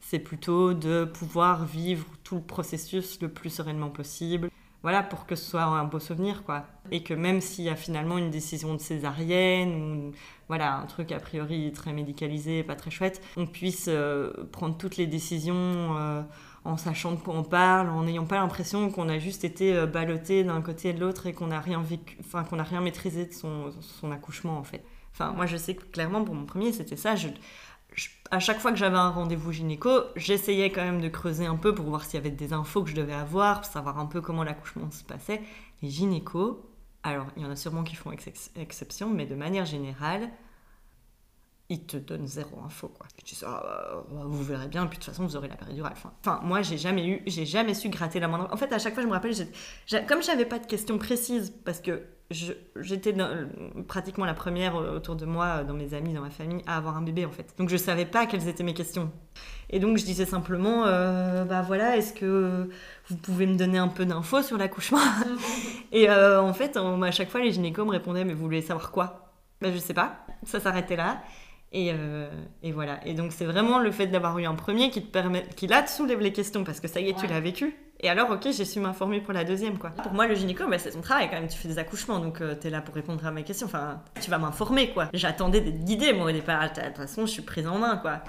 C'est 0.00 0.18
plutôt 0.18 0.74
de 0.74 1.04
pouvoir 1.04 1.64
vivre 1.64 2.06
tout 2.24 2.36
le 2.36 2.42
processus 2.42 3.20
le 3.20 3.28
plus 3.28 3.50
sereinement 3.50 3.90
possible 3.90 4.50
voilà, 4.82 5.02
pour 5.02 5.26
que 5.26 5.34
ce 5.34 5.44
soit 5.50 5.64
un 5.64 5.84
beau 5.84 5.98
souvenir, 5.98 6.44
quoi. 6.44 6.64
Et 6.92 7.02
que 7.02 7.12
même 7.12 7.40
s'il 7.40 7.64
y 7.64 7.68
a 7.68 7.74
finalement 7.74 8.16
une 8.16 8.30
décision 8.30 8.74
de 8.74 8.80
césarienne, 8.80 9.74
ou 9.74 10.12
voilà, 10.46 10.76
un 10.76 10.86
truc 10.86 11.10
a 11.10 11.18
priori 11.18 11.72
très 11.72 11.92
médicalisé, 11.92 12.62
pas 12.62 12.76
très 12.76 12.90
chouette, 12.90 13.20
on 13.36 13.46
puisse 13.46 13.86
euh, 13.88 14.32
prendre 14.52 14.76
toutes 14.76 14.96
les 14.96 15.08
décisions 15.08 15.54
euh, 15.56 16.22
en 16.64 16.76
sachant 16.76 17.12
de 17.12 17.16
quoi 17.16 17.34
on 17.34 17.42
parle, 17.42 17.88
en 17.90 18.04
n'ayant 18.04 18.24
pas 18.24 18.36
l'impression 18.36 18.90
qu'on 18.90 19.08
a 19.08 19.18
juste 19.18 19.44
été 19.44 19.74
euh, 19.74 19.86
ballotté 19.86 20.44
d'un 20.44 20.62
côté 20.62 20.90
et 20.90 20.92
de 20.92 21.00
l'autre 21.00 21.26
et 21.26 21.32
qu'on 21.32 21.48
n'a 21.48 21.60
rien 21.60 21.82
vécu, 21.82 22.16
enfin 22.20 22.44
qu'on 22.44 22.56
n'a 22.56 22.62
rien 22.62 22.80
maîtrisé 22.80 23.26
de 23.26 23.32
son, 23.32 23.72
son 23.80 24.12
accouchement 24.12 24.58
en 24.58 24.64
fait. 24.64 24.84
Enfin, 25.12 25.32
moi 25.32 25.46
je 25.46 25.56
sais 25.56 25.74
que 25.74 25.82
clairement 25.84 26.22
pour 26.22 26.36
mon 26.36 26.46
premier 26.46 26.72
c'était 26.72 26.96
ça. 26.96 27.16
À 28.30 28.40
chaque 28.40 28.58
fois 28.58 28.72
que 28.72 28.76
j'avais 28.76 28.96
un 28.96 29.10
rendez-vous 29.10 29.52
gynéco, 29.52 29.90
j'essayais 30.16 30.70
quand 30.70 30.82
même 30.82 31.00
de 31.00 31.08
creuser 31.08 31.46
un 31.46 31.56
peu 31.56 31.74
pour 31.74 31.86
voir 31.86 32.04
s'il 32.04 32.14
y 32.14 32.18
avait 32.18 32.30
des 32.30 32.52
infos 32.52 32.82
que 32.82 32.90
je 32.90 32.94
devais 32.94 33.14
avoir, 33.14 33.62
pour 33.62 33.70
savoir 33.70 33.98
un 33.98 34.06
peu 34.06 34.20
comment 34.20 34.44
l'accouchement 34.44 34.90
se 34.90 35.02
passait. 35.04 35.40
Les 35.82 35.90
gynécos, 35.90 36.58
alors 37.02 37.26
il 37.36 37.42
y 37.42 37.46
en 37.46 37.50
a 37.50 37.56
sûrement 37.56 37.84
qui 37.84 37.96
font 37.96 38.12
exception, 38.56 39.10
mais 39.10 39.26
de 39.26 39.34
manière 39.34 39.64
générale, 39.64 40.30
ils 41.70 41.84
te 41.84 41.96
donnent 41.96 42.26
zéro 42.26 42.60
info 42.64 42.88
quoi. 42.88 43.06
Tu 43.24 43.34
dis 43.34 43.40
ah, 43.46 44.02
vous 44.08 44.42
verrez 44.42 44.68
bien, 44.68 44.86
puis 44.86 44.98
de 44.98 45.04
toute 45.04 45.12
façon 45.12 45.26
vous 45.26 45.36
aurez 45.36 45.48
la 45.48 45.56
péridurale. 45.56 45.92
Enfin, 45.94 46.12
enfin 46.20 46.40
moi 46.42 46.62
j'ai 46.62 46.78
jamais 46.78 47.06
eu, 47.06 47.22
j'ai 47.26 47.44
jamais 47.44 47.74
su 47.74 47.88
gratter 47.90 48.20
la 48.20 48.28
moindre. 48.28 48.48
En 48.50 48.56
fait 48.56 48.72
à 48.72 48.78
chaque 48.78 48.94
fois 48.94 49.02
je 49.02 49.08
me 49.08 49.12
rappelle, 49.12 49.34
comme 50.08 50.22
j'avais 50.22 50.46
pas 50.46 50.58
de 50.58 50.66
questions 50.66 50.98
précises 50.98 51.52
parce 51.64 51.80
que 51.80 52.02
j'étais 52.76 53.14
pratiquement 53.86 54.24
la 54.24 54.34
première 54.34 54.76
autour 54.76 55.16
de 55.16 55.24
moi, 55.24 55.64
dans 55.64 55.74
mes 55.74 55.94
amis, 55.94 56.12
dans 56.12 56.20
ma 56.20 56.30
famille, 56.30 56.62
à 56.66 56.76
avoir 56.76 56.96
un 56.96 57.02
bébé 57.02 57.24
en 57.24 57.30
fait. 57.30 57.54
Donc 57.58 57.68
je 57.68 57.76
savais 57.76 58.04
pas 58.04 58.26
quelles 58.26 58.48
étaient 58.48 58.64
mes 58.64 58.74
questions. 58.74 59.10
Et 59.70 59.80
donc 59.80 59.98
je 59.98 60.04
disais 60.04 60.26
simplement, 60.26 60.84
euh, 60.86 61.44
bah 61.44 61.62
voilà, 61.62 61.96
est-ce 61.96 62.12
que 62.12 62.68
vous 63.08 63.16
pouvez 63.16 63.46
me 63.46 63.56
donner 63.56 63.78
un 63.78 63.88
peu 63.88 64.04
d'infos 64.04 64.42
sur 64.42 64.56
l'accouchement 64.56 65.00
Et 65.92 66.08
euh, 66.08 66.40
en 66.40 66.52
fait, 66.52 66.76
à 66.76 67.10
chaque 67.10 67.30
fois 67.30 67.40
les 67.40 67.52
gynécos 67.52 67.86
me 67.86 67.92
répondaient, 67.92 68.24
mais 68.24 68.34
vous 68.34 68.44
voulez 68.44 68.62
savoir 68.62 68.90
quoi? 68.90 69.34
Ben 69.60 69.72
je 69.72 69.78
sais 69.78 69.94
pas. 69.94 70.26
Ça 70.44 70.60
s'arrêtait 70.60 70.96
là. 70.96 71.22
Et, 71.72 71.90
euh, 71.92 72.30
et, 72.62 72.72
voilà. 72.72 73.00
Et 73.06 73.14
donc, 73.14 73.32
c'est 73.32 73.44
vraiment 73.44 73.78
le 73.78 73.90
fait 73.90 74.06
d'avoir 74.06 74.38
eu 74.38 74.46
un 74.46 74.54
premier 74.54 74.90
qui 74.90 75.02
te 75.02 75.10
permet, 75.10 75.44
qui 75.56 75.66
là 75.66 75.82
te 75.82 75.90
soulève 75.90 76.20
les 76.20 76.32
questions 76.32 76.64
parce 76.64 76.80
que 76.80 76.88
ça 76.88 77.00
y 77.00 77.10
est, 77.10 77.14
tu 77.14 77.26
l'as 77.26 77.40
vécu. 77.40 77.76
Et 78.00 78.08
alors, 78.08 78.30
ok, 78.30 78.48
j'ai 78.52 78.64
su 78.64 78.78
m'informer 78.78 79.20
pour 79.20 79.32
la 79.32 79.44
deuxième, 79.44 79.76
quoi. 79.76 79.90
Pour 79.90 80.12
moi, 80.12 80.26
le 80.26 80.34
gynéco, 80.34 80.66
bah, 80.68 80.78
c'est 80.78 80.92
son 80.92 81.00
travail 81.00 81.28
quand 81.28 81.36
même. 81.36 81.48
Tu 81.48 81.58
fais 81.58 81.68
des 81.68 81.78
accouchements, 81.78 82.20
donc 82.20 82.40
euh, 82.40 82.54
tu 82.58 82.68
es 82.68 82.70
là 82.70 82.80
pour 82.80 82.94
répondre 82.94 83.26
à 83.26 83.32
mes 83.32 83.42
questions. 83.42 83.66
Enfin, 83.66 84.00
tu 84.20 84.30
vas 84.30 84.38
m'informer, 84.38 84.90
quoi. 84.90 85.08
J'attendais 85.12 85.60
d'être 85.60 85.84
guidée, 85.84 86.12
moi, 86.12 86.26
au 86.26 86.32
départ. 86.32 86.62
De 86.72 86.80
toute 86.80 86.96
façon, 86.96 87.26
je 87.26 87.32
suis 87.32 87.42
prise 87.42 87.66
en 87.66 87.78
main, 87.78 87.96
quoi. 87.96 88.20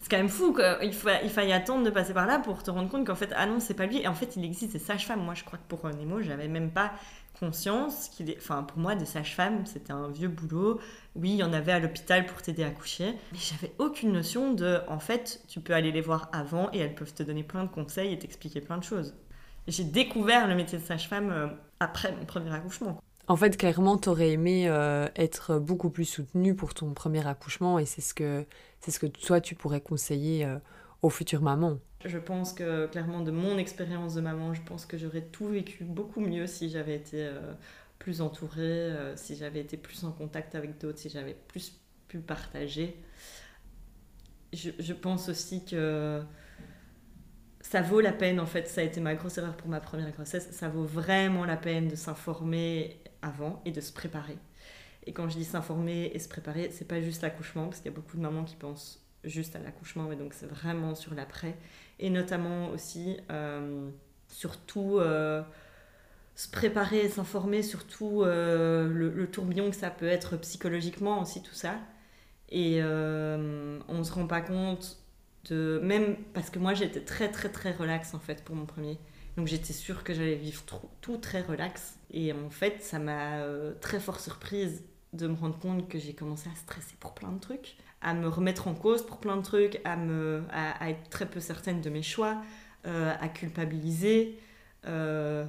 C'est 0.00 0.10
quand 0.10 0.18
même 0.18 0.28
fou 0.28 0.52
qu'il 0.52 0.92
il 1.22 1.30
faille 1.30 1.52
attendre 1.52 1.84
de 1.84 1.90
passer 1.90 2.12
par 2.12 2.26
là 2.26 2.38
pour 2.38 2.62
te 2.62 2.70
rendre 2.70 2.90
compte 2.90 3.06
qu'en 3.06 3.14
fait, 3.14 3.32
ah 3.36 3.46
non, 3.46 3.60
c'est 3.60 3.72
pas 3.72 3.86
lui. 3.86 4.02
Et 4.02 4.08
en 4.08 4.14
fait, 4.14 4.36
il 4.36 4.44
existe 4.44 4.72
des 4.72 4.78
sages-femmes. 4.78 5.24
Moi, 5.24 5.32
je 5.32 5.44
crois 5.44 5.58
que 5.58 5.66
pour 5.66 5.88
Nemo, 5.88 6.20
j'avais 6.20 6.48
même 6.48 6.70
pas 6.70 6.92
conscience. 7.38 8.10
Enfin, 8.36 8.62
pour 8.62 8.78
moi, 8.78 8.94
des 8.94 9.04
sages-femmes, 9.04 9.66
c'était 9.66 9.92
un 9.92 10.08
vieux 10.08 10.28
boulot. 10.28 10.80
Oui, 11.14 11.30
il 11.30 11.36
y 11.36 11.42
en 11.42 11.52
avait 11.52 11.72
à 11.72 11.78
l'hôpital 11.78 12.26
pour 12.26 12.40
t'aider 12.42 12.64
à 12.64 12.70
coucher. 12.70 13.14
Mais 13.32 13.38
j'avais 13.38 13.72
aucune 13.78 14.12
notion 14.12 14.52
de. 14.52 14.80
En 14.88 14.98
fait, 14.98 15.42
tu 15.48 15.60
peux 15.60 15.74
aller 15.74 15.92
les 15.92 16.00
voir 16.00 16.28
avant 16.32 16.70
et 16.72 16.78
elles 16.78 16.94
peuvent 16.94 17.14
te 17.14 17.22
donner 17.22 17.42
plein 17.42 17.64
de 17.64 17.70
conseils 17.70 18.12
et 18.12 18.18
t'expliquer 18.18 18.60
plein 18.60 18.78
de 18.78 18.84
choses. 18.84 19.14
J'ai 19.66 19.84
découvert 19.84 20.46
le 20.46 20.54
métier 20.54 20.78
de 20.78 20.84
sage-femme 20.84 21.30
euh, 21.30 21.46
après 21.80 22.12
mon 22.12 22.24
premier 22.24 22.52
accouchement. 22.52 23.00
En 23.26 23.36
fait, 23.36 23.56
clairement, 23.56 23.96
t'aurais 23.96 24.32
aimé 24.32 24.68
euh, 24.68 25.08
être 25.16 25.58
beaucoup 25.58 25.88
plus 25.88 26.04
soutenue 26.04 26.54
pour 26.54 26.74
ton 26.74 26.92
premier 26.92 27.26
accouchement 27.26 27.78
et 27.78 27.86
c'est 27.86 28.02
ce 28.02 28.12
que, 28.12 28.44
c'est 28.80 28.90
ce 28.90 28.98
que 28.98 29.06
toi, 29.06 29.40
tu 29.40 29.54
pourrais 29.54 29.80
conseiller 29.80 30.44
euh, 30.44 30.58
aux 31.00 31.08
futures 31.08 31.40
mamans. 31.40 31.78
Je 32.04 32.18
pense 32.18 32.52
que 32.52 32.86
clairement 32.86 33.20
de 33.20 33.30
mon 33.30 33.56
expérience 33.56 34.14
de 34.14 34.20
maman, 34.20 34.52
je 34.52 34.60
pense 34.62 34.84
que 34.84 34.98
j'aurais 34.98 35.22
tout 35.22 35.48
vécu 35.48 35.84
beaucoup 35.84 36.20
mieux 36.20 36.46
si 36.46 36.68
j'avais 36.68 36.96
été 36.96 37.24
euh, 37.24 37.54
plus 37.98 38.20
entourée, 38.20 38.60
euh, 38.60 39.16
si 39.16 39.36
j'avais 39.36 39.60
été 39.60 39.78
plus 39.78 40.04
en 40.04 40.12
contact 40.12 40.54
avec 40.54 40.78
d'autres, 40.78 40.98
si 40.98 41.08
j'avais 41.08 41.36
plus 41.48 41.80
pu 42.08 42.18
partager. 42.18 42.96
Je, 44.52 44.92
pense 44.92 45.28
aussi 45.28 45.64
que 45.64 46.22
ça 47.60 47.82
vaut 47.82 48.00
la 48.00 48.12
peine, 48.12 48.38
en 48.38 48.46
fait, 48.46 48.68
ça 48.68 48.82
a 48.82 48.84
été 48.84 49.00
ma 49.00 49.14
grosse 49.16 49.38
erreur 49.38 49.56
pour 49.56 49.68
ma 49.68 49.80
première 49.80 50.12
grossesse, 50.12 50.48
ça 50.52 50.68
vaut 50.68 50.84
vraiment 50.84 51.44
la 51.44 51.56
peine 51.56 51.88
de 51.88 51.96
s'informer 51.96 53.00
avant 53.22 53.60
et 53.64 53.72
de 53.72 53.80
se 53.80 53.92
préparer. 53.92 54.38
Et 55.06 55.12
quand 55.12 55.28
je 55.28 55.36
dis 55.36 55.44
s'informer 55.44 56.12
et 56.14 56.18
se 56.20 56.28
préparer, 56.28 56.70
c'est 56.70 56.86
pas 56.86 57.00
juste 57.00 57.22
l'accouchement, 57.22 57.64
parce 57.64 57.78
qu'il 57.78 57.90
y 57.90 57.94
a 57.94 57.96
beaucoup 57.96 58.16
de 58.16 58.22
mamans 58.22 58.44
qui 58.44 58.54
pensent 58.54 59.03
juste 59.24 59.56
à 59.56 59.58
l'accouchement, 59.58 60.04
mais 60.04 60.16
donc 60.16 60.34
c'est 60.34 60.46
vraiment 60.46 60.94
sur 60.94 61.14
l'après. 61.14 61.56
Et 61.98 62.10
notamment 62.10 62.70
aussi 62.70 63.16
euh, 63.30 63.90
surtout 64.28 64.98
euh, 64.98 65.42
se 66.34 66.48
préparer 66.48 67.08
s'informer 67.08 67.62
sur 67.62 67.86
tout 67.86 68.22
euh, 68.22 68.88
le, 68.88 69.30
tourbillon 69.30 69.70
que 69.70 69.76
ça 69.76 69.90
peut 69.90 70.08
être 70.08 70.36
psychologiquement 70.38 71.22
aussi 71.22 71.42
tout 71.42 71.54
ça. 71.54 71.78
Et 72.50 72.80
on 72.82 73.98
ne 73.98 74.02
se 74.02 74.12
rend 74.12 74.26
pas 74.26 74.40
compte 74.40 74.98
de 75.50 75.80
même 75.82 76.16
parce 76.32 76.50
que 76.50 76.58
moi 76.58 76.72
j'étais 76.72 77.00
très 77.00 77.30
très 77.30 77.50
très 77.50 77.72
relax 77.72 78.14
en 78.14 78.20
fait 78.20 78.44
pour 78.44 78.54
mon 78.54 78.66
premier. 78.66 78.98
Donc 79.36 79.48
j'étais 79.48 79.72
sûre 79.72 80.04
que 80.04 80.14
j'allais 80.14 80.36
vivre 80.36 80.62
tout, 80.62 80.76
tout, 81.00 81.16
très 81.16 81.40
relax 81.40 81.98
et 82.12 82.32
en 82.32 82.50
fait 82.50 82.82
ça 82.82 83.00
m'a 83.00 83.40
très 83.80 83.98
fort 83.98 84.20
surprise 84.20 84.84
de 85.14 85.26
me 85.26 85.34
rendre 85.34 85.58
compte 85.58 85.88
que 85.88 85.98
j'ai 85.98 86.14
commencé 86.14 86.48
à 86.50 86.56
stresser 86.56 86.96
pour 87.00 87.14
plein 87.14 87.32
de 87.32 87.38
trucs 87.40 87.76
à 88.04 88.12
me 88.12 88.28
remettre 88.28 88.68
en 88.68 88.74
cause 88.74 89.04
pour 89.04 89.16
plein 89.16 89.36
de 89.38 89.42
trucs, 89.42 89.80
à, 89.84 89.96
me, 89.96 90.44
à, 90.52 90.90
être 90.90 91.08
très 91.08 91.26
peu 91.26 91.40
certaine 91.40 91.80
de 91.80 91.90
mes 91.90 92.02
choix, 92.02 92.36
euh, 92.86 93.12
à 93.18 93.28
culpabiliser. 93.28 94.38
Euh, 94.86 95.44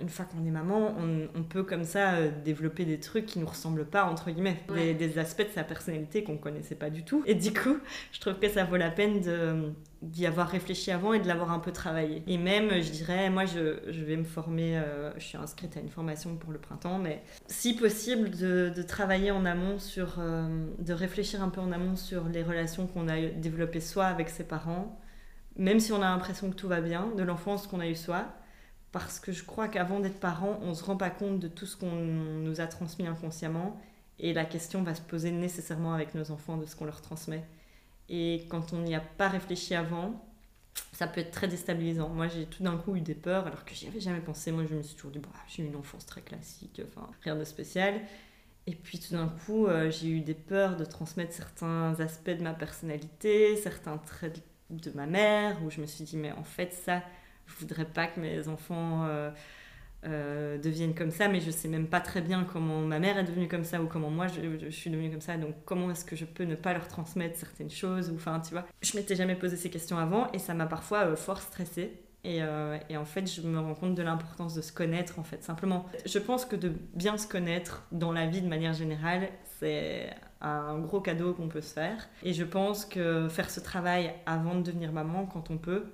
une 0.00 0.08
fois 0.08 0.24
qu'on 0.24 0.44
est 0.44 0.50
maman, 0.50 0.94
on, 1.34 1.42
peut 1.42 1.62
comme 1.62 1.84
ça 1.84 2.14
euh, 2.14 2.30
développer 2.44 2.84
des 2.84 2.98
trucs 2.98 3.26
qui 3.26 3.38
nous 3.38 3.46
ressemblent 3.46 3.84
pas, 3.84 4.04
entre 4.04 4.30
guillemets, 4.30 4.58
des, 4.68 5.18
aspects 5.18 5.46
de 5.46 5.52
sa 5.54 5.62
personnalité 5.62 6.24
qu'on 6.24 6.36
connaissait 6.36 6.74
pas 6.74 6.90
du 6.90 7.04
tout. 7.04 7.22
Et 7.26 7.34
du 7.34 7.52
coup, 7.52 7.76
je 8.12 8.20
trouve 8.20 8.38
que 8.38 8.48
ça 8.48 8.64
vaut 8.64 8.76
la 8.76 8.90
peine 8.90 9.20
d'y 10.02 10.26
avoir 10.26 10.48
réfléchi 10.48 10.90
avant 10.90 11.12
et 11.12 11.20
de 11.20 11.28
l'avoir 11.28 11.52
un 11.52 11.60
peu 11.60 11.70
travaillé. 11.70 12.22
Et 12.26 12.38
même, 12.38 12.82
je 12.82 12.90
dirais, 12.90 13.30
moi, 13.30 13.44
je, 13.44 13.78
je 13.88 14.04
vais 14.04 14.16
me 14.16 14.24
former, 14.24 14.78
euh, 14.78 15.12
je 15.18 15.24
suis 15.24 15.38
inscrite 15.38 15.76
à 15.76 15.80
une 15.80 15.90
formation 15.90 16.34
pour 16.36 16.52
le 16.52 16.58
printemps, 16.58 16.98
mais 16.98 17.22
si 17.46 17.74
possible, 17.74 18.30
de, 18.30 18.72
de 18.74 18.82
travailler 18.82 19.30
en 19.30 19.44
amont 19.44 19.78
sur, 19.78 20.18
de 20.18 20.92
réfléchir 20.92 21.42
un 21.42 21.50
peu 21.50 21.60
en 21.60 21.70
amont 21.70 21.96
sur 21.96 22.24
les 22.24 22.42
relations 22.42 22.86
qu'on 22.86 23.08
a 23.08 23.20
développées 23.20 23.80
soit 23.80 24.06
avec 24.06 24.28
ses 24.28 24.44
parents, 24.44 24.98
même 25.56 25.78
si 25.78 25.92
on 25.92 26.02
a 26.02 26.06
l'impression 26.06 26.50
que 26.50 26.56
tout 26.56 26.68
va 26.68 26.80
bien, 26.80 27.10
de 27.16 27.22
l'enfance 27.22 27.66
qu'on 27.66 27.80
a 27.80 27.86
eu 27.86 27.94
soi, 27.94 28.26
parce 28.92 29.18
que 29.18 29.32
je 29.32 29.42
crois 29.44 29.68
qu'avant 29.68 30.00
d'être 30.00 30.20
parent, 30.20 30.58
on 30.62 30.68
ne 30.68 30.74
se 30.74 30.84
rend 30.84 30.96
pas 30.96 31.10
compte 31.10 31.40
de 31.40 31.48
tout 31.48 31.66
ce 31.66 31.76
qu'on 31.76 31.90
nous 31.90 32.60
a 32.60 32.66
transmis 32.66 33.06
inconsciemment 33.06 33.80
et 34.18 34.32
la 34.32 34.44
question 34.44 34.82
va 34.82 34.94
se 34.94 35.00
poser 35.00 35.30
nécessairement 35.32 35.94
avec 35.94 36.14
nos 36.14 36.30
enfants 36.30 36.58
de 36.58 36.66
ce 36.66 36.76
qu'on 36.76 36.84
leur 36.84 37.00
transmet. 37.00 37.42
Et 38.08 38.46
quand 38.50 38.72
on 38.72 38.80
n'y 38.80 38.94
a 38.94 39.00
pas 39.00 39.28
réfléchi 39.28 39.74
avant, 39.74 40.22
ça 40.92 41.06
peut 41.06 41.20
être 41.20 41.30
très 41.30 41.48
déstabilisant. 41.48 42.10
Moi, 42.10 42.28
j'ai 42.28 42.46
tout 42.46 42.62
d'un 42.62 42.76
coup 42.76 42.94
eu 42.94 43.00
des 43.00 43.14
peurs 43.14 43.46
alors 43.46 43.64
que 43.64 43.74
j'y 43.74 43.86
avais 43.88 44.00
jamais 44.00 44.20
pensé. 44.20 44.52
Moi, 44.52 44.64
je 44.68 44.74
me 44.74 44.82
suis 44.82 44.94
toujours 44.94 45.10
dit, 45.10 45.18
bah, 45.18 45.28
j'ai 45.48 45.62
eu 45.62 45.66
une 45.66 45.76
enfance 45.76 46.06
très 46.06 46.20
classique, 46.20 46.82
enfin, 46.86 47.08
rien 47.22 47.34
de 47.34 47.44
spécial. 47.44 48.00
Et 48.66 48.74
puis 48.74 49.00
tout 49.00 49.14
d'un 49.14 49.28
coup, 49.28 49.66
euh, 49.66 49.90
j'ai 49.90 50.08
eu 50.08 50.20
des 50.20 50.34
peurs 50.34 50.76
de 50.76 50.84
transmettre 50.84 51.32
certains 51.32 51.98
aspects 51.98 52.30
de 52.30 52.42
ma 52.42 52.54
personnalité, 52.54 53.56
certains 53.56 53.98
traits 53.98 54.40
de 54.70 54.90
ma 54.94 55.06
mère, 55.06 55.62
où 55.64 55.70
je 55.70 55.80
me 55.80 55.86
suis 55.86 56.04
dit, 56.04 56.16
mais 56.16 56.32
en 56.32 56.44
fait, 56.44 56.72
ça, 56.72 57.02
je 57.46 57.54
voudrais 57.60 57.84
pas 57.84 58.06
que 58.06 58.20
mes 58.20 58.48
enfants 58.48 59.04
euh, 59.04 59.30
euh, 60.04 60.58
deviennent 60.58 60.94
comme 60.94 61.10
ça, 61.10 61.28
mais 61.28 61.40
je 61.40 61.50
sais 61.50 61.68
même 61.68 61.86
pas 61.86 62.00
très 62.00 62.20
bien 62.20 62.44
comment 62.44 62.80
ma 62.80 62.98
mère 62.98 63.18
est 63.18 63.24
devenue 63.24 63.46
comme 63.46 63.64
ça 63.64 63.80
ou 63.80 63.86
comment 63.86 64.10
moi 64.10 64.26
je, 64.26 64.68
suis 64.70 64.90
devenue 64.90 65.10
comme 65.10 65.20
ça. 65.20 65.36
Donc 65.36 65.54
comment 65.64 65.90
est-ce 65.90 66.04
que 66.04 66.16
je 66.16 66.24
peux 66.24 66.44
ne 66.44 66.56
pas 66.56 66.72
leur 66.72 66.88
transmettre 66.88 67.38
certaines 67.38 67.70
choses 67.70 68.10
ou 68.10 68.16
enfin 68.16 68.40
tu 68.40 68.52
vois. 68.52 68.66
Je 68.82 68.96
m'étais 68.96 69.14
jamais 69.14 69.36
posé 69.36 69.56
ces 69.56 69.70
questions 69.70 69.98
avant 69.98 70.30
et 70.32 70.38
ça 70.38 70.54
m'a 70.54 70.66
parfois 70.66 71.06
euh, 71.06 71.16
fort 71.16 71.40
stressée 71.40 72.02
et, 72.24 72.40
en 72.96 73.04
fait, 73.04 73.26
je 73.28 73.42
me 73.42 73.58
rends 73.58 73.74
compte 73.74 73.96
de 73.96 74.02
l'importance 74.04 74.54
de 74.54 74.60
se 74.60 74.72
connaître, 74.72 75.18
en 75.18 75.24
fait, 75.24 75.42
simplement. 75.42 75.86
Je 76.06 76.20
pense 76.20 76.44
que 76.44 76.54
de 76.54 76.72
bien 76.94 77.18
se 77.18 77.26
connaître 77.26 77.84
dans 77.90 78.12
la 78.12 78.26
vie 78.26 78.40
de 78.40 78.46
manière 78.46 78.74
générale, 78.74 79.28
c'est 79.58 80.08
un 80.40 80.78
gros 80.78 81.00
cadeau 81.00 81.34
qu'on 81.34 81.48
peut 81.48 81.60
se 81.60 81.72
faire. 81.72 82.08
Et 82.22 82.32
je 82.32 82.44
pense 82.44 82.84
que 82.84 83.28
faire 83.28 83.50
ce 83.50 83.58
travail 83.58 84.14
avant 84.24 84.54
de 84.54 84.62
devenir 84.62 84.92
maman, 84.92 85.26
quand 85.26 85.50
on 85.50 85.58
peut, 85.58 85.86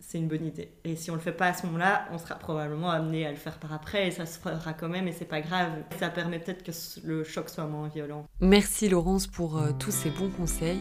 c'est 0.00 0.18
une 0.18 0.28
bonne 0.28 0.46
idée. 0.46 0.70
Et 0.84 0.96
si 0.96 1.10
on 1.10 1.14
le 1.14 1.20
fait 1.20 1.32
pas 1.32 1.46
à 1.46 1.54
ce 1.54 1.66
moment-là, 1.66 2.06
on 2.12 2.18
sera 2.18 2.34
probablement 2.36 2.90
amené 2.90 3.26
à 3.26 3.30
le 3.30 3.36
faire 3.36 3.58
par 3.58 3.72
après 3.72 4.08
et 4.08 4.10
ça 4.10 4.26
se 4.26 4.38
fera 4.38 4.72
quand 4.72 4.88
même 4.88 5.08
et 5.08 5.12
c'est 5.12 5.24
pas 5.24 5.40
grave. 5.40 5.70
Ça 5.98 6.08
permet 6.08 6.38
peut-être 6.38 6.62
que 6.62 6.72
le 7.04 7.24
choc 7.24 7.48
soit 7.48 7.66
moins 7.66 7.88
violent. 7.88 8.26
Merci 8.40 8.88
Laurence 8.88 9.26
pour 9.26 9.58
euh, 9.58 9.70
tous 9.78 9.90
ces 9.90 10.10
bons 10.10 10.30
conseils. 10.30 10.80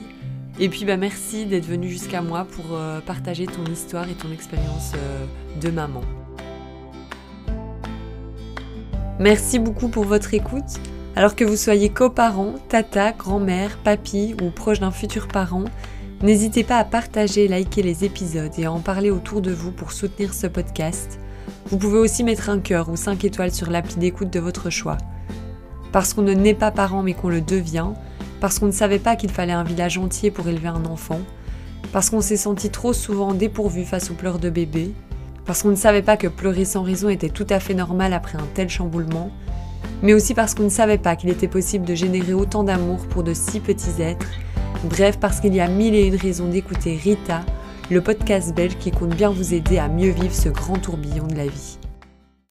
Et 0.60 0.70
puis 0.70 0.86
bah 0.86 0.98
merci 0.98 1.46
d'être 1.46 1.66
venue 1.66 1.90
jusqu'à 1.90 2.22
moi 2.22 2.46
pour 2.46 2.76
euh, 2.76 3.02
partager 3.02 3.48
ton 3.48 3.66
histoire 3.66 4.08
et 4.10 4.14
ton 4.14 4.32
expérience 4.32 4.92
euh, 4.96 5.26
de 5.60 5.70
maman. 5.70 6.02
Merci 9.20 9.60
beaucoup 9.60 9.88
pour 9.88 10.04
votre 10.04 10.34
écoute. 10.34 10.80
Alors 11.16 11.36
que 11.36 11.44
vous 11.44 11.56
soyez 11.56 11.90
coparents, 11.90 12.56
tata, 12.70 13.12
grand-mère, 13.12 13.78
papy 13.78 14.36
ou 14.42 14.50
proche 14.50 14.80
d'un 14.80 14.92
futur 14.92 15.28
parent, 15.28 15.66
N'hésitez 16.24 16.64
pas 16.64 16.78
à 16.78 16.86
partager, 16.86 17.50
liker 17.50 17.84
les 17.84 18.06
épisodes 18.06 18.54
et 18.58 18.64
à 18.64 18.72
en 18.72 18.80
parler 18.80 19.10
autour 19.10 19.42
de 19.42 19.52
vous 19.52 19.72
pour 19.72 19.92
soutenir 19.92 20.34
ce 20.34 20.48
podcast. 20.48 21.20
Vous 21.66 21.78
pouvez 21.78 22.00
aussi 22.00 22.24
mettre 22.24 22.50
un 22.50 22.60
cœur 22.60 22.88
ou 22.88 22.96
5 22.96 23.26
étoiles 23.26 23.52
sur 23.52 23.70
l'appli 23.70 23.98
d'écoute 23.98 24.32
de 24.32 24.40
votre 24.40 24.70
choix. 24.70 24.98
Parce 25.92 26.14
qu'on 26.14 26.22
ne 26.22 26.34
naît 26.34 26.54
pas 26.54 26.72
parent 26.72 27.04
mais 27.04 27.14
qu'on 27.14 27.28
le 27.28 27.42
devient, 27.42 27.90
parce 28.40 28.58
qu'on 28.58 28.68
ne 28.68 28.72
savait 28.72 29.00
pas 29.00 29.18
qu'il 29.18 29.32
fallait 29.32 29.52
un 29.52 29.66
village 29.66 29.98
entier 29.98 30.32
pour 30.32 30.48
élever 30.48 30.70
un 30.70 30.86
enfant, 30.86 31.20
parce 31.92 32.10
qu'on 32.10 32.22
s'est 32.22 32.38
senti 32.38 32.70
trop 32.70 32.94
souvent 32.94 33.34
dépourvu 33.34 33.84
face 33.84 34.10
aux 34.10 34.16
pleurs 34.16 34.40
de 34.40 34.50
bébé, 34.50 34.94
parce 35.46 35.62
qu'on 35.62 35.72
ne 35.72 35.76
savait 35.76 36.04
pas 36.04 36.16
que 36.16 36.28
pleurer 36.30 36.64
sans 36.64 36.84
raison 36.84 37.10
était 37.10 37.28
tout 37.28 37.48
à 37.50 37.60
fait 37.60 37.74
normal 37.74 38.14
après 38.14 38.38
un 38.38 38.48
tel 38.54 38.70
chamboulement, 38.70 39.30
mais 40.02 40.14
aussi 40.14 40.34
parce 40.34 40.56
qu'on 40.56 40.64
ne 40.64 40.70
savait 40.70 40.98
pas 40.98 41.18
qu'il 41.18 41.30
était 41.30 41.50
possible 41.50 41.84
de 41.84 41.96
générer 41.96 42.34
autant 42.34 42.64
d'amour 42.64 43.08
pour 43.10 43.24
de 43.24 43.34
si 43.34 43.60
petits 43.60 44.02
êtres 44.02 44.32
Bref, 44.84 45.18
parce 45.18 45.40
qu'il 45.40 45.56
y 45.56 45.62
a 45.62 45.68
mille 45.70 45.96
et 45.96 46.08
une 46.08 46.18
raisons 46.18 46.50
d'écouter 46.50 47.00
Rita, 47.02 47.42
le 47.90 48.02
podcast 48.02 48.54
belge 48.54 48.78
qui 48.78 48.92
compte 48.92 49.16
bien 49.16 49.30
vous 49.30 49.54
aider 49.54 49.78
à 49.78 49.88
mieux 49.88 50.10
vivre 50.10 50.34
ce 50.34 50.50
grand 50.50 50.78
tourbillon 50.78 51.26
de 51.26 51.36
la 51.36 51.46
vie. 51.46 51.78